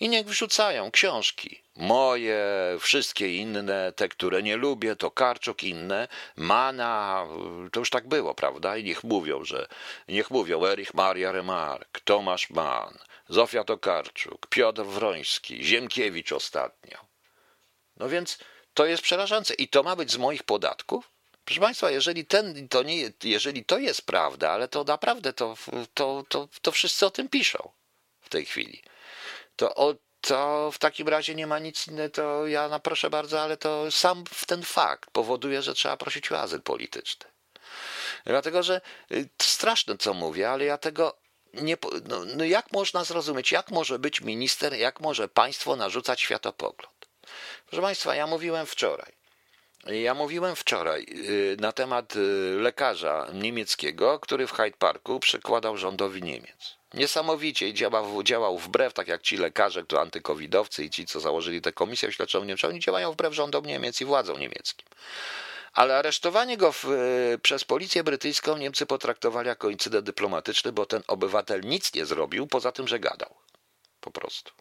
i 0.00 0.08
niech 0.08 0.26
wrzucają 0.26 0.90
książki. 0.90 1.62
Moje, 1.76 2.46
wszystkie 2.80 3.36
inne, 3.36 3.92
te, 3.92 4.08
które 4.08 4.42
nie 4.42 4.56
lubię, 4.56 4.96
to 4.96 5.10
Karczuk, 5.10 5.62
inne, 5.62 6.08
Mana, 6.36 7.26
to 7.72 7.80
już 7.80 7.90
tak 7.90 8.08
było, 8.08 8.34
prawda? 8.34 8.76
I 8.76 8.84
niech 8.84 9.04
mówią, 9.04 9.44
że, 9.44 9.68
niech 10.08 10.30
mówią 10.30 10.66
Erich 10.66 10.94
Maria 10.94 11.32
Remark, 11.32 12.00
Tomasz 12.00 12.50
Mann, 12.50 12.98
Zofia 13.28 13.64
Tokarczuk, 13.64 14.46
Piotr 14.46 14.82
Wroński, 14.82 15.64
Ziemkiewicz 15.64 16.32
ostatnio. 16.32 16.98
No 17.96 18.08
więc 18.08 18.38
to 18.74 18.86
jest 18.86 19.02
przerażające 19.02 19.54
i 19.54 19.68
to 19.68 19.82
ma 19.82 19.96
być 19.96 20.10
z 20.10 20.16
moich 20.16 20.42
podatków? 20.42 21.13
Proszę 21.44 21.60
Państwa, 21.60 21.90
jeżeli, 21.90 22.24
ten, 22.24 22.68
to 22.68 22.82
nie, 22.82 23.12
jeżeli 23.24 23.64
to 23.64 23.78
jest 23.78 24.02
prawda, 24.02 24.50
ale 24.50 24.68
to 24.68 24.84
naprawdę 24.84 25.32
to, 25.32 25.54
to, 25.94 26.24
to, 26.28 26.48
to 26.62 26.72
wszyscy 26.72 27.06
o 27.06 27.10
tym 27.10 27.28
piszą 27.28 27.70
w 28.20 28.28
tej 28.28 28.46
chwili, 28.46 28.82
to, 29.56 29.74
o, 29.74 29.94
to 30.20 30.70
w 30.72 30.78
takim 30.78 31.08
razie 31.08 31.34
nie 31.34 31.46
ma 31.46 31.58
nic 31.58 31.88
innego, 31.88 32.14
to 32.14 32.46
ja 32.46 32.68
no 32.68 32.80
proszę 32.80 33.10
bardzo, 33.10 33.42
ale 33.42 33.56
to 33.56 33.90
sam 33.90 34.24
ten 34.46 34.62
fakt 34.62 35.10
powoduje, 35.10 35.62
że 35.62 35.74
trzeba 35.74 35.96
prosić 35.96 36.32
o 36.32 36.40
azyl 36.40 36.62
polityczny. 36.62 37.26
Dlatego, 38.26 38.62
że 38.62 38.80
y, 39.12 39.28
straszne 39.42 39.98
co 39.98 40.14
mówię, 40.14 40.50
ale 40.50 40.64
ja 40.64 40.78
tego 40.78 41.16
nie. 41.54 41.76
No, 42.08 42.24
no 42.24 42.44
jak 42.44 42.72
można 42.72 43.04
zrozumieć, 43.04 43.52
jak 43.52 43.70
może 43.70 43.98
być 43.98 44.20
minister, 44.20 44.74
jak 44.74 45.00
może 45.00 45.28
państwo 45.28 45.76
narzucać 45.76 46.20
światopogląd? 46.20 47.08
Proszę 47.66 47.82
Państwa, 47.82 48.14
ja 48.14 48.26
mówiłem 48.26 48.66
wczoraj. 48.66 49.23
Ja 49.86 50.14
mówiłem 50.14 50.56
wczoraj 50.56 51.06
y, 51.28 51.56
na 51.60 51.72
temat 51.72 52.16
y, 52.16 52.20
lekarza 52.60 53.26
niemieckiego, 53.32 54.20
który 54.20 54.46
w 54.46 54.52
Hyde 54.52 54.76
Parku 54.78 55.20
przekładał 55.20 55.76
rządowi 55.76 56.22
Niemiec. 56.22 56.76
Niesamowicie 56.94 57.74
działał, 57.74 58.22
działał 58.22 58.58
wbrew, 58.58 58.92
tak 58.92 59.08
jak 59.08 59.22
ci 59.22 59.36
lekarze, 59.36 59.84
to 59.84 60.00
antykowidowcy 60.00 60.84
i 60.84 60.90
ci, 60.90 61.06
co 61.06 61.20
założyli 61.20 61.60
tę 61.60 61.72
komisję 61.72 62.12
śledczą 62.12 62.44
Niemczech, 62.44 62.70
oni 62.70 62.80
działają 62.80 63.12
wbrew 63.12 63.34
rządom 63.34 63.66
Niemiec 63.66 64.00
i 64.00 64.04
władzom 64.04 64.40
niemieckim. 64.40 64.86
Ale 65.72 65.96
aresztowanie 65.96 66.56
go 66.56 66.72
w, 66.72 66.84
y, 66.84 67.38
przez 67.42 67.64
policję 67.64 68.04
brytyjską 68.04 68.56
Niemcy 68.56 68.86
potraktowali 68.86 69.48
jako 69.48 69.70
incydent 69.70 70.06
dyplomatyczny, 70.06 70.72
bo 70.72 70.86
ten 70.86 71.02
obywatel 71.06 71.60
nic 71.60 71.94
nie 71.94 72.06
zrobił, 72.06 72.46
poza 72.46 72.72
tym, 72.72 72.88
że 72.88 72.98
gadał. 72.98 73.34
Po 74.00 74.10
prostu. 74.10 74.52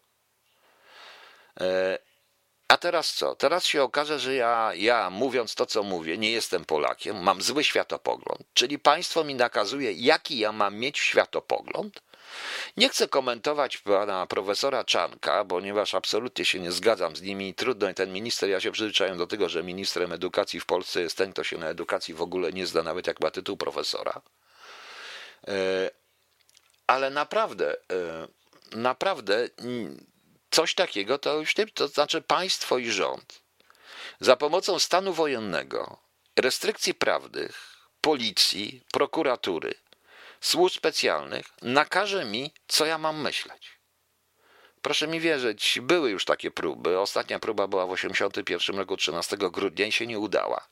A 2.74 2.78
teraz 2.78 3.14
co? 3.14 3.36
Teraz 3.36 3.66
się 3.66 3.84
okaże, 3.84 4.20
że 4.20 4.36
ja, 4.36 4.72
ja, 4.76 5.10
mówiąc 5.10 5.56
to, 5.56 5.66
co 5.66 5.84
mówię, 5.84 6.18
nie 6.18 6.32
jestem 6.32 6.66
Polakiem, 6.66 7.24
mam 7.24 7.42
zły 7.42 7.64
światopogląd, 7.64 8.42
czyli 8.54 8.80
państwo 8.80 9.24
mi 9.24 9.36
nakazuje, 9.36 9.92
jaki 9.92 10.40
ja 10.40 10.52
mam 10.52 10.76
mieć 10.76 11.00
światopogląd. 11.00 12.02
Nie 12.78 12.90
chcę 12.90 13.08
komentować 13.08 13.78
pana 13.78 14.28
profesora 14.28 14.84
Czanka, 14.84 15.46
ponieważ 15.46 15.94
absolutnie 15.94 16.46
się 16.46 16.60
nie 16.60 16.72
zgadzam 16.72 17.16
z 17.16 17.22
nimi. 17.22 17.54
Trudno, 17.54 17.94
ten 17.94 18.14
minister, 18.14 18.50
ja 18.50 18.60
się 18.60 18.72
przyzwyczaiłem 18.72 19.18
do 19.18 19.28
tego, 19.28 19.50
że 19.50 19.64
ministrem 19.64 20.12
edukacji 20.12 20.60
w 20.60 20.66
Polsce 20.66 21.02
jest 21.02 21.18
ten, 21.18 21.34
kto 21.34 21.44
się 21.44 21.58
na 21.58 21.68
edukacji 21.68 22.14
w 22.14 22.22
ogóle 22.22 22.54
nie 22.54 22.68
zda, 22.68 22.84
nawet 22.84 23.08
jak 23.08 23.20
ma 23.20 23.32
tytuł 23.32 23.58
profesora. 23.58 24.22
E, 25.48 25.90
ale 26.88 27.10
naprawdę, 27.10 27.76
e, 27.92 28.28
naprawdę 28.76 29.50
coś 30.54 30.74
takiego 30.76 31.18
to 31.18 31.40
już 31.40 31.58
nie, 31.58 31.68
to 31.68 31.88
znaczy 31.88 32.22
państwo 32.22 32.78
i 32.78 32.92
rząd 32.92 33.42
za 34.20 34.36
pomocą 34.36 34.80
stanu 34.80 35.14
wojennego, 35.14 35.98
restrykcji 36.36 36.94
prawnych, 36.94 37.78
policji, 38.02 38.84
prokuratury, 38.92 39.74
służb 40.42 40.76
specjalnych 40.76 41.46
nakaże 41.62 42.26
mi, 42.26 42.54
co 42.68 42.86
ja 42.86 42.98
mam 42.98 43.22
myśleć. 43.22 43.80
Proszę 44.82 45.08
mi 45.08 45.20
wierzyć, 45.20 45.80
były 45.82 46.10
już 46.10 46.26
takie 46.26 46.52
próby. 46.52 47.00
Ostatnia 47.00 47.40
próba 47.40 47.68
była 47.68 47.86
w 47.86 47.96
1981 47.96 48.80
roku, 48.80 48.98
13 48.98 49.38
grudnia 49.38 49.86
i 49.86 49.92
się 49.92 50.08
nie 50.08 50.20
udała. 50.20 50.68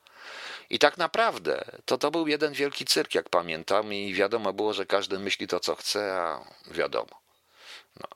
I 0.70 0.80
tak 0.80 0.98
naprawdę 0.98 1.66
to 1.86 1.98
to 1.98 2.12
był 2.12 2.28
jeden 2.28 2.54
wielki 2.54 2.86
cyrk, 2.86 3.16
jak 3.16 3.30
pamiętam, 3.30 3.94
i 3.94 4.14
wiadomo 4.14 4.54
było, 4.54 4.74
że 4.74 4.86
każdy 4.86 5.20
myśli 5.20 5.48
to, 5.48 5.60
co 5.60 5.76
chce, 5.76 6.14
a 6.14 6.46
wiadomo. 6.72 7.22
No. 8.00 8.08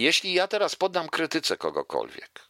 Jeśli 0.00 0.32
ja 0.32 0.48
teraz 0.48 0.76
poddam 0.76 1.08
krytyce 1.08 1.56
kogokolwiek, 1.56 2.48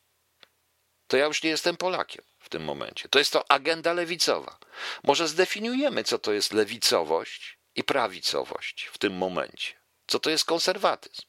to 1.07 1.17
ja 1.17 1.27
już 1.27 1.43
nie 1.43 1.51
jestem 1.51 1.77
Polakiem 1.77 2.25
w 2.39 2.49
tym 2.49 2.65
momencie. 2.65 3.09
To 3.09 3.19
jest 3.19 3.33
to 3.33 3.51
agenda 3.51 3.93
lewicowa. 3.93 4.59
Może 5.03 5.29
zdefiniujemy, 5.29 6.05
co 6.05 6.19
to 6.19 6.33
jest 6.33 6.53
lewicowość 6.53 7.59
i 7.75 7.85
prawicowość 7.85 8.85
w 8.93 8.99
tym 8.99 9.17
momencie. 9.17 9.75
Co 10.07 10.19
to 10.19 10.31
jest 10.31 10.45
konserwatyzm? 10.45 11.23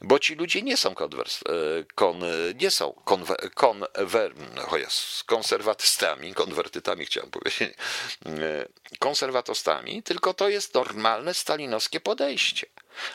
Bo 0.00 0.18
ci 0.18 0.34
ludzie 0.34 0.62
nie 0.62 0.76
są, 0.76 0.94
konwers, 0.94 1.40
e, 1.42 1.84
kon, 1.94 2.20
nie 2.54 2.70
są 2.70 2.92
konwer, 3.54 4.32
no 4.54 4.66
konserwatystami, 5.26 6.34
konwertytami 6.34 7.06
chciałem 7.06 7.30
powiedzieć, 7.30 7.60
e, 7.62 8.68
konserwatostami, 8.98 10.02
tylko 10.02 10.34
to 10.34 10.48
jest 10.48 10.74
normalne 10.74 11.34
stalinowskie 11.34 12.00
podejście. 12.00 12.66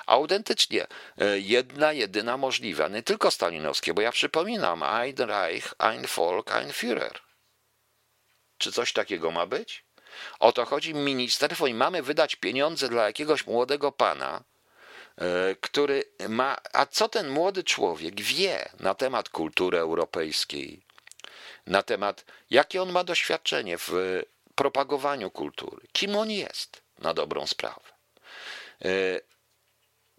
Autentycznie 0.06 0.88
e, 1.18 1.40
jedna, 1.40 1.94
jedyna 1.94 2.38
możliwa, 2.38 2.88
nie 2.88 3.04
tylko 3.04 3.32
stalinowskie, 3.32 3.94
bo 3.94 4.02
ja 4.02 4.12
przypominam, 4.12 4.84
ein 4.84 5.16
Reich, 5.18 5.74
ein 5.78 6.08
Volk, 6.16 6.52
ein 6.52 6.72
Führer. 6.72 7.20
Czy 8.58 8.72
coś 8.72 8.94
takiego 8.94 9.32
ma 9.32 9.46
być? 9.46 9.86
O 10.40 10.52
to 10.52 10.66
chodzi 10.66 10.94
ministerstwo 10.94 11.68
i 11.68 11.74
mamy 11.74 12.04
wydać 12.04 12.36
pieniądze 12.36 12.90
dla 12.90 13.06
jakiegoś 13.06 13.48
młodego 13.48 13.92
pana, 13.92 14.44
e, 15.18 15.56
który 15.62 16.04
ma. 16.30 16.58
A 16.74 16.86
co 16.86 17.10
ten 17.10 17.30
młody 17.30 17.64
człowiek 17.64 18.22
wie 18.22 18.70
na 18.80 18.96
temat 18.96 19.30
kultury 19.30 19.78
europejskiej, 19.78 20.82
na 21.68 21.84
temat, 21.84 22.26
jakie 22.50 22.82
on 22.82 22.92
ma 22.92 23.04
doświadczenie 23.04 23.78
w 23.78 24.22
propagowaniu 24.56 25.32
kultury, 25.32 25.88
kim 25.92 26.16
on 26.16 26.32
jest 26.32 26.82
na 26.98 27.14
dobrą 27.14 27.48
sprawę. 27.48 27.90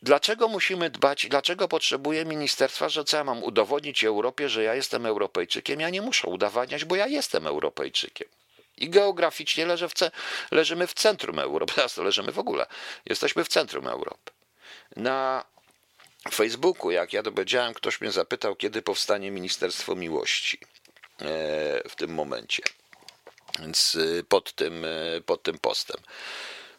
Dlaczego 0.02 0.48
musimy 0.48 0.90
dbać, 0.90 1.26
dlaczego 1.26 1.68
potrzebuję 1.68 2.24
ministerstwa, 2.24 2.88
że 2.88 3.04
co 3.04 3.16
ja 3.16 3.24
mam 3.24 3.42
udowodnić 3.42 4.04
Europie, 4.04 4.48
że 4.48 4.62
ja 4.62 4.74
jestem 4.74 5.06
Europejczykiem? 5.06 5.80
Ja 5.80 5.90
nie 5.90 6.02
muszę 6.02 6.28
udowadniać, 6.28 6.84
bo 6.84 6.96
ja 6.96 7.06
jestem 7.06 7.46
Europejczykiem. 7.46 8.28
I 8.76 8.90
geograficznie 8.90 9.66
leżę 9.66 9.88
w 9.88 9.94
ce, 9.94 10.10
leżymy 10.50 10.86
w 10.86 10.94
centrum 10.94 11.38
Europy. 11.38 11.72
Teraz 11.76 11.96
leżymy 11.96 12.32
w 12.32 12.38
ogóle. 12.38 12.66
Jesteśmy 13.06 13.44
w 13.44 13.48
centrum 13.48 13.86
Europy. 13.86 14.32
Na 14.96 15.44
Facebooku, 16.32 16.90
jak 16.90 17.12
ja 17.12 17.22
to 17.22 17.30
powiedziałem, 17.30 17.74
ktoś 17.74 18.00
mnie 18.00 18.12
zapytał, 18.12 18.56
kiedy 18.56 18.82
powstanie 18.82 19.30
Ministerstwo 19.30 19.94
Miłości 19.94 20.58
e, 21.20 21.88
w 21.88 21.96
tym 21.96 22.14
momencie. 22.14 22.62
Więc 23.58 23.96
e, 24.18 24.22
pod 24.22 24.52
tym, 24.52 24.84
e, 24.84 25.20
pod 25.20 25.42
tym 25.42 25.58
postem. 25.58 25.96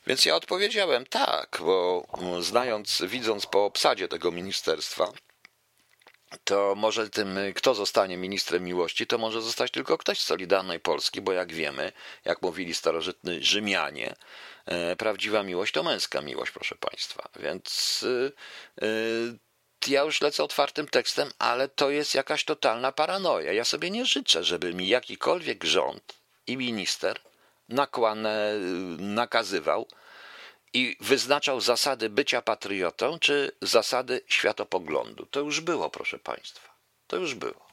Więc 0.07 0.25
ja 0.25 0.35
odpowiedziałem 0.35 1.05
tak, 1.05 1.57
bo 1.59 2.07
znając, 2.39 3.01
widząc 3.07 3.45
po 3.45 3.65
obsadzie 3.65 4.07
tego 4.07 4.31
ministerstwa, 4.31 5.11
to 6.43 6.75
może 6.75 7.09
tym, 7.09 7.39
kto 7.55 7.75
zostanie 7.75 8.17
ministrem 8.17 8.63
miłości, 8.63 9.07
to 9.07 9.17
może 9.17 9.41
zostać 9.41 9.71
tylko 9.71 9.97
ktoś 9.97 10.19
z 10.19 10.25
Solidarnej 10.25 10.79
Polski, 10.79 11.21
bo 11.21 11.31
jak 11.31 11.53
wiemy, 11.53 11.91
jak 12.25 12.41
mówili 12.41 12.73
starożytni 12.73 13.43
Rzymianie, 13.43 14.15
e, 14.65 14.95
prawdziwa 14.95 15.43
miłość 15.43 15.73
to 15.73 15.83
męska 15.83 16.21
miłość, 16.21 16.51
proszę 16.51 16.75
Państwa. 16.75 17.29
Więc 17.39 18.05
e, 18.81 18.85
e, 18.85 18.91
ja 19.87 20.03
już 20.03 20.21
lecę 20.21 20.43
otwartym 20.43 20.87
tekstem, 20.87 21.31
ale 21.39 21.69
to 21.69 21.89
jest 21.89 22.15
jakaś 22.15 22.43
totalna 22.43 22.91
paranoja. 22.91 23.53
Ja 23.53 23.65
sobie 23.65 23.89
nie 23.89 24.05
życzę, 24.05 24.43
żeby 24.43 24.73
mi 24.73 24.87
jakikolwiek 24.87 25.63
rząd 25.63 26.13
i 26.47 26.57
minister 26.57 27.19
nakłane, 27.71 28.53
nakazywał 28.97 29.87
i 30.73 30.97
wyznaczał 30.99 31.61
zasady 31.61 32.09
bycia 32.09 32.41
patriotą, 32.41 33.19
czy 33.19 33.51
zasady 33.61 34.21
światopoglądu. 34.27 35.25
To 35.25 35.39
już 35.39 35.61
było, 35.61 35.89
proszę 35.89 36.19
Państwa. 36.19 36.69
To 37.07 37.17
już 37.17 37.35
było. 37.35 37.71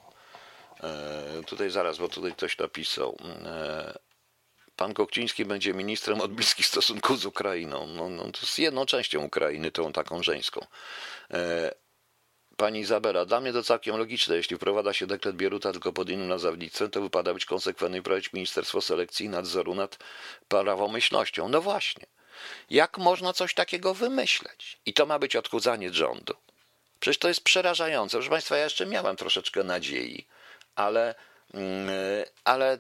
E, 0.83 1.43
tutaj 1.47 1.71
zaraz, 1.71 1.99
bo 1.99 2.09
tutaj 2.09 2.33
ktoś 2.33 2.59
napisał. 2.59 3.17
E, 3.45 3.99
pan 4.77 4.95
Kokciński 4.95 5.45
będzie 5.45 5.75
ministrem 5.75 6.21
od 6.21 6.33
bliskich 6.33 6.67
stosunków 6.67 7.21
z 7.21 7.27
Ukrainą. 7.27 7.87
No, 7.87 8.09
no, 8.09 8.23
to 8.23 8.41
jest 8.41 8.59
jedną 8.59 8.87
częścią 8.87 9.25
Ukrainy, 9.25 9.71
tą 9.71 9.93
taką 9.93 10.23
żeńską. 10.23 10.67
E, 11.31 11.75
Pani 12.59 12.81
Izabela, 12.81 13.25
dla 13.25 13.40
mnie 13.40 13.53
to 13.53 13.62
całkiem 13.62 13.97
logiczne. 13.97 14.37
Jeśli 14.37 14.57
wprowadza 14.57 14.92
się 14.92 15.07
dekret 15.07 15.37
Bieruta 15.37 15.73
tylko 15.73 15.92
pod 15.92 16.11
innym 16.11 16.29
nazewnictwem, 16.29 16.90
to 16.90 17.01
wypada 17.01 17.35
być 17.35 17.44
konsekwentny 17.44 17.99
i 17.99 18.03
prowadzić 18.03 18.33
Ministerstwo 18.33 18.81
Selekcji 18.81 19.27
i 19.27 19.29
Nadzoru 19.29 19.75
nad 19.75 19.99
prawomyślnością. 20.49 21.49
No 21.49 21.61
właśnie. 21.61 22.07
Jak 22.71 22.99
można 22.99 23.33
coś 23.33 23.55
takiego 23.55 23.94
wymyśleć? 23.94 24.79
I 24.87 24.94
to 24.94 25.07
ma 25.07 25.18
być 25.18 25.37
odchudzanie 25.37 25.92
rządu. 25.92 26.35
Przecież 27.01 27.18
to 27.18 27.29
jest 27.29 27.40
przerażające. 27.40 28.16
Proszę 28.16 28.31
Państwa, 28.31 28.57
ja 28.57 28.64
jeszcze 28.64 28.87
miałem 28.87 29.16
troszeczkę 29.16 29.64
nadziei, 29.64 30.27
ale, 30.75 31.14
mm, 31.55 31.88
ale 32.44 32.79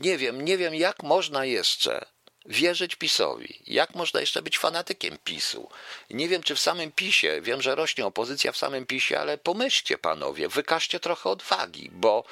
nie 0.00 0.18
wiem, 0.18 0.44
nie 0.44 0.58
wiem, 0.58 0.74
jak 0.74 1.02
można 1.02 1.44
jeszcze 1.44 2.06
wierzyć 2.48 2.96
PiSowi? 2.96 3.62
Jak 3.66 3.94
można 3.94 4.20
jeszcze 4.20 4.42
być 4.42 4.58
fanatykiem 4.58 5.18
PiSu? 5.24 5.68
Nie 6.10 6.28
wiem, 6.28 6.42
czy 6.42 6.54
w 6.54 6.60
samym 6.60 6.92
PiSie, 6.92 7.40
wiem, 7.40 7.62
że 7.62 7.74
rośnie 7.74 8.06
opozycja 8.06 8.52
w 8.52 8.56
samym 8.56 8.86
PiSie, 8.86 9.20
ale 9.20 9.38
pomyślcie 9.38 9.98
panowie, 9.98 10.48
wykażcie 10.48 11.00
trochę 11.00 11.30
odwagi, 11.30 11.90
bo 11.92 12.24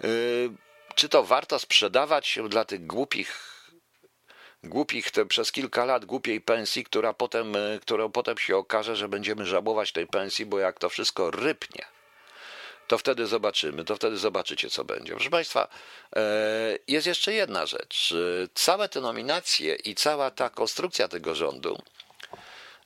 yy, 0.00 0.08
czy 0.94 1.08
to 1.08 1.24
warto 1.24 1.58
sprzedawać 1.58 2.28
się 2.28 2.48
dla 2.48 2.64
tych 2.64 2.86
głupich 2.86 3.50
głupich 4.64 5.10
te, 5.10 5.26
przez 5.26 5.52
kilka 5.52 5.84
lat 5.84 6.04
głupiej 6.04 6.40
pensji, 6.40 6.84
która 6.84 7.12
potem, 7.12 7.52
yy, 7.52 7.80
którą 7.82 8.12
potem 8.12 8.38
się 8.38 8.56
okaże, 8.56 8.96
że 8.96 9.08
będziemy 9.08 9.46
żałować 9.46 9.92
tej 9.92 10.06
pensji, 10.06 10.46
bo 10.46 10.58
jak 10.58 10.78
to 10.78 10.88
wszystko 10.88 11.30
rypnie, 11.30 11.84
to 12.86 12.98
wtedy 12.98 13.26
zobaczymy, 13.26 13.84
to 13.84 13.96
wtedy 13.96 14.16
zobaczycie, 14.16 14.70
co 14.70 14.84
będzie. 14.84 15.12
Proszę 15.12 15.30
Państwa, 15.30 15.68
e, 16.16 16.78
jest 16.88 17.06
jeszcze 17.06 17.32
jedna 17.32 17.66
rzecz. 17.66 18.14
Całe 18.54 18.88
te 18.88 19.00
nominacje 19.00 19.74
i 19.74 19.94
cała 19.94 20.30
ta 20.30 20.50
konstrukcja 20.50 21.08
tego 21.08 21.34
rządu, 21.34 21.82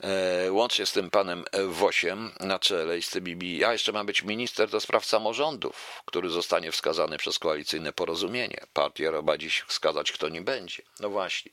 e, 0.00 0.52
łącznie 0.52 0.86
z 0.86 0.92
tym 0.92 1.10
panem 1.10 1.44
Wosiem 1.68 2.30
na 2.40 2.58
czele 2.58 2.98
i 2.98 3.02
z 3.02 3.10
tymi, 3.10 3.58
ja 3.58 3.72
jeszcze 3.72 3.92
mam 3.92 4.06
być 4.06 4.22
minister 4.22 4.70
do 4.70 4.80
spraw 4.80 5.04
samorządów, 5.04 6.02
który 6.04 6.30
zostanie 6.30 6.72
wskazany 6.72 7.18
przez 7.18 7.38
koalicyjne 7.38 7.92
porozumienie. 7.92 8.60
Partia 8.72 9.22
ma 9.22 9.38
dziś 9.38 9.64
wskazać, 9.66 10.12
kto 10.12 10.28
nim 10.28 10.44
będzie. 10.44 10.82
No 11.00 11.10
właśnie. 11.10 11.52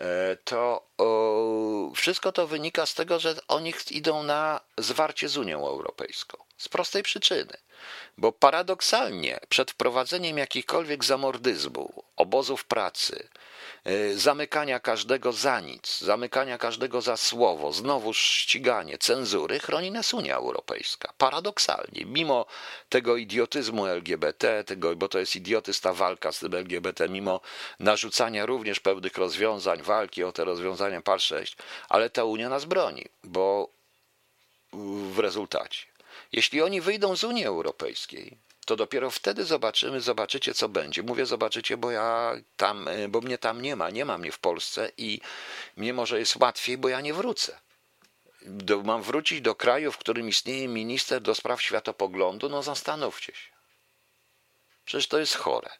E, 0.00 0.36
to 0.44 0.86
wszystko 1.94 2.32
to 2.32 2.46
wynika 2.46 2.86
z 2.86 2.94
tego, 2.94 3.18
że 3.18 3.34
oni 3.48 3.74
idą 3.90 4.22
na 4.22 4.60
zwarcie 4.78 5.28
z 5.28 5.36
Unią 5.36 5.66
Europejską. 5.66 6.38
Z 6.56 6.68
prostej 6.68 7.02
przyczyny. 7.02 7.52
Bo 8.18 8.32
paradoksalnie 8.32 9.40
przed 9.48 9.70
wprowadzeniem 9.70 10.38
jakichkolwiek 10.38 11.04
zamordyzmu, 11.04 12.04
obozów 12.16 12.64
pracy, 12.64 13.28
zamykania 14.14 14.80
każdego 14.80 15.32
za 15.32 15.60
nic, 15.60 16.00
zamykania 16.00 16.58
każdego 16.58 17.00
za 17.00 17.16
słowo, 17.16 17.72
znowu 17.72 18.14
ściganie, 18.14 18.98
cenzury, 18.98 19.58
chroni 19.58 19.90
nas 19.90 20.14
Unia 20.14 20.36
Europejska. 20.36 21.12
Paradoksalnie, 21.18 22.04
mimo 22.04 22.46
tego 22.88 23.16
idiotyzmu 23.16 23.86
LGBT, 23.86 24.64
tego, 24.64 24.96
bo 24.96 25.08
to 25.08 25.18
jest 25.18 25.36
idiotysta 25.36 25.92
walka 25.92 26.32
z 26.32 26.38
tym 26.38 26.54
LGBT, 26.54 27.08
mimo 27.08 27.40
narzucania 27.78 28.46
również 28.46 28.80
pewnych 28.80 29.18
rozwiązań, 29.18 29.82
walki 29.82 30.24
o 30.24 30.32
te 30.32 30.44
rozwiązania 30.44 31.00
PAL 31.00 31.20
6, 31.20 31.56
ale 31.88 32.10
ta 32.10 32.24
Unia 32.24 32.48
nas 32.48 32.64
broni, 32.64 33.04
bo 33.24 33.70
w 35.12 35.18
rezultacie 35.18 35.86
Jeśli 36.32 36.62
oni 36.62 36.80
wyjdą 36.80 37.16
z 37.16 37.24
Unii 37.24 37.44
Europejskiej, 37.44 38.38
to 38.70 38.76
dopiero 38.76 39.10
wtedy 39.10 39.44
zobaczymy, 39.44 40.00
zobaczycie, 40.00 40.54
co 40.54 40.68
będzie. 40.68 41.02
Mówię 41.02 41.26
zobaczycie, 41.26 41.76
bo 41.76 41.90
ja 41.90 42.34
tam, 42.56 42.88
bo 43.08 43.20
mnie 43.20 43.38
tam 43.38 43.62
nie 43.62 43.76
ma, 43.76 43.90
nie 43.90 44.04
ma 44.04 44.18
mnie 44.18 44.32
w 44.32 44.38
Polsce 44.38 44.92
i 44.96 45.20
mnie 45.76 45.94
może 45.94 46.18
jest 46.18 46.36
łatwiej, 46.36 46.78
bo 46.78 46.88
ja 46.88 47.00
nie 47.00 47.14
wrócę. 47.14 47.58
Do, 48.42 48.82
mam 48.82 49.02
wrócić 49.02 49.40
do 49.40 49.54
kraju, 49.54 49.92
w 49.92 49.98
którym 49.98 50.28
istnieje 50.28 50.68
minister 50.68 51.20
do 51.20 51.34
spraw 51.34 51.62
światopoglądu, 51.62 52.48
no 52.48 52.62
zastanówcie 52.62 53.32
się. 53.34 53.50
Przecież 54.84 55.08
to 55.08 55.18
jest 55.18 55.34
chore. 55.34 55.70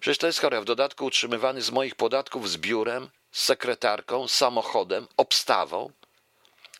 Przecież 0.00 0.18
to 0.18 0.26
jest 0.26 0.40
chore. 0.40 0.60
W 0.60 0.64
dodatku 0.64 1.04
utrzymywany 1.04 1.62
z 1.62 1.70
moich 1.70 1.94
podatków 1.94 2.50
z 2.50 2.56
biurem, 2.56 3.10
z 3.32 3.44
sekretarką, 3.44 4.28
samochodem, 4.28 5.08
obstawą. 5.16 5.92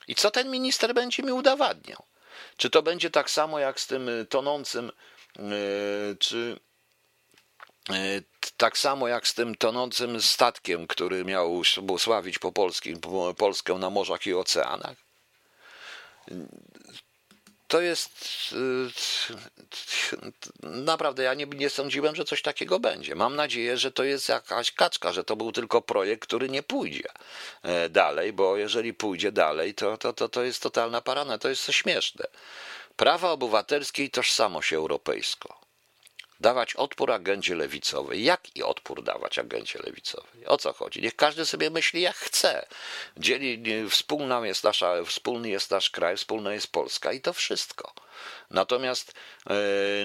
I 0.08 0.14
co 0.14 0.30
ten 0.30 0.50
minister 0.50 0.94
będzie 0.94 1.22
mi 1.22 1.32
udowadniał? 1.32 2.04
Czy 2.56 2.70
to 2.70 2.82
będzie 2.82 3.10
tak 3.10 3.30
samo 3.30 3.58
jak 3.58 3.80
z 3.80 3.86
tym 3.86 4.10
tonącym 4.28 4.92
E, 4.92 5.13
czy 6.18 6.60
e, 7.90 7.94
tak 8.56 8.78
samo 8.78 9.08
jak 9.08 9.28
z 9.28 9.34
tym 9.34 9.54
tonącym 9.54 10.22
statkiem, 10.22 10.86
który 10.86 11.24
miał 11.24 11.62
błogosławić 11.76 12.38
po 12.38 12.52
polskim, 12.52 13.00
po 13.00 13.34
Polskę 13.34 13.74
na 13.74 13.90
morzach 13.90 14.26
i 14.26 14.34
oceanach. 14.34 14.96
To 17.68 17.80
jest 17.80 18.54
e, 20.62 20.68
naprawdę, 20.68 21.22
ja 21.22 21.34
nie, 21.34 21.46
nie 21.46 21.70
sądziłem, 21.70 22.16
że 22.16 22.24
coś 22.24 22.42
takiego 22.42 22.80
będzie. 22.80 23.14
Mam 23.14 23.36
nadzieję, 23.36 23.78
że 23.78 23.92
to 23.92 24.04
jest 24.04 24.28
jakaś 24.28 24.72
kaczka, 24.72 25.12
że 25.12 25.24
to 25.24 25.36
był 25.36 25.52
tylko 25.52 25.82
projekt, 25.82 26.22
który 26.22 26.48
nie 26.48 26.62
pójdzie 26.62 27.08
dalej, 27.90 28.32
bo 28.32 28.56
jeżeli 28.56 28.94
pójdzie 28.94 29.32
dalej, 29.32 29.74
to, 29.74 29.98
to, 29.98 30.12
to, 30.12 30.28
to 30.28 30.42
jest 30.42 30.62
totalna 30.62 31.00
parana, 31.00 31.38
to 31.38 31.48
jest 31.48 31.72
śmieszne. 31.72 32.26
Prawa 32.96 33.30
obywatelskie 33.30 34.04
i 34.04 34.10
tożsamość 34.10 34.72
europejską. 34.72 35.54
Dawać 36.40 36.74
odpór 36.74 37.12
agendzie 37.12 37.54
lewicowej. 37.54 38.24
Jak 38.24 38.56
i 38.56 38.62
odpór 38.62 39.02
dawać 39.02 39.38
agendzie 39.38 39.78
lewicowej? 39.78 40.46
O 40.46 40.56
co 40.56 40.72
chodzi? 40.72 41.02
Niech 41.02 41.16
każdy 41.16 41.46
sobie 41.46 41.70
myśli 41.70 42.00
jak 42.00 42.16
chce. 42.16 42.66
Dzieli, 43.16 43.62
wspólna 43.90 44.46
jest 44.46 44.64
nasza, 44.64 45.04
wspólny 45.04 45.48
jest 45.48 45.70
nasz 45.70 45.90
kraj, 45.90 46.16
wspólna 46.16 46.54
jest 46.54 46.72
Polska 46.72 47.12
i 47.12 47.20
to 47.20 47.32
wszystko. 47.32 47.92
Natomiast, 48.50 49.14
yy, 49.46 49.54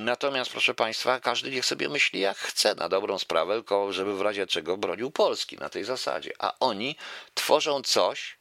natomiast, 0.01 0.51
proszę 0.51 0.73
Państwa, 0.73 1.19
każdy 1.19 1.51
niech 1.51 1.65
sobie 1.65 1.89
myśli 1.89 2.19
jak 2.19 2.37
chce 2.37 2.75
na 2.75 2.89
dobrą 2.89 3.19
sprawę, 3.19 3.53
tylko 3.53 3.93
żeby 3.93 4.15
w 4.15 4.21
razie 4.21 4.47
czego 4.47 4.77
bronił 4.77 5.11
Polski 5.11 5.57
na 5.57 5.69
tej 5.69 5.83
zasadzie. 5.83 6.33
A 6.39 6.53
oni 6.59 6.95
tworzą 7.33 7.81
coś, 7.81 8.37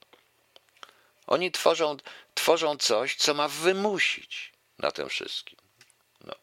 oni 1.27 1.53
tworzą, 1.53 1.97
tworzą 2.39 2.77
coś, 2.77 3.17
co 3.17 3.35
ma 3.35 3.49
wymusić 3.49 4.53
na 4.79 4.91
tym 4.91 5.09
wszystkim. 5.09 5.59
No. 6.25 6.35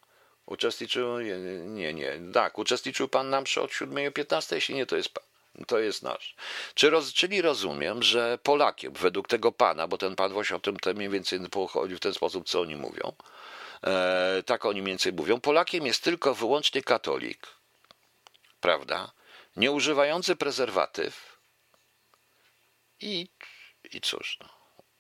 Uczestniczył, 0.46 1.20
nie, 1.66 1.94
nie, 1.94 2.20
tak, 2.34 2.58
uczestniczył 2.58 3.08
pan 3.08 3.30
nam 3.30 3.44
przy 3.44 3.62
od 3.62 3.74
7 3.74 4.14
15, 4.14 4.56
jeśli 4.56 4.76
nie, 4.76 4.86
to 4.86 4.96
jest 4.96 5.10
pan. 5.10 5.24
To 5.68 5.80
jest 5.80 6.04
nasz. 6.04 6.36
Czy 6.74 6.90
roz, 6.90 7.14
czyli 7.14 7.42
rozumiem, 7.42 8.04
że 8.04 8.40
Polakiem, 8.44 8.94
według 8.94 9.28
tego 9.28 9.52
pana, 9.52 9.88
bo 9.88 9.98
ten 9.98 10.16
pan 10.16 10.34
właśnie 10.34 10.56
o 10.56 10.60
tym 10.60 10.78
mniej 10.96 11.10
więcej 11.10 11.40
pochodzi 11.50 11.96
w 11.96 12.00
ten 12.00 12.14
sposób, 12.14 12.48
co 12.48 12.62
oni 12.62 12.76
mówią, 12.76 13.14
e, 13.84 14.44
tak 14.46 14.66
oni 14.66 14.82
mniej 14.82 14.92
więcej 14.92 15.14
mówią, 15.14 15.42
Polakiem 15.42 15.86
jest 15.86 16.04
tylko 16.04 16.36
wyłącznie 16.36 16.84
katolik, 16.84 17.48
prawda, 18.62 19.12
nie 19.56 19.72
używający 19.72 20.36
prezerwatyw 20.36 21.40
i, 23.00 23.28
i 23.92 24.02
cóż, 24.02 24.38
no 24.42 24.55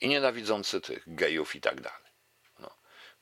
i 0.05 0.07
nienawidzący 0.07 0.81
tych 0.81 1.03
gejów 1.07 1.55
i 1.55 1.61
tak 1.61 1.81
dalej. 1.81 2.11
No. 2.59 2.71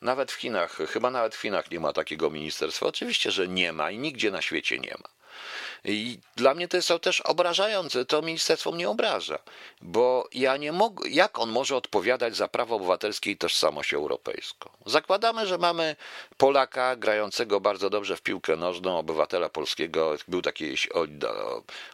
Nawet 0.01 0.31
w 0.31 0.35
Chinach, 0.35 0.77
chyba 0.89 1.11
nawet 1.11 1.35
w 1.35 1.41
Chinach 1.41 1.71
nie 1.71 1.79
ma 1.79 1.93
takiego 1.93 2.29
ministerstwa. 2.29 2.85
Oczywiście, 2.85 3.31
że 3.31 3.47
nie 3.47 3.73
ma 3.73 3.91
i 3.91 3.97
nigdzie 3.97 4.31
na 4.31 4.41
świecie 4.41 4.79
nie 4.79 4.95
ma. 5.03 5.09
I 5.85 6.19
dla 6.35 6.53
mnie 6.53 6.67
to 6.67 6.77
jest 6.77 6.91
też 7.01 7.21
obrażające, 7.21 8.05
to 8.05 8.21
ministerstwo 8.21 8.71
mnie 8.71 8.89
obraża, 8.89 9.39
bo 9.81 10.27
ja 10.33 10.57
nie 10.57 10.71
mogę, 10.71 11.09
jak 11.09 11.39
on 11.39 11.49
może 11.49 11.75
odpowiadać 11.75 12.35
za 12.35 12.47
prawo 12.47 12.75
obywatelskie 12.75 13.31
i 13.31 13.37
tożsamość 13.37 13.93
europejską? 13.93 14.69
Zakładamy, 14.85 15.47
że 15.47 15.57
mamy 15.57 15.95
Polaka 16.37 16.95
grającego 16.95 17.59
bardzo 17.59 17.89
dobrze 17.89 18.17
w 18.17 18.21
piłkę 18.21 18.55
nożną, 18.55 18.97
obywatela 18.97 19.49
polskiego, 19.49 20.15
był 20.27 20.41
taki 20.41 20.75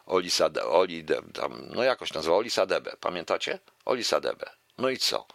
Oli, 0.06 0.30
Oli, 0.69 1.06
tam, 1.34 1.62
no 1.75 1.84
jakoś 1.84 2.13
nazywał, 2.13 2.38
Oli 2.38 2.49
Sadebe, 2.49 2.95
pamiętacie? 2.99 3.60
Oli 3.86 4.04
Sadebe. 4.04 4.59
No 4.80 4.89
i 4.89 4.98
co? 4.98 5.26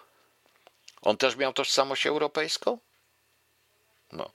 On 1.03 1.17
też 1.17 1.37
miał 1.37 1.53
tożsamość 1.53 2.07
europejską? 2.07 2.79
No. 4.13 4.31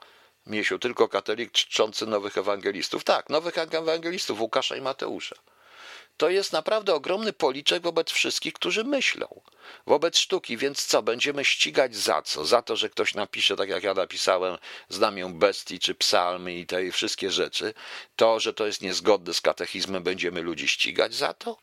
Miesiu, 0.45 0.79
tylko 0.79 1.07
katolik 1.07 1.51
czczący 1.51 2.05
nowych 2.07 2.37
ewangelistów. 2.37 3.03
Tak, 3.03 3.29
nowych 3.29 3.57
ewangelistów, 3.57 4.41
Łukasza 4.41 4.75
i 4.75 4.81
Mateusza. 4.81 5.35
To 6.17 6.29
jest 6.29 6.53
naprawdę 6.53 6.93
ogromny 6.93 7.33
policzek 7.33 7.83
wobec 7.83 8.11
wszystkich, 8.11 8.53
którzy 8.53 8.83
myślą. 8.83 9.41
Wobec 9.85 10.17
sztuki, 10.17 10.57
więc 10.57 10.85
co, 10.85 11.03
będziemy 11.03 11.45
ścigać 11.45 11.95
za 11.95 12.21
co? 12.21 12.45
Za 12.45 12.61
to, 12.61 12.75
że 12.75 12.89
ktoś 12.89 13.15
napisze, 13.15 13.55
tak 13.55 13.69
jak 13.69 13.83
ja 13.83 13.93
napisałem, 13.93 14.57
znamię 14.89 15.29
bestii 15.33 15.79
czy 15.79 15.95
psalmy 15.95 16.53
i 16.55 16.65
te 16.65 16.91
wszystkie 16.91 17.31
rzeczy. 17.31 17.73
To, 18.15 18.39
że 18.39 18.53
to 18.53 18.65
jest 18.65 18.81
niezgodne 18.81 19.33
z 19.33 19.41
katechizmem, 19.41 20.03
będziemy 20.03 20.41
ludzi 20.41 20.67
ścigać 20.67 21.13
za 21.13 21.33
to? 21.33 21.57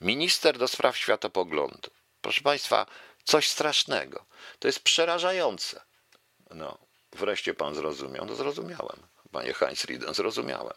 Minister 0.00 0.58
do 0.58 0.68
spraw 0.68 0.96
światopoglądu. 0.96 1.90
Proszę 2.24 2.40
Państwa, 2.40 2.86
coś 3.24 3.48
strasznego. 3.48 4.24
To 4.58 4.68
jest 4.68 4.80
przerażające. 4.80 5.80
No, 6.50 6.78
wreszcie 7.12 7.54
Pan 7.54 7.74
zrozumiał. 7.74 8.26
No 8.26 8.34
zrozumiałem. 8.34 9.06
Panie 9.32 9.54
Heinz 9.54 9.84
Rieden, 9.84 10.14
zrozumiałem. 10.14 10.74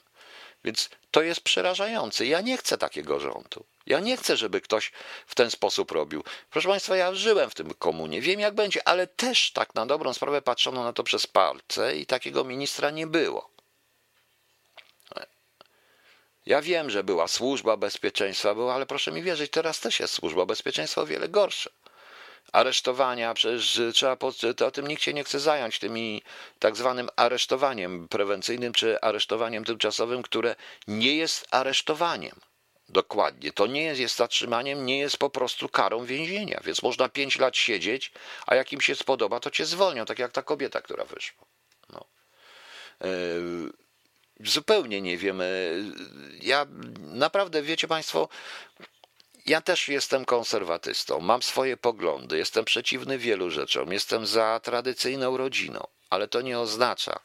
Więc 0.63 0.89
to 1.11 1.21
jest 1.21 1.41
przerażające. 1.41 2.25
Ja 2.25 2.41
nie 2.41 2.57
chcę 2.57 2.77
takiego 2.77 3.19
rządu. 3.19 3.65
Ja 3.85 3.99
nie 3.99 4.17
chcę, 4.17 4.37
żeby 4.37 4.61
ktoś 4.61 4.91
w 5.27 5.35
ten 5.35 5.51
sposób 5.51 5.91
robił. 5.91 6.23
Proszę 6.49 6.69
Państwa, 6.69 6.95
ja 6.97 7.15
żyłem 7.15 7.49
w 7.49 7.55
tym 7.55 7.73
komunie, 7.73 8.21
wiem 8.21 8.39
jak 8.39 8.55
będzie, 8.55 8.87
ale 8.87 9.07
też 9.07 9.51
tak 9.51 9.75
na 9.75 9.85
dobrą 9.85 10.13
sprawę 10.13 10.41
patrzono 10.41 10.83
na 10.83 10.93
to 10.93 11.03
przez 11.03 11.27
palce 11.27 11.97
i 11.97 12.05
takiego 12.05 12.43
ministra 12.43 12.89
nie 12.89 13.07
było. 13.07 13.49
Ja 16.47 16.61
wiem, 16.61 16.89
że 16.89 17.03
była 17.03 17.27
służba 17.27 17.77
bezpieczeństwa, 17.77 18.55
była, 18.55 18.75
ale 18.75 18.85
proszę 18.85 19.11
mi 19.11 19.23
wierzyć, 19.23 19.51
teraz 19.51 19.79
też 19.79 19.99
jest 19.99 20.13
służba 20.13 20.45
bezpieczeństwa 20.45 21.01
o 21.01 21.05
wiele 21.05 21.29
gorsza. 21.29 21.69
Aresztowania, 22.53 23.33
przecież 23.33 23.81
trzeba, 23.93 24.17
to 24.57 24.67
o 24.67 24.71
tym 24.71 24.87
nikt 24.87 25.03
się 25.03 25.13
nie 25.13 25.23
chce 25.23 25.39
zająć, 25.39 25.79
tymi 25.79 26.21
tak 26.59 26.75
zwanym 26.75 27.09
aresztowaniem 27.15 28.07
prewencyjnym 28.07 28.73
czy 28.73 29.01
aresztowaniem 29.01 29.65
tymczasowym, 29.65 30.23
które 30.23 30.55
nie 30.87 31.15
jest 31.15 31.47
aresztowaniem. 31.51 32.39
Dokładnie. 32.89 33.51
To 33.51 33.67
nie 33.67 33.83
jest, 33.83 33.99
jest 33.99 34.15
zatrzymaniem, 34.15 34.85
nie 34.85 34.99
jest 34.99 35.17
po 35.17 35.29
prostu 35.29 35.69
karą 35.69 36.05
więzienia, 36.05 36.61
więc 36.63 36.81
można 36.81 37.09
pięć 37.09 37.39
lat 37.39 37.57
siedzieć, 37.57 38.11
a 38.45 38.55
jak 38.55 38.73
im 38.73 38.81
się 38.81 38.95
spodoba, 38.95 39.39
to 39.39 39.51
cię 39.51 39.65
zwolnią, 39.65 40.05
tak 40.05 40.19
jak 40.19 40.31
ta 40.31 40.43
kobieta, 40.43 40.81
która 40.81 41.05
wyszła. 41.05 41.45
No. 41.89 42.05
Yy 43.01 43.86
zupełnie 44.43 45.01
nie 45.01 45.17
wiem. 45.17 45.41
Ja 46.41 46.65
naprawdę, 46.99 47.61
wiecie 47.61 47.87
Państwo, 47.87 48.29
ja 49.45 49.61
też 49.61 49.87
jestem 49.87 50.25
konserwatystą, 50.25 51.19
mam 51.19 51.43
swoje 51.43 51.77
poglądy, 51.77 52.37
jestem 52.37 52.65
przeciwny 52.65 53.17
wielu 53.17 53.49
rzeczom, 53.49 53.93
jestem 53.93 54.25
za 54.25 54.59
tradycyjną 54.63 55.37
rodziną, 55.37 55.87
ale 56.09 56.27
to 56.27 56.41
nie 56.41 56.59
oznacza 56.59 57.19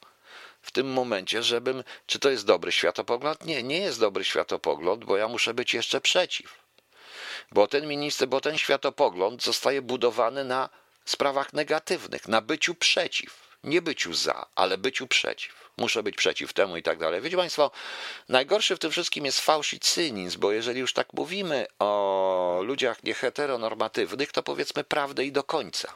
w 0.62 0.70
tym 0.70 0.92
momencie, 0.92 1.42
żebym. 1.42 1.84
Czy 2.06 2.18
to 2.18 2.30
jest 2.30 2.46
dobry 2.46 2.72
światopogląd? 2.72 3.44
Nie, 3.44 3.62
nie 3.62 3.78
jest 3.78 4.00
dobry 4.00 4.24
światopogląd, 4.24 5.04
bo 5.04 5.16
ja 5.16 5.28
muszę 5.28 5.54
być 5.54 5.74
jeszcze 5.74 6.00
przeciw. 6.00 6.62
Bo 7.52 7.66
ten 7.66 7.86
minister, 7.86 8.28
bo 8.28 8.40
ten 8.40 8.58
światopogląd 8.58 9.42
zostaje 9.42 9.82
budowany 9.82 10.44
na 10.44 10.68
sprawach 11.04 11.52
negatywnych, 11.52 12.28
na 12.28 12.40
byciu 12.40 12.74
przeciw. 12.74 13.56
Nie 13.64 13.82
byciu 13.82 14.14
za, 14.14 14.46
ale 14.54 14.78
byciu 14.78 15.06
przeciw 15.06 15.61
muszę 15.76 16.02
być 16.02 16.16
przeciw 16.16 16.52
temu 16.52 16.76
i 16.76 16.82
tak 16.82 16.98
dalej. 16.98 17.20
Wiecie 17.20 17.36
Państwo, 17.36 17.70
najgorszy 18.28 18.76
w 18.76 18.78
tym 18.78 18.90
wszystkim 18.90 19.24
jest 19.24 19.40
fałsz 19.40 19.72
i 19.72 19.80
cynizm, 19.80 20.40
bo 20.40 20.52
jeżeli 20.52 20.80
już 20.80 20.92
tak 20.92 21.12
mówimy 21.12 21.66
o 21.78 22.60
ludziach 22.64 23.02
nieheteronormatywnych, 23.02 24.32
to 24.32 24.42
powiedzmy 24.42 24.84
prawdę 24.84 25.24
i 25.24 25.32
do 25.32 25.44
końca. 25.44 25.92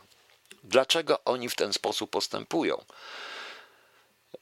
Dlaczego 0.64 1.24
oni 1.24 1.48
w 1.48 1.54
ten 1.54 1.72
sposób 1.72 2.10
postępują? 2.10 2.84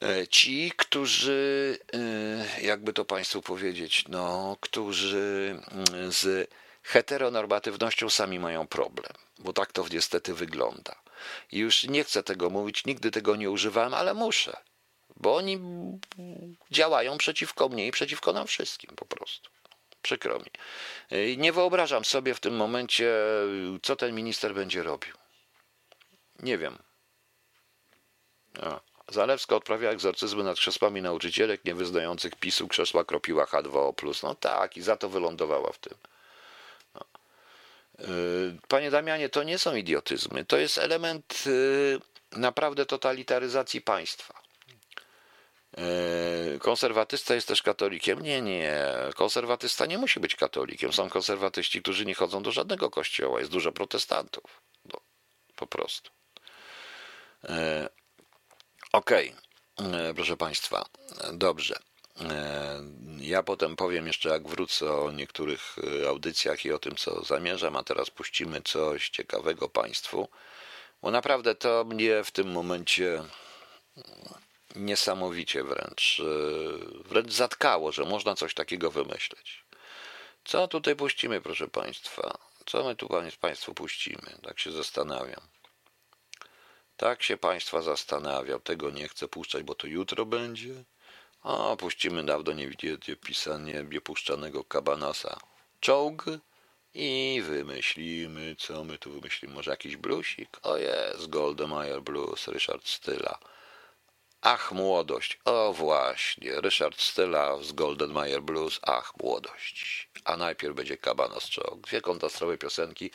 E, 0.03 0.27
ci, 0.27 0.71
którzy, 0.77 1.77
e, 1.93 2.61
jakby 2.61 2.93
to 2.93 3.05
Państwu 3.05 3.41
powiedzieć, 3.41 4.03
no, 4.07 4.57
którzy 4.61 5.55
mm, 5.71 6.11
z 6.11 6.49
heteronormatywnością 6.83 8.09
sami 8.09 8.39
mają 8.39 8.67
problem, 8.67 9.13
bo 9.39 9.53
tak 9.53 9.71
to 9.71 9.85
niestety 9.91 10.33
wygląda. 10.33 10.95
Już 11.51 11.83
nie 11.83 12.03
chcę 12.03 12.23
tego 12.23 12.49
mówić, 12.49 12.85
nigdy 12.85 13.11
tego 13.11 13.35
nie 13.35 13.51
używałem, 13.51 13.93
ale 13.93 14.13
muszę 14.13 14.57
bo 15.17 15.35
oni 15.35 15.59
działają 16.71 17.17
przeciwko 17.17 17.69
mnie 17.69 17.87
i 17.87 17.91
przeciwko 17.91 18.33
nam 18.33 18.47
wszystkim 18.47 18.95
po 18.95 19.05
prostu. 19.05 19.49
Przykro 20.01 20.39
mi. 20.39 20.51
Nie 21.37 21.53
wyobrażam 21.53 22.05
sobie 22.05 22.33
w 22.33 22.39
tym 22.39 22.55
momencie, 22.55 23.13
co 23.83 23.95
ten 23.95 24.15
minister 24.15 24.53
będzie 24.53 24.83
robił. 24.83 25.13
Nie 26.39 26.57
wiem. 26.57 26.77
A. 28.61 28.79
Zalewska 29.07 29.55
odprawia 29.55 29.89
egzorcyzmy 29.89 30.43
nad 30.43 30.57
krzesłami 30.57 31.01
nauczycielek 31.01 31.65
niewyznających 31.65 32.35
PiSu, 32.35 32.67
krzesła 32.67 33.03
kropiła 33.03 33.45
H2O+. 33.45 34.23
No 34.23 34.35
tak, 34.35 34.77
i 34.77 34.81
za 34.81 34.97
to 34.97 35.09
wylądowała 35.09 35.71
w 35.71 35.77
tym. 35.77 35.93
No. 36.95 37.01
Yy, 37.99 38.57
panie 38.67 38.91
Damianie, 38.91 39.29
to 39.29 39.43
nie 39.43 39.59
są 39.59 39.75
idiotyzmy, 39.75 40.45
to 40.45 40.57
jest 40.57 40.77
element 40.77 41.43
yy, 41.45 42.01
naprawdę 42.31 42.85
totalitaryzacji 42.85 43.81
państwa. 43.81 44.44
Yy, 45.77 46.59
konserwatysta 46.59 47.35
jest 47.35 47.47
też 47.47 47.61
katolikiem? 47.61 48.21
Nie, 48.21 48.41
nie. 48.41 48.85
Konserwatysta 49.15 49.85
nie 49.85 49.97
musi 49.97 50.19
być 50.19 50.35
katolikiem. 50.35 50.93
Są 50.93 51.09
konserwatyści, 51.09 51.81
którzy 51.81 52.05
nie 52.05 52.15
chodzą 52.15 52.43
do 52.43 52.51
żadnego 52.51 52.89
kościoła. 52.89 53.39
Jest 53.39 53.51
dużo 53.51 53.71
protestantów. 53.71 54.61
No, 54.85 54.99
po 55.55 55.67
prostu. 55.67 56.11
Okej, 58.91 59.33
okay. 59.75 60.13
proszę 60.13 60.37
Państwa, 60.37 60.85
dobrze. 61.33 61.79
Ja 63.17 63.43
potem 63.43 63.75
powiem 63.75 64.07
jeszcze, 64.07 64.29
jak 64.29 64.47
wrócę 64.47 64.93
o 64.93 65.11
niektórych 65.11 65.75
audycjach 66.07 66.65
i 66.65 66.71
o 66.71 66.79
tym, 66.79 66.95
co 66.95 67.23
zamierzam, 67.23 67.75
a 67.75 67.83
teraz 67.83 68.09
puścimy 68.09 68.61
coś 68.61 69.09
ciekawego 69.09 69.69
Państwu, 69.69 70.27
bo 71.01 71.11
naprawdę 71.11 71.55
to 71.55 71.83
mnie 71.83 72.23
w 72.23 72.31
tym 72.31 72.51
momencie 72.51 73.23
niesamowicie 74.75 75.63
wręcz, 75.63 76.21
wręcz 77.05 77.33
zatkało, 77.33 77.91
że 77.91 78.03
można 78.05 78.35
coś 78.35 78.53
takiego 78.53 78.91
wymyśleć. 78.91 79.63
Co 80.45 80.67
tutaj 80.67 80.95
puścimy, 80.95 81.41
proszę 81.41 81.67
Państwa? 81.67 82.37
Co 82.65 82.83
my 82.83 82.95
tu 82.95 83.09
Państwu 83.41 83.73
puścimy? 83.73 84.37
Tak 84.43 84.59
się 84.59 84.71
zastanawiam. 84.71 85.41
Tak 86.97 87.23
się 87.23 87.37
państwa 87.37 87.81
zastanawiał, 87.81 88.59
tego 88.59 88.91
nie 88.91 89.07
chcę 89.07 89.27
puszczać, 89.27 89.63
bo 89.63 89.75
to 89.75 89.87
jutro 89.87 90.25
będzie. 90.25 90.83
A 91.43 91.75
puścimy 91.75 92.23
dawno 92.23 92.53
nie 92.53 92.67
widzicie 92.67 93.15
pisanie 93.15 93.85
niepuszczanego 93.91 94.63
kabanasa. 94.63 95.39
Czołg 95.79 96.25
i 96.93 97.41
wymyślimy, 97.45 98.55
co 98.59 98.83
my 98.83 98.97
tu 98.97 99.11
wymyślimy. 99.11 99.53
Może 99.53 99.71
jakiś 99.71 99.97
bluesik? 99.97 100.49
O 100.63 100.77
jest, 100.77 101.29
Goldemeyer 101.29 102.01
Blues, 102.01 102.47
Richard 102.47 102.87
Styla. 102.87 103.39
Ach, 104.47 104.71
młodość. 104.71 105.39
O 105.45 105.73
właśnie, 105.73 106.51
Richard 106.61 107.01
Styla 107.01 107.57
z 107.63 107.71
Golden 107.71 108.13
Blues. 108.41 108.79
Ach, 108.81 109.13
młodość. 109.23 110.07
A 110.25 110.37
najpierw 110.37 110.75
będzie 110.75 110.97
Kabanos 110.97 111.49
Czołg. 111.49 111.81
Dwie 111.87 112.01
kontrastowe 112.01 112.57
piosenki, 112.57 113.11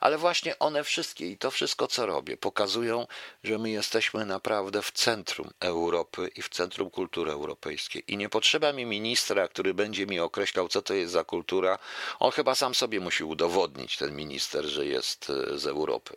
ale 0.00 0.18
właśnie 0.18 0.58
one 0.58 0.84
wszystkie 0.84 1.30
i 1.30 1.38
to 1.38 1.50
wszystko, 1.50 1.86
co 1.86 2.06
robię, 2.06 2.36
pokazują, 2.36 3.06
że 3.44 3.58
my 3.58 3.70
jesteśmy 3.70 4.26
naprawdę 4.26 4.82
w 4.82 4.92
centrum 4.92 5.50
Europy 5.60 6.30
i 6.36 6.42
w 6.42 6.48
centrum 6.48 6.90
kultury 6.90 7.32
europejskiej. 7.32 8.04
I 8.06 8.16
nie 8.16 8.28
potrzeba 8.28 8.72
mi 8.72 8.86
ministra, 8.86 9.48
który 9.48 9.74
będzie 9.74 10.06
mi 10.06 10.20
określał, 10.20 10.68
co 10.68 10.82
to 10.82 10.94
jest 10.94 11.12
za 11.12 11.24
kultura. 11.24 11.78
On 12.18 12.30
chyba 12.30 12.54
sam 12.54 12.74
sobie 12.74 13.00
musi 13.00 13.24
udowodnić, 13.24 13.96
ten 13.96 14.16
minister, 14.16 14.64
że 14.64 14.86
jest 14.86 15.30
e, 15.30 15.58
z 15.58 15.66
Europy. 15.66 16.16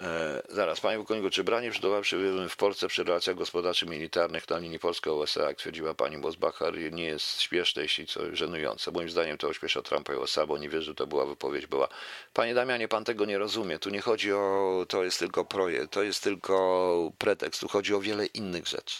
E, 0.00 0.42
zaraz, 0.48 0.80
panie 0.80 0.96
pułkowniku, 0.96 1.30
czy 1.30 1.44
branie 1.44 1.70
przygotowawcze 1.70 2.16
w 2.48 2.56
Polsce 2.56 2.88
przy 2.88 3.04
relacjach 3.04 3.36
gospodarczych 3.36 3.88
militarnych 3.88 4.48
na 4.48 4.58
linii 4.58 4.78
Polska-USA, 4.78 5.42
jak 5.42 5.56
twierdziła 5.56 5.94
pani 5.94 6.18
Bosbachar, 6.18 6.92
nie 6.92 7.04
jest 7.04 7.40
śmieszne, 7.40 7.82
jeśli 7.82 8.06
coś 8.06 8.38
żenujące. 8.38 8.90
Moim 8.90 9.10
zdaniem 9.10 9.38
to 9.38 9.48
ośmiesza 9.48 9.82
Trumpa 9.82 10.14
i 10.14 10.16
USA, 10.16 10.46
bo 10.46 10.58
nie 10.58 10.68
wierzę, 10.68 10.84
że 10.84 10.94
to 10.94 11.06
była 11.06 11.26
wypowiedź 11.26 11.66
była. 11.66 11.88
Panie 12.32 12.54
Damianie, 12.54 12.88
pan 12.88 13.04
tego 13.04 13.24
nie 13.24 13.38
rozumie. 13.38 13.78
Tu 13.78 13.90
nie 13.90 14.00
chodzi 14.00 14.32
o, 14.32 14.86
to 14.88 15.04
jest 15.04 15.18
tylko 15.18 15.44
projekt, 15.44 15.92
to 15.92 16.02
jest 16.02 16.22
tylko 16.22 17.12
pretekst, 17.18 17.60
tu 17.60 17.68
chodzi 17.68 17.94
o 17.94 18.00
wiele 18.00 18.26
innych 18.26 18.66
rzeczy. 18.66 18.96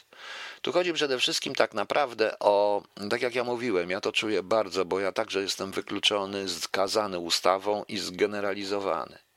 Tu 0.63 0.73
chodzi 0.73 0.93
przede 0.93 1.19
wszystkim 1.19 1.55
tak 1.55 1.75
naprawdę 1.75 2.39
o, 2.39 2.83
tak 3.11 3.23
jak 3.23 3.35
ja 3.35 3.45
mówiłem, 3.45 3.91
ja 3.91 4.01
to 4.01 4.13
czuję 4.13 4.43
bardzo, 4.43 4.85
bo 4.85 5.01
ja 5.01 5.13
także 5.13 5.43
jestem 5.43 5.71
wykluczony, 5.71 6.49
skazany 6.49 7.19
ustawą 7.19 7.85
i 7.89 7.99
zgeneralizowany. 7.99 9.28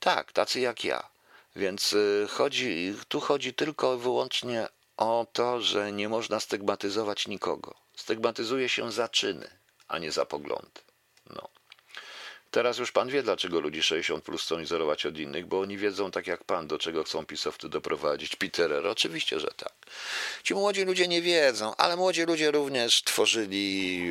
Tak, 0.00 0.32
tacy 0.32 0.60
jak 0.60 0.84
ja. 0.84 1.08
Więc 1.56 1.92
y, 1.92 2.26
chodzi, 2.30 2.94
tu 3.08 3.20
chodzi 3.20 3.54
tylko 3.54 3.94
i 3.94 3.98
wyłącznie 3.98 4.68
o 4.96 5.26
to, 5.32 5.60
że 5.60 5.92
nie 5.92 6.08
można 6.08 6.40
stygmatyzować 6.40 7.28
nikogo. 7.28 7.74
Stygmatyzuje 7.96 8.68
się 8.68 8.92
za 8.92 9.08
czyny, 9.08 9.50
a 9.88 9.98
nie 9.98 10.12
za 10.12 10.26
poglądy. 10.26 10.80
No. 11.30 11.48
Teraz 12.50 12.78
już 12.78 12.92
pan 12.92 13.08
wie, 13.08 13.22
dlaczego 13.22 13.60
ludzi 13.60 13.82
60 13.82 14.24
plus 14.24 14.42
chcą 14.42 14.58
izolować 14.58 15.06
od 15.06 15.18
innych, 15.18 15.46
bo 15.46 15.60
oni 15.60 15.78
wiedzą, 15.78 16.10
tak 16.10 16.26
jak 16.26 16.44
pan, 16.44 16.66
do 16.66 16.78
czego 16.78 17.04
chcą 17.04 17.26
pisowcy 17.26 17.68
doprowadzić. 17.68 18.36
Peterer, 18.36 18.86
oczywiście, 18.86 19.40
że 19.40 19.48
tak. 19.56 19.72
Ci 20.42 20.54
młodzi 20.54 20.84
ludzie 20.84 21.08
nie 21.08 21.22
wiedzą, 21.22 21.76
ale 21.76 21.96
młodzi 21.96 22.22
ludzie 22.22 22.50
również 22.50 23.02
tworzyli 23.02 24.02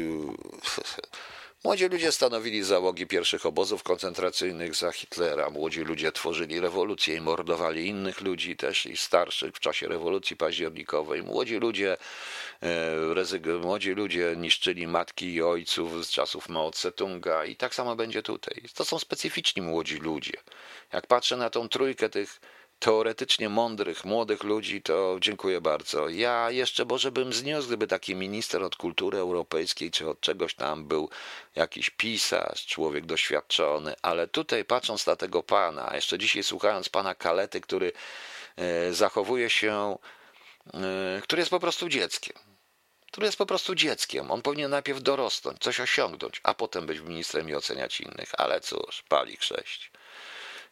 Młodzi 1.65 1.87
ludzie 1.87 2.11
stanowili 2.11 2.63
załogi 2.63 3.07
pierwszych 3.07 3.45
obozów 3.45 3.83
koncentracyjnych 3.83 4.75
za 4.75 4.91
Hitlera. 4.91 5.49
Młodzi 5.49 5.81
ludzie 5.81 6.11
tworzyli 6.11 6.59
rewolucję 6.59 7.15
i 7.15 7.21
mordowali 7.21 7.87
innych 7.87 8.21
ludzi, 8.21 8.55
też 8.55 8.85
i 8.85 8.97
starszych 8.97 9.55
w 9.55 9.59
czasie 9.59 9.87
rewolucji 9.87 10.37
październikowej. 10.37 11.23
Młodzi 11.23 11.55
ludzie, 11.55 11.97
e, 12.61 13.59
młodzi 13.61 13.91
ludzie 13.91 14.33
niszczyli 14.37 14.87
matki 14.87 15.33
i 15.33 15.41
ojców 15.41 16.05
z 16.05 16.09
czasów 16.09 16.49
Mao 16.49 16.71
Tse-tunga 16.71 17.47
i 17.47 17.55
tak 17.55 17.75
samo 17.75 17.95
będzie 17.95 18.23
tutaj. 18.23 18.61
To 18.73 18.85
są 18.85 18.99
specyficzni 18.99 19.61
młodzi 19.61 19.97
ludzie. 19.97 20.37
Jak 20.93 21.07
patrzę 21.07 21.37
na 21.37 21.49
tą 21.49 21.69
trójkę 21.69 22.09
tych 22.09 22.39
teoretycznie 22.85 23.49
mądrych, 23.49 24.05
młodych 24.05 24.43
ludzi, 24.43 24.81
to 24.81 25.17
dziękuję 25.21 25.61
bardzo. 25.61 26.09
Ja 26.09 26.51
jeszcze 26.51 26.85
może 26.85 27.11
bym 27.11 27.33
zniósł, 27.33 27.67
gdyby 27.67 27.87
taki 27.87 28.15
minister 28.15 28.63
od 28.63 28.75
kultury 28.75 29.17
europejskiej 29.17 29.91
czy 29.91 30.09
od 30.09 30.19
czegoś 30.19 30.55
tam 30.55 30.87
był 30.87 31.09
jakiś 31.55 31.89
pisarz, 31.89 32.65
człowiek 32.65 33.05
doświadczony, 33.05 33.95
ale 34.01 34.27
tutaj 34.27 34.65
patrząc 34.65 35.07
na 35.07 35.15
tego 35.15 35.43
pana, 35.43 35.91
jeszcze 35.95 36.17
dzisiaj 36.17 36.43
słuchając 36.43 36.89
pana 36.89 37.15
Kalety, 37.15 37.61
który 37.61 37.91
e, 38.55 38.93
zachowuje 38.93 39.49
się, 39.49 39.97
e, 40.73 41.21
który 41.23 41.39
jest 41.39 41.51
po 41.51 41.59
prostu 41.59 41.89
dzieckiem. 41.89 42.37
Który 43.11 43.25
jest 43.25 43.37
po 43.37 43.45
prostu 43.45 43.75
dzieckiem. 43.75 44.31
On 44.31 44.41
powinien 44.41 44.71
najpierw 44.71 45.01
dorosnąć, 45.01 45.59
coś 45.59 45.79
osiągnąć, 45.79 46.41
a 46.43 46.53
potem 46.53 46.85
być 46.85 46.99
ministrem 46.99 47.49
i 47.49 47.55
oceniać 47.55 48.01
innych. 48.01 48.31
Ale 48.37 48.61
cóż, 48.61 49.03
pali 49.09 49.37
sześć 49.39 49.91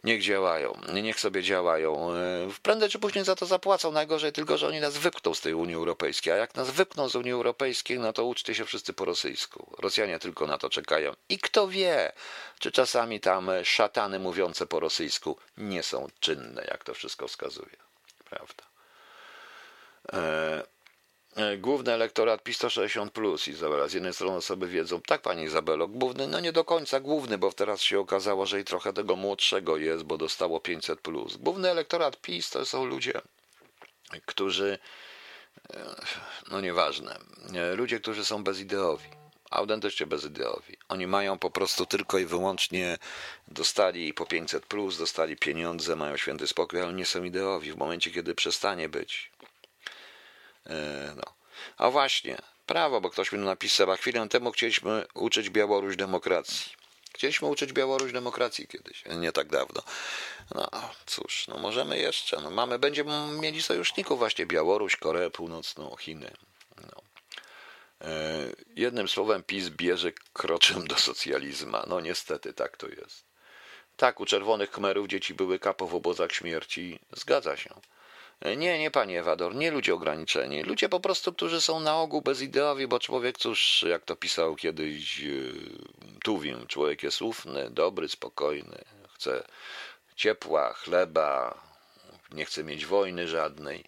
niech 0.04 0.22
działają, 0.22 0.78
niech 0.94 1.20
sobie 1.20 1.44
działają. 1.44 2.14
E, 2.14 2.50
prędzej 2.62 2.90
czy 2.90 3.00
później 3.00 3.26
za 3.26 3.36
to 3.36 3.46
zapłacą. 3.46 3.92
Najgorzej 3.92 4.32
tylko, 4.32 4.58
że 4.58 4.68
oni 4.68 4.80
nas 4.80 4.98
wypchną 4.98 5.34
z 5.34 5.42
tej 5.42 5.54
Unii 5.54 5.76
Europejskiej. 5.76 6.34
A 6.34 6.36
jak 6.36 6.56
nas 6.56 6.72
wypchną 6.72 7.10
z 7.10 7.16
Unii 7.16 7.32
Europejskiej, 7.32 8.00
no 8.00 8.14
to 8.14 8.26
uczcie 8.26 8.56
się 8.56 8.66
wszyscy 8.66 8.94
po 8.94 9.06
rosyjsku. 9.06 9.76
Rosjanie 9.80 10.20
tylko 10.20 10.48
na 10.48 10.58
to 10.58 10.70
czekają. 10.70 11.14
I 11.30 11.38
kto 11.38 11.68
wie, 11.68 12.12
czy 12.60 12.72
czasami 12.72 13.20
tam 13.20 13.52
szatany 13.64 14.20
mówiące 14.20 14.68
po 14.68 14.80
rosyjsku 14.80 15.38
nie 15.58 15.84
są 15.84 16.08
czynne, 16.20 16.66
jak 16.72 16.84
to 16.84 16.94
wszystko 16.94 17.28
wskazuje. 17.28 17.78
Prawda? 18.30 18.64
E, 21.36 21.58
główny 21.58 21.94
elektorat 21.94 22.44
PiS 22.44 22.58
160 22.58 23.12
plus, 23.12 23.48
Izabela. 23.48 23.88
Z 23.88 23.94
jednej 23.94 24.14
strony 24.14 24.38
osoby 24.38 24.68
wiedzą, 24.68 25.02
tak 25.02 25.22
pani 25.22 25.44
Izabelo, 25.44 25.88
główny, 25.88 26.28
no 26.28 26.40
nie 26.40 26.52
do 26.52 26.64
końca 26.66 27.00
główny, 27.00 27.38
bo 27.38 27.52
teraz 27.52 27.82
się 27.82 28.00
okazało, 28.00 28.46
że 28.46 28.60
i 28.60 28.64
trochę 28.64 28.94
tego 28.94 29.16
młodszego 29.16 29.78
jest, 29.78 30.04
bo 30.04 30.18
dostało 30.18 30.60
500 30.60 31.02
plus. 31.02 31.38
Główny 31.38 31.70
elektorat 31.70 32.22
PiS 32.22 32.50
to 32.50 32.66
są 32.66 32.86
ludzie, 32.86 33.22
którzy, 34.26 34.78
e, 35.74 35.96
no 36.52 36.62
nieważne, 36.62 37.18
e, 37.56 37.76
ludzie, 37.76 38.00
którzy 38.00 38.26
są 38.26 38.44
bezideowi 38.44 39.10
autentycznie 39.50 40.06
bezideowi. 40.06 40.78
Oni 40.90 41.08
mają 41.08 41.40
po 41.40 41.50
prostu 41.50 41.86
tylko 41.86 42.18
i 42.20 42.26
wyłącznie 42.26 42.98
dostali 43.48 44.14
po 44.14 44.26
500 44.26 44.66
plus, 44.66 44.98
dostali 44.98 45.38
pieniądze, 45.38 45.96
mają 45.96 46.18
święty 46.18 46.48
spokój, 46.48 46.82
ale 46.82 46.94
nie 46.94 47.06
są 47.06 47.24
ideowi. 47.24 47.72
W 47.72 47.78
momencie, 47.78 48.12
kiedy 48.12 48.36
przestanie 48.36 48.90
być 48.90 49.33
no. 51.16 51.24
A 51.78 51.90
właśnie, 51.90 52.38
prawo, 52.66 53.02
bo 53.02 53.10
ktoś 53.10 53.32
mi 53.32 53.40
napisał, 53.40 53.92
a 53.92 53.98
chwilę 53.98 54.30
temu 54.30 54.52
chcieliśmy 54.52 55.06
uczyć 55.14 55.50
Białoruś 55.50 55.96
demokracji. 55.96 56.72
Chcieliśmy 57.14 57.48
uczyć 57.48 57.74
Białoruś 57.74 58.12
demokracji 58.12 58.68
kiedyś, 58.68 59.04
nie 59.06 59.32
tak 59.32 59.48
dawno. 59.48 59.82
No 60.56 60.70
cóż, 61.06 61.48
no 61.48 61.58
możemy 61.58 61.98
jeszcze. 61.98 62.42
No 62.42 62.50
mamy, 62.50 62.80
będziemy 62.80 63.28
mieli 63.28 63.62
sojuszników 63.62 64.20
właśnie 64.20 64.46
Białoruś, 64.46 64.96
Koreę 64.96 65.30
Północną, 65.30 65.96
Chiny. 66.00 66.32
No. 66.82 67.02
E, 68.02 68.46
jednym 68.76 69.08
słowem 69.08 69.44
PiS 69.44 69.70
bierze 69.70 70.12
kroczem 70.34 70.88
do 70.88 70.96
socjalizmu. 70.96 71.78
No 71.88 72.00
niestety 72.00 72.54
tak 72.54 72.78
to 72.78 72.88
jest. 72.88 73.26
Tak, 73.98 74.20
u 74.20 74.26
czerwonych 74.26 74.72
kmerów 74.72 75.08
dzieci 75.08 75.34
były 75.34 75.60
kapo 75.60 75.88
w 75.88 75.96
obozach 75.96 76.32
śmierci. 76.32 77.00
Zgadza 77.12 77.58
się. 77.58 77.70
Nie, 78.44 78.80
nie, 78.80 78.92
panie 78.92 79.20
Ewador, 79.20 79.56
nie 79.56 79.72
ludzie 79.72 79.94
ograniczeni. 79.94 80.64
Ludzie 80.64 80.90
po 80.90 81.00
prostu, 81.00 81.34
którzy 81.34 81.62
są 81.62 81.80
na 81.80 81.98
ogół 81.98 82.22
bezideowi, 82.22 82.88
bo 82.88 83.00
człowiek, 83.00 83.38
cóż, 83.38 83.86
jak 83.90 84.06
to 84.06 84.16
pisał 84.16 84.56
kiedyś 84.56 85.22
e, 85.22 85.30
Tuwim, 86.24 86.68
człowiek 86.68 87.04
jest 87.04 87.22
ufny, 87.22 87.70
dobry, 87.70 88.10
spokojny, 88.10 88.84
chce 89.14 89.44
ciepła, 90.16 90.74
chleba, 90.74 91.62
nie 92.32 92.46
chce 92.46 92.64
mieć 92.64 92.86
wojny 92.86 93.28
żadnej. 93.28 93.84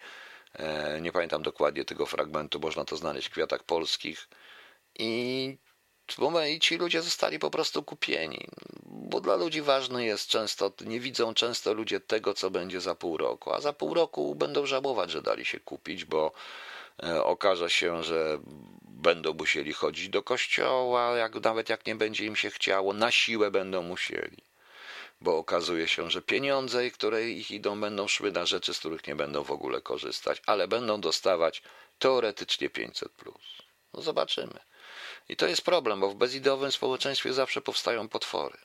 E, 0.53 1.01
nie 1.01 1.11
pamiętam 1.11 1.43
dokładnie 1.43 1.85
tego 1.85 2.05
fragmentu, 2.05 2.59
można 2.59 2.85
to 2.85 2.97
znaleźć 2.97 3.27
w 3.27 3.31
Kwiatach 3.31 3.63
Polskich. 3.63 4.27
I 4.99 5.57
i 6.49 6.59
ci 6.59 6.77
ludzie 6.77 7.01
zostali 7.01 7.39
po 7.39 7.49
prostu 7.49 7.83
kupieni, 7.83 8.47
bo 8.85 9.21
dla 9.21 9.35
ludzi 9.35 9.61
ważne 9.61 10.05
jest 10.05 10.27
często, 10.27 10.71
nie 10.81 10.99
widzą 10.99 11.33
często 11.33 11.73
ludzie 11.73 11.99
tego, 11.99 12.33
co 12.33 12.49
będzie 12.49 12.81
za 12.81 12.95
pół 12.95 13.17
roku, 13.17 13.53
a 13.53 13.61
za 13.61 13.73
pół 13.73 13.93
roku 13.93 14.35
będą 14.35 14.65
żałować, 14.65 15.11
że 15.11 15.21
dali 15.21 15.45
się 15.45 15.59
kupić, 15.59 16.05
bo 16.05 16.31
e, 17.03 17.23
okaże 17.23 17.69
się, 17.69 18.03
że 18.03 18.39
będą 18.81 19.33
musieli 19.33 19.73
chodzić 19.73 20.09
do 20.09 20.23
kościoła, 20.23 21.17
jak, 21.17 21.35
nawet 21.35 21.69
jak 21.69 21.85
nie 21.85 21.95
będzie 21.95 22.25
im 22.25 22.35
się 22.35 22.49
chciało, 22.49 22.93
na 22.93 23.11
siłę 23.11 23.51
będą 23.51 23.81
musieli. 23.81 24.37
Bo 25.21 25.37
okazuje 25.37 25.87
się, 25.87 26.11
że 26.11 26.21
pieniądze, 26.21 26.91
które 26.91 27.29
ich 27.29 27.51
idą, 27.51 27.81
będą 27.81 28.07
szły 28.07 28.31
na 28.31 28.45
rzeczy, 28.45 28.73
z 28.73 28.79
których 28.79 29.07
nie 29.07 29.15
będą 29.15 29.43
w 29.43 29.51
ogóle 29.51 29.81
korzystać, 29.81 30.41
ale 30.45 30.67
będą 30.67 31.01
dostawać 31.01 31.61
teoretycznie 31.99 32.69
500. 32.69 33.11
No 33.93 34.01
zobaczymy. 34.01 34.59
I 35.29 35.35
to 35.35 35.47
jest 35.47 35.61
problem, 35.61 35.99
bo 35.99 36.09
w 36.09 36.15
bezidowym 36.15 36.71
społeczeństwie 36.71 37.33
zawsze 37.33 37.61
powstają 37.61 38.09
potwory. 38.09 38.57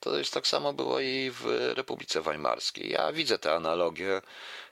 To 0.00 0.18
jest 0.18 0.34
tak 0.34 0.46
samo 0.46 0.72
było 0.72 1.00
i 1.00 1.30
w 1.30 1.72
Republice 1.74 2.20
Weimarskiej. 2.20 2.90
Ja 2.90 3.12
widzę 3.12 3.38
te 3.38 3.54
analogie. 3.54 4.20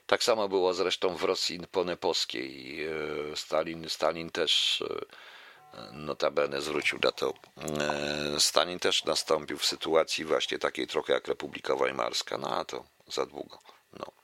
Tak 0.07 0.23
samo 0.23 0.49
było 0.49 0.73
zresztą 0.73 1.15
w 1.15 1.23
Rosji 1.23 1.59
ponepowskiej. 1.71 2.85
E, 2.85 2.91
Stalin, 3.35 3.89
Stalin 3.89 4.29
też 4.29 4.83
e, 5.73 5.91
notabene 5.91 6.61
zwrócił 6.61 6.99
na 7.03 7.11
to. 7.11 7.33
E, 8.35 8.39
Stalin 8.39 8.79
też 8.79 9.05
nastąpił 9.05 9.57
w 9.57 9.65
sytuacji 9.65 10.25
właśnie 10.25 10.59
takiej 10.59 10.87
trochę 10.87 11.13
jak 11.13 11.27
Republika 11.27 11.75
Weimarska. 11.75 12.37
No 12.37 12.57
a 12.57 12.65
to 12.65 12.83
za 13.07 13.25
długo. 13.25 13.59
No. 13.99 14.20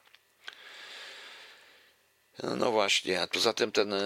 No 2.44 2.72
właśnie, 2.72 3.22
a 3.22 3.28
poza 3.28 3.54
tym 3.54 3.72
ten, 3.72 3.94
e, 3.94 4.00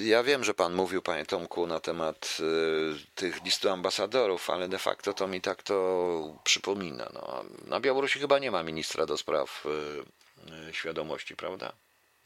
ja 0.00 0.22
wiem, 0.22 0.44
że 0.44 0.54
pan 0.54 0.74
mówił, 0.74 1.02
panie 1.02 1.26
Tomku, 1.26 1.66
na 1.66 1.80
temat 1.80 2.38
e, 2.40 2.44
tych 3.14 3.44
listu 3.44 3.70
ambasadorów, 3.70 4.50
ale 4.50 4.68
de 4.68 4.78
facto 4.78 5.12
to 5.12 5.28
mi 5.28 5.40
tak 5.40 5.62
to 5.62 6.38
przypomina. 6.44 7.10
No, 7.14 7.44
na 7.66 7.80
Białorusi 7.80 8.18
chyba 8.18 8.38
nie 8.38 8.50
ma 8.50 8.62
ministra 8.62 9.06
do 9.06 9.16
spraw 9.16 9.64
e, 10.68 10.74
świadomości, 10.74 11.36
prawda? 11.36 11.72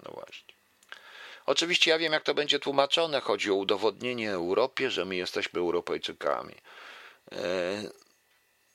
No 0.06 0.12
właśnie. 0.14 0.54
Oczywiście 1.46 1.90
ja 1.90 1.98
wiem, 1.98 2.12
jak 2.12 2.22
to 2.22 2.34
będzie 2.34 2.58
tłumaczone. 2.58 3.20
Chodzi 3.20 3.50
o 3.50 3.54
udowodnienie 3.54 4.32
Europie, 4.32 4.90
że 4.90 5.04
my 5.04 5.16
jesteśmy 5.16 5.60
Europejczykami. 5.60 6.54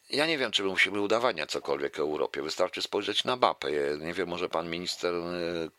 Ja 0.09 0.25
nie 0.25 0.37
wiem, 0.37 0.51
czy 0.51 0.63
my 0.63 0.69
musimy 0.69 1.01
udowadniać 1.01 1.51
cokolwiek 1.51 1.99
Europie. 1.99 2.41
Wystarczy 2.41 2.81
spojrzeć 2.81 3.23
na 3.23 3.35
mapę. 3.35 3.71
Nie 3.99 4.13
wiem, 4.13 4.29
może 4.29 4.49
pan 4.49 4.69
minister 4.69 5.15
e, 5.15 5.23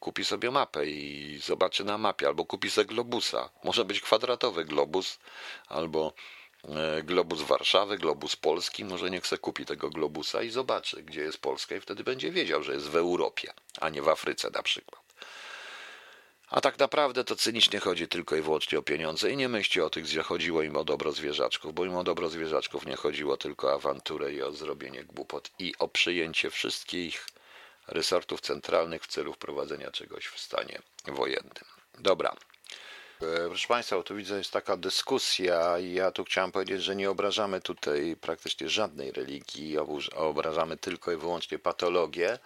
kupi 0.00 0.24
sobie 0.24 0.50
mapę 0.50 0.86
i 0.86 1.38
zobaczy 1.38 1.84
na 1.84 1.98
mapie, 1.98 2.26
albo 2.26 2.44
kupi 2.44 2.70
sobie 2.70 2.86
globusa. 2.86 3.50
Może 3.64 3.84
być 3.84 4.00
kwadratowy 4.00 4.64
globus, 4.64 5.18
albo 5.68 6.12
e, 6.64 7.02
globus 7.02 7.42
Warszawy, 7.42 7.98
globus 7.98 8.36
Polski. 8.36 8.84
Może 8.84 9.10
niech 9.10 9.26
se 9.26 9.38
kupi 9.38 9.66
tego 9.66 9.90
globusa 9.90 10.42
i 10.42 10.50
zobaczy, 10.50 11.02
gdzie 11.02 11.20
jest 11.20 11.38
Polska, 11.38 11.76
i 11.76 11.80
wtedy 11.80 12.04
będzie 12.04 12.30
wiedział, 12.30 12.62
że 12.62 12.72
jest 12.74 12.88
w 12.88 12.96
Europie, 12.96 13.52
a 13.80 13.88
nie 13.88 14.02
w 14.02 14.08
Afryce 14.08 14.50
na 14.50 14.62
przykład. 14.62 15.05
A 16.50 16.60
tak 16.60 16.78
naprawdę 16.78 17.24
to 17.24 17.36
cynicznie 17.36 17.80
chodzi 17.80 18.08
tylko 18.08 18.36
i 18.36 18.42
wyłącznie 18.42 18.78
o 18.78 18.82
pieniądze 18.82 19.30
i 19.30 19.36
nie 19.36 19.48
myślcie 19.48 19.84
o 19.84 19.90
tych, 19.90 20.06
że 20.06 20.22
chodziło 20.22 20.62
im 20.62 20.76
o 20.76 20.84
dobro 20.84 21.12
zwierzaczków, 21.12 21.74
bo 21.74 21.84
im 21.84 21.96
o 21.96 22.04
dobro 22.04 22.28
zwierzaczków 22.28 22.86
nie 22.86 22.96
chodziło 22.96 23.36
tylko 23.36 23.68
o 23.68 23.74
awanturę 23.74 24.32
i 24.32 24.42
o 24.42 24.52
zrobienie 24.52 25.04
głupot 25.04 25.50
i 25.58 25.74
o 25.78 25.88
przyjęcie 25.88 26.50
wszystkich 26.50 27.26
resortów 27.88 28.40
centralnych 28.40 29.02
w 29.02 29.06
celu 29.06 29.32
wprowadzenia 29.32 29.90
czegoś 29.90 30.26
w 30.26 30.40
stanie 30.40 30.82
wojennym. 31.06 31.64
Dobra. 31.98 32.36
E, 33.22 33.48
proszę 33.48 33.68
Państwa, 33.68 34.02
tu 34.02 34.16
widzę, 34.16 34.38
jest 34.38 34.50
taka 34.50 34.76
dyskusja 34.76 35.78
i 35.78 35.92
ja 35.92 36.10
tu 36.10 36.24
chciałem 36.24 36.52
powiedzieć, 36.52 36.82
że 36.82 36.96
nie 36.96 37.10
obrażamy 37.10 37.60
tutaj 37.60 38.16
praktycznie 38.20 38.68
żadnej 38.68 39.12
religii, 39.12 39.78
obrażamy 40.14 40.76
tylko 40.76 41.12
i 41.12 41.16
wyłącznie 41.16 41.58
patologię. 41.58 42.38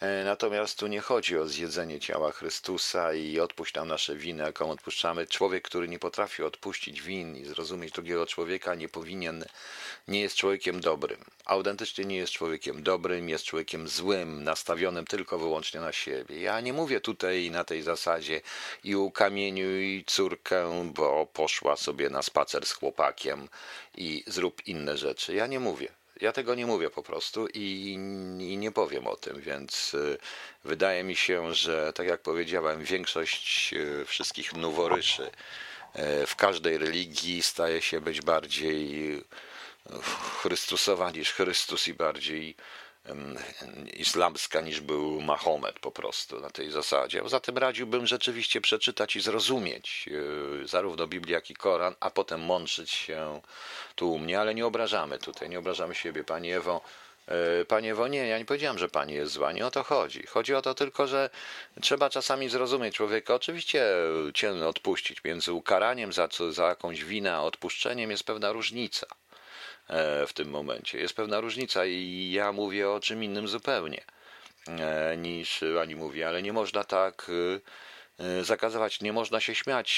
E, 0.00 0.24
natomiast 0.24 0.78
tu 0.78 0.86
nie 0.86 1.00
chodzi 1.00 1.38
o 1.38 1.46
zjedzenie 1.46 2.00
ciała 2.00 2.32
Chrystusa 2.32 3.12
i 3.14 3.40
odpuść 3.40 3.74
nam 3.74 3.88
nasze 3.88 4.16
winy, 4.16 4.42
jaką 4.42 4.70
odpuszczamy. 4.70 5.26
Człowiek, 5.26 5.64
który 5.64 5.88
nie 5.88 5.98
potrafi 5.98 6.42
odpuścić 6.42 7.02
win 7.02 7.36
i 7.36 7.44
zrozumieć 7.44 7.92
drugiego 7.92 8.26
człowieka, 8.26 8.74
nie 8.74 8.88
powinien, 8.88 9.44
nie 10.08 10.20
jest 10.20 10.36
człowiekiem 10.36 10.80
dobrym. 10.80 11.24
Autentycznie 11.44 12.04
nie 12.04 12.16
jest 12.16 12.32
człowiekiem 12.32 12.82
dobrym, 12.82 13.28
jest 13.28 13.44
człowiekiem 13.44 13.88
złym, 13.88 14.44
nastawionym 14.44 15.06
tylko 15.06 15.38
wyłącznie 15.38 15.80
na 15.80 15.92
siebie. 15.92 16.40
Ja 16.40 16.60
nie 16.60 16.72
mówię 16.72 17.00
tutaj 17.00 17.50
na 17.50 17.64
tej 17.64 17.82
zasadzie 17.82 18.40
i 18.84 18.96
u 18.96 19.10
kamieniu 19.10 19.80
i 19.80 20.04
córkę, 20.06 20.90
bo 20.94 21.26
poszła 21.26 21.76
sobie 21.76 22.10
na 22.10 22.22
spacer 22.22 22.66
z 22.66 22.72
chłopakiem 22.72 23.48
i 23.96 24.24
zrób 24.26 24.66
inne 24.66 24.96
rzeczy. 24.96 25.34
Ja 25.34 25.46
nie 25.46 25.60
mówię. 25.60 25.97
Ja 26.20 26.32
tego 26.32 26.54
nie 26.54 26.66
mówię 26.66 26.90
po 26.90 27.02
prostu 27.02 27.46
i, 27.54 27.92
i, 28.40 28.56
nie 28.56 28.72
powiem 28.72 29.06
o 29.06 29.16
tym, 29.16 29.40
więc 29.40 29.94
y, 29.94 30.18
wydaje 30.64 31.04
mi 31.04 31.16
się, 31.16 31.54
że 31.54 31.92
tak 31.92 32.06
jak 32.06 32.20
powiedziałem, 32.20 32.84
większość 32.84 33.74
y, 33.74 34.04
wszystkich 34.04 34.52
noworyszy 34.52 35.30
y, 36.22 36.26
w 36.26 36.36
każdej 36.36 36.78
religii 36.78 37.42
staje 37.42 37.82
się 37.82 38.00
być 38.00 38.20
bardziej 38.20 39.22
Chrystusowa 40.42 41.10
niż 41.10 41.32
Chrystus 41.32 41.88
i 41.88 41.94
bardziej 41.94 42.56
islamska 43.96 44.60
niż 44.60 44.80
był 44.80 45.20
Mahomet 45.20 45.78
po 45.78 45.90
prostu 45.90 46.40
na 46.40 46.50
tej 46.50 46.70
zasadzie. 46.70 47.22
Poza 47.22 47.40
tym 47.40 47.58
radziłbym 47.58 48.06
rzeczywiście 48.06 48.60
przeczytać 48.60 49.16
i 49.16 49.20
zrozumieć 49.20 50.08
e, 50.62 50.68
zarówno 50.68 51.06
Biblię, 51.06 51.34
jak 51.34 51.50
i 51.50 51.54
Koran, 51.54 51.94
a 52.00 52.10
potem 52.10 52.40
mączyć 52.40 52.90
się 52.90 53.40
tu 53.94 54.12
u 54.12 54.18
mnie, 54.18 54.40
ale 54.40 54.54
nie 54.54 54.66
obrażamy 54.66 55.18
tutaj, 55.18 55.48
nie 55.48 55.58
obrażamy 55.58 55.94
siebie, 55.94 56.24
Pani 56.24 56.52
Ewo. 56.52 56.80
E, 57.28 57.64
Panie 57.64 57.92
Ewo, 57.92 58.08
nie, 58.08 58.26
ja 58.28 58.38
nie 58.38 58.44
powiedziałem, 58.44 58.78
że 58.78 58.88
Pani 58.88 59.14
jest 59.14 59.32
zła, 59.32 59.52
nie 59.52 59.66
o 59.66 59.70
to 59.70 59.82
chodzi. 59.82 60.26
Chodzi 60.26 60.54
o 60.54 60.62
to 60.62 60.74
tylko, 60.74 61.06
że 61.06 61.30
trzeba 61.80 62.10
czasami 62.10 62.48
zrozumieć 62.48 62.94
człowieka. 62.94 63.34
Oczywiście 63.34 63.86
cię 64.34 64.66
odpuścić 64.66 65.24
między 65.24 65.52
ukaraniem 65.52 66.12
za, 66.12 66.28
za 66.50 66.68
jakąś 66.68 67.04
winę, 67.04 67.34
a 67.34 67.42
odpuszczeniem 67.42 68.10
jest 68.10 68.24
pewna 68.24 68.52
różnica. 68.52 69.06
E, 69.88 70.26
w 70.26 70.32
tym 70.32 70.50
momencie. 70.50 70.98
Jest 70.98 71.14
pewna 71.14 71.40
różnica 71.40 71.86
i 71.86 72.30
ja 72.32 72.52
mówię 72.52 72.90
o 72.90 73.00
czym 73.00 73.24
innym 73.24 73.48
zupełnie 73.48 74.04
e, 74.66 75.16
niż 75.16 75.64
ani 75.82 75.96
mówię, 75.96 76.28
ale 76.28 76.42
nie 76.42 76.52
można 76.52 76.84
tak 76.84 77.30
e, 78.18 78.44
zakazywać, 78.44 79.00
nie 79.00 79.12
można 79.12 79.40
się 79.40 79.54
śmiać 79.54 79.90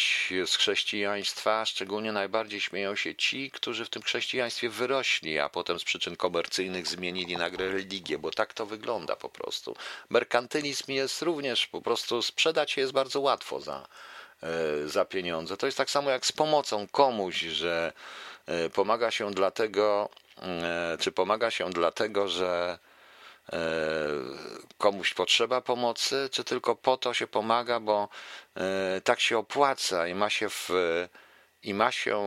z 0.47 0.57
chrześcijaństwa, 0.57 1.65
szczególnie 1.67 2.13
najbardziej 2.13 2.61
śmieją 2.61 2.97
się 2.97 3.15
ci, 3.15 3.51
którzy 3.51 3.85
w 3.85 3.91
tym 3.91 4.03
chrześcijaństwie 4.03 4.69
wyrośli, 4.69 5.39
a 5.39 5.49
potem 5.49 5.79
z 5.79 5.85
przyczyn 5.85 6.17
komercyjnych 6.17 6.87
zmienili 6.87 7.37
nagle 7.37 7.69
religię, 7.69 8.19
bo 8.19 8.31
tak 8.31 8.55
to 8.55 8.67
wygląda 8.67 9.17
po 9.17 9.29
prostu. 9.29 9.77
Merkantylizm 10.11 10.93
jest 10.93 11.23
również 11.23 11.67
po 11.67 11.83
prostu 11.83 12.23
sprzedać 12.23 12.71
się 12.71 12.81
jest 12.81 12.93
bardzo 12.93 13.21
łatwo 13.21 13.61
za, 13.61 13.87
za 14.87 15.05
pieniądze. 15.05 15.57
To 15.57 15.67
jest 15.67 15.79
tak 15.79 15.91
samo 15.91 16.11
jak 16.11 16.27
z 16.27 16.33
pomocą 16.33 16.89
komuś, 16.89 17.37
że 17.41 17.93
pomaga 18.75 19.11
się 19.11 19.31
dlatego, 19.31 20.09
e, 20.43 20.97
czy 21.01 21.13
pomaga 21.13 21.51
się 21.51 21.71
dlatego, 21.71 22.29
że 22.29 22.79
e, 23.53 23.59
komuś 24.79 25.15
potrzeba 25.15 25.61
pomocy, 25.61 26.29
czy 26.33 26.45
tylko 26.45 26.77
po 26.77 26.97
to 26.97 27.15
się 27.15 27.27
pomaga, 27.27 27.81
bo 27.81 28.09
tak 29.05 29.21
się 29.21 29.39
opłaca 29.39 30.09
i 30.09 30.15
ma 30.15 30.31
się 30.31 30.51
w, 30.51 30.71
i 31.63 31.75
ma 31.75 31.93
się 31.93 32.19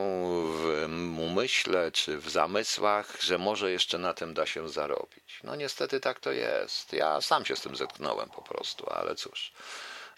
w 0.45 0.87
umyśle 1.19 1.91
czy 1.91 2.17
w 2.17 2.29
zamysłach, 2.29 3.21
że 3.21 3.37
może 3.37 3.71
jeszcze 3.71 3.97
na 3.97 4.13
tym 4.13 4.33
da 4.33 4.45
się 4.45 4.69
zarobić. 4.69 5.39
No 5.43 5.55
niestety 5.55 5.99
tak 5.99 6.19
to 6.19 6.31
jest. 6.31 6.93
Ja 6.93 7.21
sam 7.21 7.45
się 7.45 7.55
z 7.55 7.61
tym 7.61 7.75
zetknąłem 7.75 8.29
po 8.29 8.41
prostu, 8.41 8.89
ale 8.89 9.15
cóż. 9.15 9.53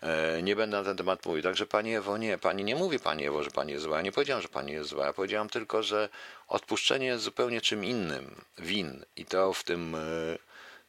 E, 0.02 0.42
nie 0.44 0.56
będę 0.56 0.78
na 0.78 0.84
ten 0.84 0.98
temat 0.98 1.26
mówił. 1.26 1.44
Także 1.44 1.66
Pani 1.66 1.96
Ewo, 1.96 2.18
nie, 2.18 2.38
Pani 2.38 2.64
nie 2.64 2.76
mówi 2.76 3.00
Pani 3.00 3.26
Ewo, 3.26 3.44
że 3.44 3.52
Pani 3.52 3.72
jest 3.72 3.84
zła. 3.84 3.98
Ja 3.98 4.04
nie 4.04 4.12
powiedziałem, 4.12 4.42
że 4.42 4.48
Pani 4.48 4.72
jest 4.72 4.90
zła. 4.90 5.06
Ja 5.06 5.14
powiedziałem 5.14 5.50
tylko, 5.50 5.84
że 5.84 6.10
odpuszczenie 6.48 7.08
jest 7.08 7.24
zupełnie 7.24 7.62
czym 7.62 7.86
innym. 7.86 8.36
Win. 8.58 9.06
I 9.16 9.26
to 9.26 9.54
w 9.54 9.64
tym 9.64 9.96
e, 9.96 10.00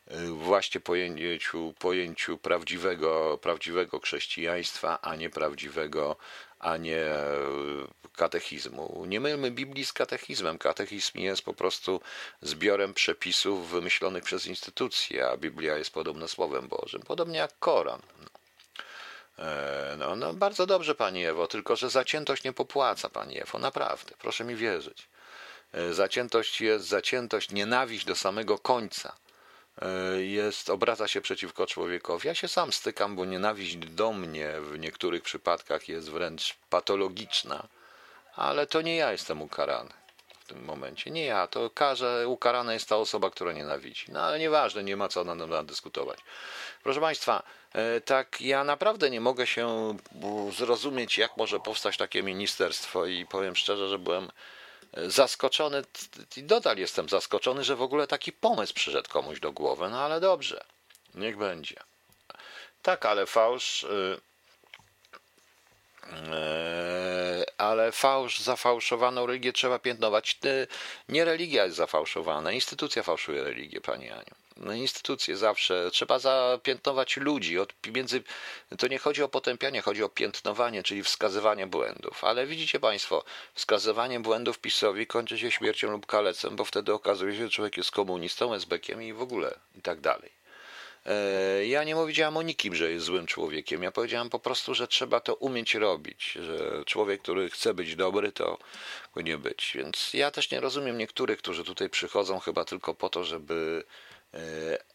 e, 0.07 0.27
właśnie 0.27 0.81
pojęciu, 0.81 1.75
pojęciu 1.79 2.39
prawdziwego, 2.39 3.39
prawdziwego 3.43 4.01
chrześcijaństwa, 4.01 4.99
a 5.03 5.17
nie 5.17 5.31
prawdziwego, 5.31 6.17
a 6.59 6.77
nie 6.77 7.07
katechizmu. 8.17 9.05
Nie 9.07 9.21
mylmy 9.21 9.51
Biblii 9.51 9.85
z 9.85 9.93
katechizmem. 9.93 10.59
Katechizm 10.59 11.19
jest 11.19 11.43
po 11.43 11.55
prostu 11.55 12.01
zbiorem 12.43 12.95
przepisów 12.95 13.71
wymyślonych 13.71 14.25
przez 14.25 14.47
instytucje, 14.47 15.29
a 15.29 15.37
Biblia 15.37 15.77
jest 15.77 15.91
podobna 15.91 16.29
Słowem 16.29 16.69
Bożym, 16.69 17.03
podobnie 17.03 17.39
jak 17.39 17.59
Koran. 17.59 18.01
No. 19.39 19.45
E, 19.45 19.97
no, 19.99 20.17
no 20.17 20.35
bardzo 20.35 20.67
dobrze, 20.67 20.95
Pani 20.95 21.25
Ewo, 21.25 21.47
tylko 21.47 21.77
że 21.77 21.91
zaciętość 21.91 22.45
nie 22.45 22.53
popłaca, 22.53 23.09
Pani 23.09 23.43
Ewo, 23.43 23.59
naprawdę, 23.59 24.15
proszę 24.19 24.45
mi 24.45 24.55
wierzyć. 24.55 25.09
E, 25.73 25.95
zaciętość 25.95 26.61
jest 26.61 26.87
zaciętość, 26.87 27.51
nienawiść 27.51 28.05
do 28.05 28.17
samego 28.17 28.59
końca 28.59 29.17
e, 29.83 30.23
jest, 30.23 30.71
obraca 30.71 31.09
się 31.09 31.21
przeciwko 31.21 31.67
człowiekowi. 31.67 32.29
Ja 32.29 32.35
się 32.35 32.49
sam 32.49 32.73
stykam, 32.73 33.17
bo 33.17 33.25
nienawiść 33.25 33.77
do 33.77 34.13
mnie 34.13 34.61
w 34.61 34.79
niektórych 34.79 35.23
przypadkach 35.23 35.89
jest 35.89 36.11
wręcz 36.11 36.57
patologiczna, 36.71 37.69
ale 38.35 38.67
to 38.67 38.83
nie 38.83 38.97
ja 38.97 39.13
jestem 39.13 39.43
ukarany 39.43 39.91
w 40.47 40.49
tym 40.49 40.65
momencie. 40.65 41.11
Nie 41.11 41.25
ja, 41.25 41.47
to 41.47 41.71
karze, 41.71 42.29
ukarana 42.29 42.73
jest 42.73 42.89
ta 42.89 42.97
osoba, 42.97 43.31
która 43.31 43.53
nienawidzi. 43.53 44.05
No 44.09 44.21
ale 44.21 44.39
nieważne, 44.39 44.85
nie 44.85 44.97
ma 44.97 45.09
co 45.09 45.25
na 45.25 45.37
tym 45.37 45.67
dyskutować. 45.67 46.19
Proszę 46.83 47.01
Państwa, 47.01 47.43
tak 48.05 48.41
ja 48.41 48.65
naprawdę 48.65 49.11
nie 49.11 49.21
mogę 49.21 49.47
się 49.47 49.97
zrozumieć, 50.57 51.19
jak 51.19 51.37
może 51.37 51.61
powstać 51.61 51.97
takie 51.97 52.23
ministerstwo 52.23 53.07
i 53.07 53.27
powiem 53.27 53.57
szczerze, 53.57 53.89
że 53.89 53.99
byłem 53.99 54.31
e, 54.93 55.11
zaskoczony 55.11 55.83
i 56.37 56.43
nadal 56.43 56.79
jestem 56.79 57.09
zaskoczony, 57.09 57.65
że 57.65 57.77
w 57.77 57.83
ogóle 57.83 58.07
taki 58.07 58.33
pomysł 58.33 58.75
przyszedł 58.75 59.11
komuś 59.11 59.41
do 59.41 59.53
głowy, 59.53 59.89
no 59.91 60.01
ale 60.01 60.21
dobrze, 60.21 60.65
niech 61.15 61.37
będzie. 61.37 61.77
Tak, 62.83 63.07
ale 63.07 63.27
fałsz 63.27 63.85
e, 63.85 63.89
Eee, 63.89 64.21
ale 67.59 67.93
fałsz, 67.93 68.39
zafałszowaną 68.39 69.27
religię 69.27 69.53
trzeba 69.53 69.79
piętnować. 69.79 70.39
Nie 71.09 71.25
religia 71.25 71.65
jest 71.65 71.77
zafałszowana, 71.77 72.53
instytucja 72.53 73.03
fałszuje 73.03 73.45
religię, 73.45 73.81
Pani 73.81 74.11
Aniu. 74.11 74.35
No, 74.57 74.73
instytucje 74.73 75.37
zawsze 75.37 75.91
trzeba 75.93 76.19
zapiętnować 76.19 77.17
ludzi. 77.17 77.59
Od, 77.59 77.75
między, 77.95 78.23
to 78.79 78.89
nie 78.89 78.99
chodzi 78.99 79.23
o 79.23 79.29
potępianie, 79.29 79.83
chodzi 79.83 80.03
o 80.03 80.09
piętnowanie, 80.09 80.83
czyli 80.83 81.03
wskazywanie 81.03 81.67
błędów. 81.67 82.25
Ale 82.25 82.47
widzicie 82.47 82.81
Państwo, 82.81 83.25
wskazywanie 83.55 84.21
błędów 84.21 84.59
PiSowi 84.59 85.07
kończy 85.07 85.39
się 85.39 85.51
śmiercią 85.51 85.91
lub 85.91 86.07
kalecem, 86.07 86.57
bo 86.57 86.65
wtedy 86.65 86.93
okazuje 86.93 87.37
się, 87.37 87.43
że 87.43 87.51
człowiek 87.51 87.77
jest 87.77 87.91
komunistą, 87.91 88.55
esbekiem 88.55 89.03
i 89.03 89.13
w 89.13 89.23
ogóle 89.23 89.59
i 89.75 89.83
tak 89.83 90.01
dalej. 90.01 90.46
E, 91.07 91.67
ja 91.67 91.85
nie 91.85 91.95
powiedziałam 91.95 92.37
o 92.37 92.43
nikim, 92.43 92.75
że 92.75 92.91
jest 92.91 93.07
złym 93.07 93.27
człowiekiem. 93.27 93.83
Ja 93.83 93.93
powiedziałam 93.93 94.31
po 94.31 94.39
prostu, 94.39 94.75
że 94.75 94.89
trzeba 94.89 95.21
to 95.21 95.35
umieć 95.35 95.75
robić, 95.75 96.33
że 96.33 96.85
człowiek, 96.85 97.23
który 97.23 97.51
chce 97.51 97.75
być 97.75 97.97
dobry, 97.97 98.33
to 98.33 98.59
nie 99.17 99.39
być. 99.39 99.73
Więc 99.75 100.15
ja 100.15 100.31
też 100.31 100.51
nie 100.51 100.61
rozumiem 100.61 100.99
niektórych, 100.99 101.39
którzy 101.39 101.65
tutaj 101.65 101.91
przychodzą 101.91 102.39
chyba 102.39 102.65
tylko 102.65 102.95
po 102.95 103.09
to, 103.09 103.25
żeby 103.25 103.85
e, 104.35 104.39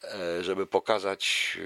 e, 0.03 0.43
żeby 0.43 0.67
pokazać, 0.67 1.57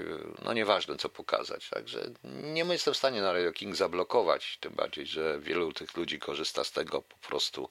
no 0.44 0.52
nieważne 0.52 0.96
co 0.96 1.08
pokazać. 1.08 1.68
Także 1.68 2.10
nie 2.24 2.62
jestem 2.62 2.94
w 2.94 2.96
stanie 2.96 3.20
na 3.20 3.32
Radio 3.32 3.52
King 3.52 3.76
zablokować, 3.76 4.58
tym 4.60 4.72
bardziej, 4.72 5.06
że 5.06 5.40
wielu 5.40 5.72
tych 5.72 5.96
ludzi 5.96 6.18
korzysta 6.18 6.64
z 6.64 6.72
tego 6.72 7.02
po 7.02 7.16
prostu, 7.16 7.68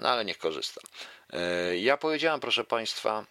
no 0.00 0.08
ale 0.08 0.24
niech 0.24 0.38
korzysta. 0.38 0.80
Ja 1.74 1.96
powiedziałam, 1.96 2.40
proszę 2.40 2.64
Państwa, 2.64 3.26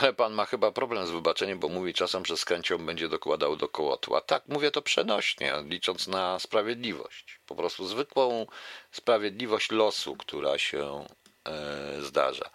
ale 0.00 0.12
pan 0.12 0.32
ma 0.32 0.46
chyba 0.46 0.72
problem 0.72 1.06
z 1.06 1.10
wybaczeniem, 1.10 1.58
bo 1.58 1.68
mówi 1.68 1.94
czasem, 1.94 2.26
że 2.26 2.36
z 2.36 2.44
chęcią 2.44 2.78
będzie 2.78 3.08
dokładał 3.08 3.56
do 3.56 3.68
kołotła. 3.68 4.20
Tak, 4.20 4.42
mówię 4.48 4.70
to 4.70 4.82
przenośnie, 4.82 5.52
licząc 5.64 6.06
na 6.06 6.38
sprawiedliwość. 6.38 7.40
Po 7.46 7.54
prostu 7.54 7.86
zwykłą 7.86 8.46
sprawiedliwość 8.90 9.70
losu, 9.70 10.16
która 10.16 10.58
się 10.58 11.04
e, 11.44 12.02
zdarza. 12.02 12.50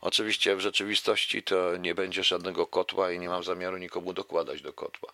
Oczywiście 0.00 0.56
w 0.56 0.60
rzeczywistości 0.60 1.42
to 1.42 1.76
nie 1.76 1.94
będzie 1.94 2.24
żadnego 2.24 2.66
kotła 2.66 3.12
i 3.12 3.18
nie 3.18 3.28
mam 3.28 3.44
zamiaru 3.44 3.76
nikomu 3.76 4.12
dokładać 4.12 4.62
do 4.62 4.72
kotła. 4.72 5.12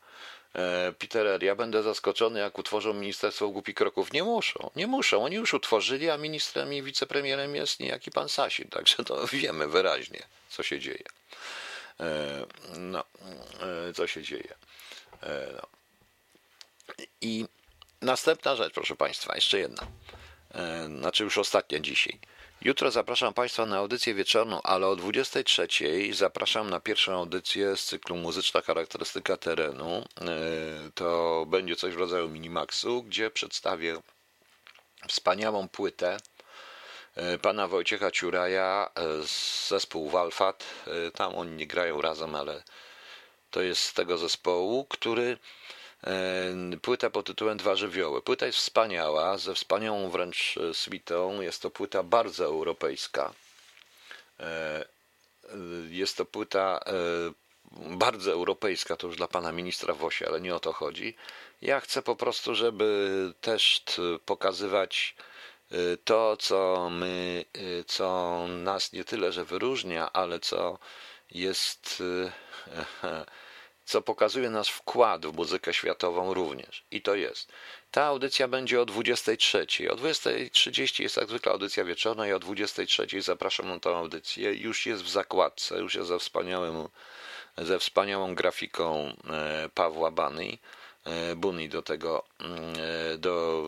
E, 0.54 0.92
Peter 0.98 1.42
ja 1.42 1.56
będę 1.56 1.82
zaskoczony, 1.82 2.40
jak 2.40 2.58
utworzą 2.58 2.94
Ministerstwo 2.94 3.48
Głupi 3.48 3.74
Kroków. 3.74 4.12
Nie 4.12 4.24
muszą, 4.24 4.70
nie 4.76 4.86
muszą. 4.86 5.24
Oni 5.24 5.36
już 5.36 5.54
utworzyli, 5.54 6.10
a 6.10 6.16
ministrem 6.16 6.72
i 6.74 6.82
wicepremierem 6.82 7.54
jest 7.54 7.80
niejaki 7.80 8.10
pan 8.10 8.28
Sasin, 8.28 8.68
także 8.68 9.04
to 9.04 9.26
wiemy 9.32 9.68
wyraźnie, 9.68 10.22
co 10.48 10.62
się 10.62 10.80
dzieje. 10.80 11.04
E, 12.00 12.46
no, 12.78 13.04
e, 13.88 13.92
co 13.92 14.06
się 14.06 14.22
dzieje. 14.22 14.54
No. 15.54 15.66
I 17.20 17.46
następna 18.02 18.56
rzecz, 18.56 18.74
proszę 18.74 18.96
Państwa, 18.96 19.34
jeszcze 19.34 19.58
jedna. 19.58 19.86
Znaczy 20.98 21.24
już 21.24 21.38
ostatnia 21.38 21.78
dzisiaj. 21.78 22.18
Jutro 22.62 22.90
zapraszam 22.90 23.34
Państwa 23.34 23.66
na 23.66 23.76
audycję 23.78 24.14
wieczorną, 24.14 24.62
ale 24.62 24.86
o 24.86 24.96
23 24.96 26.14
zapraszam 26.14 26.70
na 26.70 26.80
pierwszą 26.80 27.12
audycję 27.12 27.76
z 27.76 27.84
cyklu 27.84 28.16
Muzyczna 28.16 28.60
charakterystyka 28.60 29.36
terenu. 29.36 30.04
E, 30.20 30.24
to 30.94 31.44
będzie 31.48 31.76
coś 31.76 31.94
w 31.94 31.98
rodzaju 31.98 32.28
Minimaxu, 32.28 33.02
gdzie 33.02 33.30
przedstawię 33.30 33.96
wspaniałą 35.08 35.68
płytę 35.68 36.16
e, 37.14 37.38
pana 37.38 37.68
Wojciecha 37.68 38.10
Ciuraja 38.10 38.90
z 39.26 39.66
e, 39.66 39.68
zespół 39.68 40.10
Walfat. 40.10 40.64
Tam 41.14 41.34
oni 41.34 41.52
nie 41.52 41.66
grają 41.66 42.00
razem, 42.00 42.34
ale 42.34 42.62
to 43.50 43.62
jest 43.62 43.82
z 43.82 43.92
tego 43.92 44.18
zespołu, 44.18 44.84
który 44.84 45.38
E, 46.06 46.76
płyta 46.82 47.10
pod 47.10 47.26
tytułem 47.26 47.58
Dwa 47.58 47.76
żywioły. 47.76 48.22
Płyta 48.22 48.46
jest 48.46 48.58
wspaniała, 48.58 49.38
ze 49.38 49.54
wspaniałą 49.54 50.10
wręcz 50.10 50.56
e, 50.56 50.74
switą. 50.74 51.40
Jest 51.40 51.62
to 51.62 51.70
płyta 51.70 52.02
bardzo 52.02 52.44
europejska. 52.44 53.32
E, 54.40 54.84
jest 55.90 56.16
to 56.16 56.24
płyta 56.24 56.80
bardzo 57.72 58.32
europejska, 58.32 58.96
to 58.96 59.06
już 59.06 59.16
dla 59.16 59.28
pana 59.28 59.52
ministra 59.52 59.94
Wosia, 59.94 60.26
ale 60.26 60.40
nie 60.40 60.54
o 60.54 60.60
to 60.60 60.72
chodzi. 60.72 61.16
Ja 61.62 61.80
chcę 61.80 62.02
po 62.02 62.16
prostu, 62.16 62.54
żeby 62.54 63.32
też 63.40 63.82
pokazywać 64.26 65.16
to, 66.04 66.36
co 66.36 66.88
my, 66.90 67.44
co 67.86 68.46
nas 68.48 68.92
nie 68.92 69.04
tyle, 69.04 69.32
że 69.32 69.44
wyróżnia, 69.44 70.12
ale 70.12 70.40
co 70.40 70.78
jest 71.30 72.02
co 73.90 74.02
pokazuje 74.02 74.50
nasz 74.50 74.70
wkład 74.70 75.26
w 75.26 75.36
muzykę 75.36 75.74
światową 75.74 76.34
również. 76.34 76.84
I 76.90 77.02
to 77.02 77.14
jest. 77.14 77.52
Ta 77.90 78.04
audycja 78.04 78.48
będzie 78.48 78.80
o 78.80 78.84
23. 78.84 79.66
O 79.90 79.96
20.30 79.96 81.02
jest 81.02 81.16
jak 81.16 81.28
zwykle 81.28 81.52
audycja 81.52 81.84
wieczorna 81.84 82.26
i 82.26 82.32
o 82.32 82.40
23.00 82.40 83.20
zapraszam 83.20 83.68
na 83.68 83.80
tę 83.80 83.90
audycję. 83.90 84.54
Już 84.54 84.86
jest 84.86 85.02
w 85.02 85.08
zakładce, 85.08 85.78
już 85.78 85.94
jest 85.94 86.08
ze, 86.08 86.18
wspaniałym, 86.18 86.88
ze 87.58 87.78
wspaniałą 87.78 88.34
grafiką 88.34 89.12
e, 89.30 89.68
Pawła 89.74 90.10
Bany. 90.10 90.58
E, 91.04 91.36
Buni 91.36 91.68
do 91.68 91.82
tego, 91.82 92.24
mm, 92.40 92.74
e, 93.14 93.18
do 93.18 93.64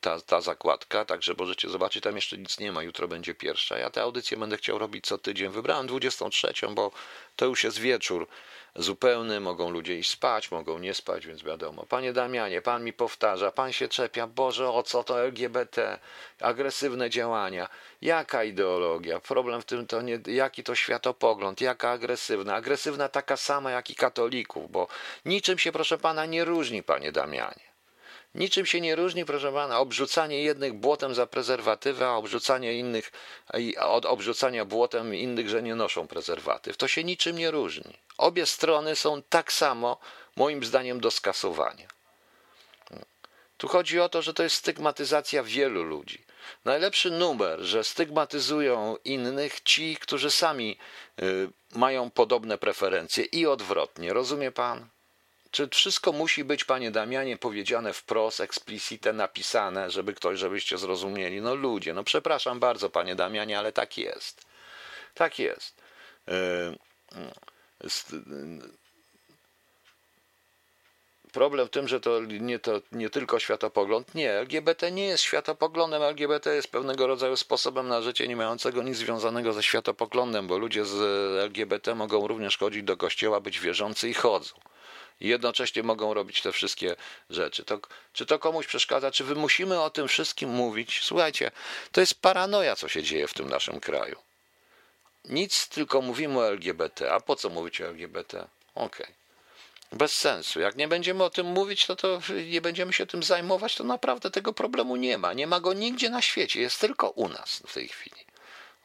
ta, 0.00 0.20
ta 0.20 0.40
zakładka, 0.40 1.04
także 1.04 1.34
możecie 1.38 1.68
zobaczyć, 1.68 2.02
tam 2.02 2.14
jeszcze 2.16 2.38
nic 2.38 2.58
nie 2.60 2.72
ma, 2.72 2.82
jutro 2.82 3.08
będzie 3.08 3.34
pierwsza. 3.34 3.78
Ja 3.78 3.90
tę 3.90 4.02
audycję 4.02 4.36
będę 4.36 4.56
chciał 4.56 4.78
robić 4.78 5.04
co 5.06 5.18
tydzień. 5.18 5.48
Wybrałem 5.50 5.86
23, 5.86 6.52
bo 6.70 6.90
to 7.36 7.46
już 7.46 7.64
jest 7.64 7.78
wieczór 7.78 8.28
zupełny, 8.76 9.40
mogą 9.40 9.70
ludzie 9.70 9.98
iść 9.98 10.10
spać, 10.10 10.50
mogą 10.50 10.78
nie 10.78 10.94
spać, 10.94 11.26
więc 11.26 11.42
wiadomo. 11.42 11.86
Panie 11.86 12.12
Damianie, 12.12 12.62
pan 12.62 12.84
mi 12.84 12.92
powtarza, 12.92 13.50
pan 13.50 13.72
się 13.72 13.88
czepia, 13.88 14.26
Boże, 14.26 14.68
o 14.68 14.82
co 14.82 15.04
to 15.04 15.20
LGBT, 15.20 15.98
agresywne 16.40 17.10
działania. 17.10 17.68
Jaka 18.02 18.44
ideologia? 18.44 19.20
Problem 19.20 19.62
w 19.62 19.64
tym, 19.64 19.86
to 19.86 20.02
nie, 20.02 20.18
jaki 20.26 20.64
to 20.64 20.74
światopogląd, 20.74 21.60
jaka 21.60 21.90
agresywna? 21.90 22.54
Agresywna 22.54 23.08
taka 23.08 23.36
sama 23.36 23.70
jak 23.70 23.90
i 23.90 23.94
katolików, 23.94 24.70
bo 24.70 24.88
niczym 25.24 25.58
się, 25.58 25.72
proszę 25.72 25.98
pana, 25.98 26.26
nie 26.26 26.44
różni, 26.44 26.82
panie 26.82 27.12
Damianie. 27.12 27.73
Niczym 28.34 28.66
się 28.66 28.80
nie 28.80 28.96
różni, 28.96 29.24
proszę 29.24 29.52
pana, 29.52 29.78
obrzucanie 29.78 30.42
jednych 30.42 30.74
błotem 30.74 31.14
za 31.14 31.26
prezerwatywę, 31.26 32.06
a 32.06 32.16
obrzucanie 32.16 32.78
innych, 32.78 33.12
od 33.80 34.06
obrzucania 34.06 34.64
błotem 34.64 35.14
innych, 35.14 35.48
że 35.48 35.62
nie 35.62 35.74
noszą 35.74 36.06
prezerwatyw. 36.06 36.76
To 36.76 36.88
się 36.88 37.04
niczym 37.04 37.38
nie 37.38 37.50
różni. 37.50 37.98
Obie 38.18 38.46
strony 38.46 38.96
są 38.96 39.22
tak 39.22 39.52
samo, 39.52 40.00
moim 40.36 40.64
zdaniem, 40.64 41.00
do 41.00 41.10
skasowania. 41.10 41.88
Tu 43.56 43.68
chodzi 43.68 44.00
o 44.00 44.08
to, 44.08 44.22
że 44.22 44.34
to 44.34 44.42
jest 44.42 44.56
stygmatyzacja 44.56 45.42
wielu 45.42 45.82
ludzi. 45.82 46.24
Najlepszy 46.64 47.10
numer, 47.10 47.60
że 47.60 47.84
stygmatyzują 47.84 48.96
innych 49.04 49.60
ci, 49.60 49.96
którzy 49.96 50.30
sami 50.30 50.78
y, 51.22 51.48
mają 51.74 52.10
podobne 52.10 52.58
preferencje 52.58 53.24
i 53.24 53.46
odwrotnie. 53.46 54.12
Rozumie 54.12 54.52
pan? 54.52 54.88
Czy 55.54 55.68
wszystko 55.68 56.12
musi 56.12 56.44
być, 56.44 56.64
panie 56.64 56.90
Damianie, 56.90 57.36
powiedziane 57.36 57.92
wprost, 57.92 58.40
explicite, 58.40 59.12
napisane, 59.12 59.90
żeby 59.90 60.14
ktoś, 60.14 60.38
żebyście 60.38 60.78
zrozumieli? 60.78 61.40
No 61.40 61.54
ludzie, 61.54 61.94
no 61.94 62.04
przepraszam 62.04 62.60
bardzo, 62.60 62.90
panie 62.90 63.14
Damianie, 63.14 63.58
ale 63.58 63.72
tak 63.72 63.98
jest. 63.98 64.46
Tak 65.14 65.38
jest. 65.38 65.74
Yy, 66.26 66.78
problem 71.32 71.66
w 71.66 71.70
tym, 71.70 71.88
że 71.88 72.00
to 72.00 72.20
nie, 72.20 72.58
to 72.58 72.80
nie 72.92 73.10
tylko 73.10 73.38
światopogląd. 73.38 74.14
Nie, 74.14 74.32
LGBT 74.32 74.90
nie 74.92 75.06
jest 75.06 75.22
światopoglądem, 75.22 76.02
LGBT 76.02 76.54
jest 76.54 76.68
pewnego 76.68 77.06
rodzaju 77.06 77.36
sposobem 77.36 77.88
na 77.88 78.02
życie 78.02 78.28
nie 78.28 78.36
mającego 78.36 78.82
nic 78.82 78.96
związanego 78.96 79.52
ze 79.52 79.62
światopoglądem, 79.62 80.46
bo 80.46 80.58
ludzie 80.58 80.84
z 80.84 80.96
LGBT 81.38 81.94
mogą 81.94 82.26
również 82.26 82.58
chodzić 82.58 82.82
do 82.82 82.96
kościoła, 82.96 83.40
być 83.40 83.60
wierzący 83.60 84.08
i 84.08 84.14
chodzą 84.14 84.54
i 85.20 85.28
jednocześnie 85.28 85.82
mogą 85.82 86.14
robić 86.14 86.42
te 86.42 86.52
wszystkie 86.52 86.96
rzeczy. 87.30 87.64
To, 87.64 87.80
czy 88.12 88.26
to 88.26 88.38
komuś 88.38 88.66
przeszkadza? 88.66 89.10
Czy 89.10 89.24
my 89.24 89.34
musimy 89.34 89.80
o 89.80 89.90
tym 89.90 90.08
wszystkim 90.08 90.50
mówić? 90.50 91.00
Słuchajcie, 91.02 91.50
to 91.92 92.00
jest 92.00 92.14
paranoja, 92.22 92.76
co 92.76 92.88
się 92.88 93.02
dzieje 93.02 93.28
w 93.28 93.34
tym 93.34 93.48
naszym 93.48 93.80
kraju. 93.80 94.16
nic, 95.24 95.68
tylko 95.68 96.00
mówimy 96.00 96.38
o 96.38 96.48
LGBT. 96.48 97.12
A 97.12 97.20
po 97.20 97.36
co 97.36 97.48
mówić 97.48 97.80
o 97.80 97.86
LGBT? 97.86 98.46
Okej. 98.74 99.06
Bez 99.92 100.12
sensu. 100.12 100.60
Jak 100.60 100.76
nie 100.76 100.88
będziemy 100.88 101.24
o 101.24 101.30
tym 101.30 101.46
mówić, 101.46 101.86
to, 101.86 101.96
to 101.96 102.20
nie 102.50 102.60
będziemy 102.60 102.92
się 102.92 103.06
tym 103.06 103.22
zajmować, 103.22 103.74
to 103.76 103.84
naprawdę 103.84 104.30
tego 104.30 104.52
problemu 104.52 104.96
nie 104.96 105.18
ma. 105.18 105.32
Nie 105.32 105.46
ma 105.46 105.60
go 105.60 105.72
nigdzie 105.72 106.10
na 106.10 106.22
świecie. 106.22 106.60
Jest 106.60 106.80
tylko 106.80 107.10
u 107.10 107.28
nas 107.28 107.62
w 107.66 107.74
tej 107.74 107.88
chwili. 107.88 108.16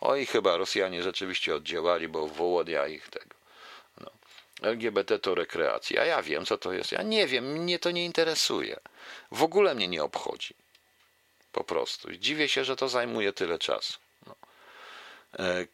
Oj, 0.01 0.25
chyba 0.25 0.57
Rosjanie 0.57 1.03
rzeczywiście 1.03 1.55
oddziałali, 1.55 2.07
bo 2.07 2.27
Wołodia 2.27 2.87
ich 2.87 3.09
tego. 3.09 3.38
LGBT 4.61 5.19
to 5.19 5.35
rekreacja. 5.35 6.05
Ja 6.05 6.21
wiem, 6.21 6.45
co 6.45 6.57
to 6.57 6.73
jest. 6.73 6.91
Ja 6.91 7.01
nie 7.01 7.27
wiem, 7.27 7.45
mnie 7.45 7.79
to 7.79 7.91
nie 7.91 8.05
interesuje. 8.05 8.79
W 9.31 9.43
ogóle 9.43 9.75
mnie 9.75 9.87
nie 9.87 10.03
obchodzi. 10.03 10.53
Po 11.51 11.63
prostu. 11.63 12.11
Dziwię 12.11 12.49
się, 12.49 12.63
że 12.63 12.75
to 12.75 12.89
zajmuje 12.89 13.33
tyle 13.33 13.59
czasu. 13.59 13.99
No. 14.27 14.35
E, 15.39 15.65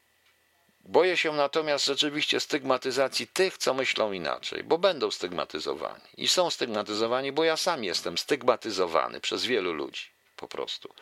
Boję 0.88 1.18
się 1.18 1.32
natomiast 1.32 1.86
rzeczywiście 1.86 2.40
stygmatyzacji 2.40 3.28
tych, 3.28 3.58
co 3.58 3.74
myślą 3.74 4.12
inaczej, 4.12 4.64
bo 4.64 4.78
będą 4.78 5.12
stygmatyzowani. 5.12 6.04
I 6.18 6.28
są 6.28 6.50
stygmatyzowani, 6.50 7.32
bo 7.32 7.44
ja 7.44 7.58
sam 7.58 7.84
jestem 7.84 8.18
stygmatyzowany 8.18 9.22
przez 9.22 9.46
wielu 9.46 9.74
ludzi. 9.74 10.06
Po 10.36 10.48
prostu. 10.48 10.94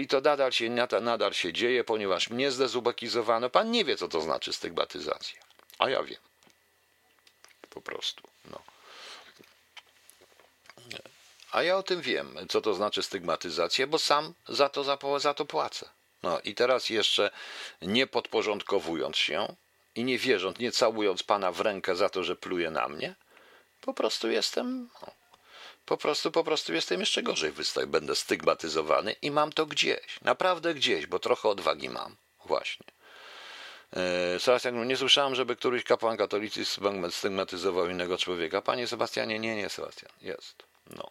I 0.00 0.06
to 0.06 0.20
nadal 0.20 0.52
się, 0.52 0.70
nadal 1.00 1.32
się 1.32 1.52
dzieje, 1.52 1.84
ponieważ 1.84 2.30
mnie 2.30 2.50
zdezubekizowano. 2.50 3.50
Pan 3.50 3.70
nie 3.70 3.84
wie, 3.84 3.96
co 3.96 4.08
to 4.08 4.20
znaczy 4.20 4.52
stygmatyzacja. 4.52 5.40
A 5.78 5.90
ja 5.90 6.02
wiem. 6.02 6.18
Po 7.74 7.80
prostu. 7.80 8.28
No. 8.50 8.62
A 11.52 11.62
ja 11.62 11.76
o 11.76 11.82
tym 11.82 12.00
wiem, 12.00 12.36
co 12.48 12.60
to 12.60 12.74
znaczy 12.74 13.02
stygmatyzacja, 13.02 13.86
bo 13.86 13.98
sam 13.98 14.34
za 14.48 14.68
to, 14.68 14.84
za, 14.84 14.98
za 15.18 15.34
to 15.34 15.44
płacę. 15.44 15.88
No 16.22 16.40
i 16.40 16.54
teraz 16.54 16.90
jeszcze 16.90 17.30
nie 17.82 18.06
podporządkowując 18.06 19.16
się 19.16 19.56
i 19.94 20.04
nie 20.04 20.18
wierząc, 20.18 20.58
nie 20.58 20.72
całując 20.72 21.22
Pana 21.22 21.52
w 21.52 21.60
rękę 21.60 21.96
za 21.96 22.08
to, 22.08 22.24
że 22.24 22.36
pluje 22.36 22.70
na 22.70 22.88
mnie, 22.88 23.14
po 23.80 23.94
prostu 23.94 24.30
jestem, 24.30 24.90
no, 25.02 25.12
po 25.84 25.96
prostu, 25.96 26.30
po 26.30 26.44
prostu 26.44 26.74
jestem 26.74 27.00
jeszcze 27.00 27.22
gorzej 27.22 27.52
wystawiony, 27.52 27.92
będę 27.92 28.16
stygmatyzowany 28.16 29.12
i 29.12 29.30
mam 29.30 29.52
to 29.52 29.66
gdzieś, 29.66 30.20
naprawdę 30.22 30.74
gdzieś, 30.74 31.06
bo 31.06 31.18
trochę 31.18 31.48
odwagi 31.48 31.90
mam, 31.90 32.16
właśnie. 32.44 32.86
E, 33.96 34.40
Sebastian, 34.40 34.86
nie 34.86 34.96
słyszałem, 34.96 35.34
żeby 35.34 35.56
któryś 35.56 35.84
kapłan 35.84 36.16
katolicy 36.16 36.64
stygmatyzował 37.10 37.88
innego 37.88 38.18
człowieka. 38.18 38.62
Panie 38.62 38.86
Sebastianie, 38.86 39.38
nie, 39.38 39.56
nie, 39.56 39.68
Sebastian, 39.68 40.10
jest, 40.22 40.62
no. 40.90 41.10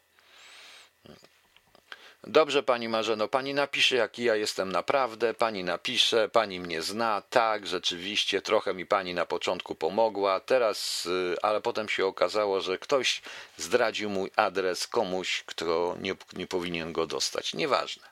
Dobrze, 2.28 2.64
pani 2.64 2.90
Marzeno, 2.90 3.28
pani 3.28 3.54
napisze, 3.54 3.96
jaki 3.96 4.24
ja 4.24 4.36
jestem 4.36 4.72
naprawdę, 4.72 5.34
pani 5.34 5.64
napisze, 5.64 6.30
pani 6.30 6.60
mnie 6.60 6.82
zna, 6.82 7.22
tak, 7.30 7.68
rzeczywiście, 7.68 8.42
trochę 8.42 8.74
mi 8.74 8.86
pani 8.86 9.14
na 9.14 9.26
początku 9.26 9.76
pomogła, 9.76 10.40
teraz, 10.40 11.06
y, 11.06 11.36
ale 11.42 11.62
potem 11.62 11.90
się 11.90 12.06
okazało, 12.06 12.62
że 12.62 12.78
ktoś 12.78 13.22
zdradził 13.58 14.10
mój 14.10 14.32
adres 14.36 14.88
komuś, 14.88 15.44
kto 15.46 15.96
nie, 16.00 16.16
nie 16.34 16.48
powinien 16.48 16.94
go 16.94 17.08
dostać. 17.08 17.54
Nieważne. 17.54 18.04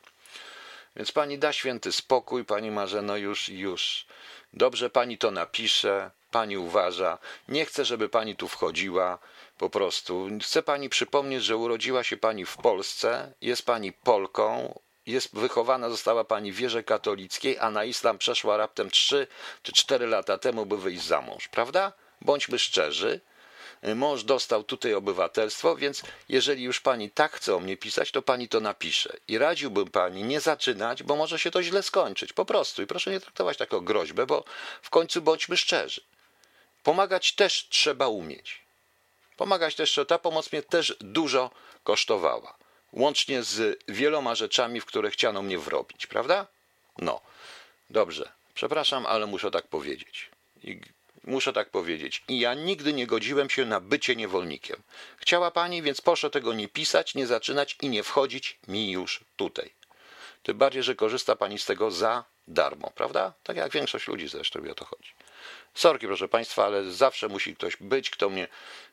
Więc 0.95 1.11
pani 1.11 1.37
da 1.39 1.53
święty 1.53 1.91
spokój, 1.91 2.45
pani 2.45 2.71
Marzeno, 2.71 3.17
już, 3.17 3.49
już. 3.49 4.05
Dobrze, 4.53 4.89
pani 4.89 5.17
to 5.17 5.31
napisze, 5.31 6.11
pani 6.31 6.57
uważa. 6.57 7.17
Nie 7.47 7.65
chcę, 7.65 7.85
żeby 7.85 8.09
pani 8.09 8.35
tu 8.35 8.47
wchodziła. 8.47 9.19
Po 9.57 9.69
prostu. 9.69 10.27
Chcę 10.41 10.63
pani 10.63 10.89
przypomnieć, 10.89 11.43
że 11.43 11.57
urodziła 11.57 12.03
się 12.03 12.17
pani 12.17 12.45
w 12.45 12.57
Polsce, 12.57 13.33
jest 13.41 13.65
pani 13.65 13.93
Polką, 13.93 14.79
jest 15.05 15.35
wychowana 15.35 15.89
została 15.89 16.23
pani 16.23 16.51
w 16.51 16.55
wierze 16.55 16.83
katolickiej, 16.83 17.59
a 17.59 17.71
na 17.71 17.83
islam 17.83 18.17
przeszła 18.17 18.57
raptem 18.57 18.91
3 18.91 19.27
czy 19.63 19.71
4 19.73 20.07
lata 20.07 20.37
temu, 20.37 20.65
by 20.65 20.77
wyjść 20.77 21.03
za 21.05 21.21
mąż, 21.21 21.47
prawda? 21.47 21.93
Bądźmy 22.21 22.59
szczerzy. 22.59 23.21
Mąż 23.95 24.23
dostał 24.23 24.63
tutaj 24.63 24.93
obywatelstwo, 24.93 25.75
więc 25.75 26.01
jeżeli 26.29 26.63
już 26.63 26.79
pani 26.79 27.11
tak 27.11 27.31
chce 27.31 27.55
o 27.55 27.59
mnie 27.59 27.77
pisać, 27.77 28.11
to 28.11 28.21
pani 28.21 28.47
to 28.47 28.59
napisze. 28.59 29.17
I 29.27 29.37
radziłbym 29.37 29.87
pani 29.87 30.23
nie 30.23 30.41
zaczynać, 30.41 31.03
bo 31.03 31.15
może 31.15 31.39
się 31.39 31.51
to 31.51 31.63
źle 31.63 31.83
skończyć. 31.83 32.33
Po 32.33 32.45
prostu. 32.45 32.81
I 32.81 32.87
proszę 32.87 33.11
nie 33.11 33.19
traktować 33.19 33.57
tak 33.57 33.73
o 33.73 33.81
groźbę, 33.81 34.25
bo 34.25 34.43
w 34.81 34.89
końcu 34.89 35.21
bądźmy 35.21 35.57
szczerzy. 35.57 36.01
Pomagać 36.83 37.33
też 37.33 37.67
trzeba 37.69 38.07
umieć. 38.07 38.61
Pomagać 39.37 39.75
też, 39.75 39.99
ta 40.07 40.19
pomoc 40.19 40.51
mnie 40.51 40.61
też 40.61 40.95
dużo 40.99 41.51
kosztowała. 41.83 42.57
Łącznie 42.93 43.43
z 43.43 43.83
wieloma 43.87 44.35
rzeczami, 44.35 44.81
w 44.81 44.85
które 44.85 45.11
chciano 45.11 45.41
mnie 45.41 45.59
wrobić, 45.59 46.07
prawda? 46.07 46.47
No, 46.97 47.21
dobrze. 47.89 48.31
Przepraszam, 48.53 49.05
ale 49.05 49.27
muszę 49.27 49.51
tak 49.51 49.67
powiedzieć. 49.67 50.29
I 50.63 50.81
muszę 51.23 51.53
tak 51.53 51.69
powiedzieć. 51.69 52.23
I 52.27 52.39
ja 52.39 52.53
nigdy 52.53 52.93
nie 52.93 53.07
godziłem 53.07 53.49
się 53.49 53.65
na 53.65 53.79
bycie 53.79 54.15
niewolnikiem. 54.15 54.81
Chciała 55.17 55.51
pani, 55.51 55.81
więc 55.81 56.01
proszę 56.01 56.29
tego 56.29 56.53
nie 56.53 56.67
pisać, 56.67 57.15
nie 57.15 57.27
zaczynać 57.27 57.77
i 57.81 57.89
nie 57.89 58.03
wchodzić 58.03 58.59
mi 58.67 58.91
już 58.91 59.19
tutaj. 59.35 59.71
Tym 60.43 60.57
bardziej, 60.57 60.83
że 60.83 60.95
korzysta 60.95 61.35
pani 61.35 61.59
z 61.59 61.65
tego 61.65 61.91
za 61.91 62.23
darmo, 62.47 62.91
prawda? 62.95 63.33
Tak 63.43 63.57
jak 63.57 63.71
większość 63.71 64.07
ludzi 64.07 64.27
zresztą 64.27 64.63
i 64.65 64.69
o 64.69 64.75
to 64.75 64.85
chodzi. 64.85 65.11
Sorki, 65.73 66.07
proszę 66.07 66.27
Państwa, 66.27 66.65
ale 66.65 66.91
zawsze 66.91 67.27
musi 67.27 67.55
ktoś 67.55 67.77
być, 67.77 68.09
kto 68.09 68.29
mnie 68.29 68.47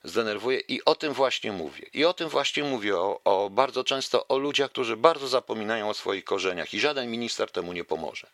zdenerwuje 0.04 0.58
i 0.58 0.84
o 0.84 0.94
tym 0.94 1.12
właśnie 1.12 1.52
mówię. 1.52 1.86
I 1.94 2.04
o 2.04 2.12
tym 2.12 2.28
właśnie 2.28 2.64
mówię, 2.64 2.96
o, 2.96 3.20
o 3.24 3.50
bardzo 3.50 3.84
często 3.84 4.28
o 4.28 4.38
ludziach, 4.38 4.70
którzy 4.70 4.96
bardzo 4.96 5.28
zapominają 5.28 5.88
o 5.88 5.94
swoich 5.94 6.24
korzeniach 6.24 6.74
i 6.74 6.80
żaden 6.80 7.10
minister 7.10 7.50
temu 7.50 7.72
nie 7.72 7.84
pomoże. 7.84 8.26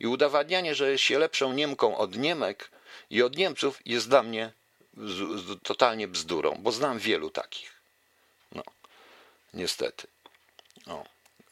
I 0.00 0.06
udowadnianie, 0.06 0.74
że 0.74 0.90
jest 0.90 1.04
się 1.04 1.18
lepszą 1.18 1.52
Niemką 1.52 1.96
od 1.96 2.16
Niemek 2.16 2.70
i 3.10 3.22
od 3.22 3.36
Niemców 3.36 3.80
jest 3.86 4.08
dla 4.08 4.22
mnie 4.22 4.52
totalnie 5.62 6.08
bzdurą, 6.08 6.56
bo 6.58 6.72
znam 6.72 6.98
wielu 6.98 7.30
takich. 7.30 7.72
No, 8.52 8.62
niestety. 9.54 10.06
O 10.86 11.04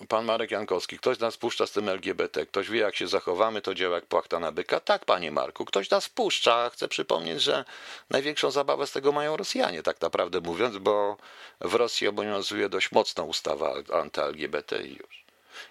pan 0.08 0.24
Marek 0.24 0.50
Jankowski, 0.50 0.98
ktoś 0.98 1.18
nas 1.18 1.36
puszcza 1.36 1.66
z 1.66 1.72
tym 1.72 1.88
LGBT, 1.88 2.46
ktoś 2.46 2.70
wie 2.70 2.80
jak 2.80 2.96
się 2.96 3.08
zachowamy, 3.08 3.62
to 3.62 3.74
działa 3.74 3.94
jak 3.94 4.06
płachta 4.06 4.40
na 4.40 4.52
byka. 4.52 4.80
Tak, 4.80 5.04
panie 5.04 5.30
Marku, 5.30 5.64
ktoś 5.64 5.90
nas 5.90 6.08
puszcza. 6.08 6.70
Chcę 6.70 6.88
przypomnieć, 6.88 7.42
że 7.42 7.64
największą 8.10 8.50
zabawę 8.50 8.86
z 8.86 8.92
tego 8.92 9.12
mają 9.12 9.36
Rosjanie, 9.36 9.82
tak 9.82 10.00
naprawdę 10.00 10.40
mówiąc, 10.40 10.78
bo 10.78 11.16
w 11.60 11.74
Rosji 11.74 12.08
obowiązuje 12.08 12.68
dość 12.68 12.92
mocna 12.92 13.22
ustawa 13.22 13.74
anty-LGBT 13.92 14.82
i 14.82 14.96
już. 14.96 15.24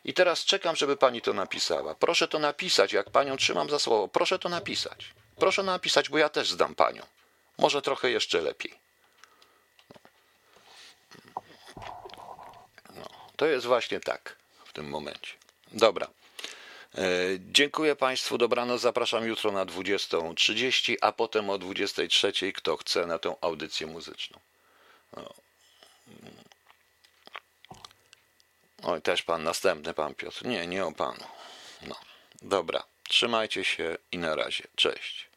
I 0.06 0.14
teraz 0.14 0.46
czekam, 0.46 0.76
żeby 0.76 0.98
pani 0.98 1.22
to 1.22 1.34
napisała. 1.34 1.96
Proszę 1.96 2.28
to 2.28 2.40
napisać, 2.40 2.94
jak 2.94 3.10
panią 3.10 3.38
trzymam 3.38 3.70
za 3.70 3.80
słowo. 3.80 4.08
Proszę 4.08 4.40
to 4.40 4.50
napisać. 4.50 5.14
Proszę 5.40 5.64
napisać, 5.64 6.10
bo 6.10 6.18
ja 6.18 6.30
też 6.30 6.52
zdam 6.52 6.76
panią. 6.76 7.04
Może 7.58 7.82
trochę 7.82 8.10
jeszcze 8.10 8.42
lepiej. 8.42 8.74
To 13.36 13.46
jest 13.46 13.66
właśnie 13.66 14.00
tak 14.00 14.36
w 14.66 14.74
tym 14.74 14.90
momencie. 14.90 15.34
Dobra. 15.72 16.08
E, 16.96 17.02
dziękuję 17.40 17.96
Państwu, 17.96 18.38
dobranoc. 18.38 18.82
Zapraszam 18.82 19.28
jutro 19.28 19.52
na 19.52 19.66
20.30, 19.66 20.96
a 21.02 21.12
potem 21.12 21.50
o 21.50 21.56
23.00, 21.56 22.52
kto 22.52 22.78
chce, 22.78 23.06
na 23.06 23.20
tę 23.20 23.36
audycję 23.42 23.88
muzyczną. 23.88 24.40
Oj, 28.84 29.02
też 29.02 29.24
pan, 29.24 29.44
następny 29.44 29.94
pan 29.94 30.16
Piotr. 30.16 30.46
Nie, 30.46 30.68
nie 30.68 30.86
o 30.86 30.92
panu. 30.92 31.24
No, 31.82 31.96
dobra. 32.42 32.84
Trzymajcie 33.08 33.64
się 33.64 33.98
i 34.12 34.18
na 34.18 34.36
razie. 34.36 34.64
Cześć. 34.76 35.30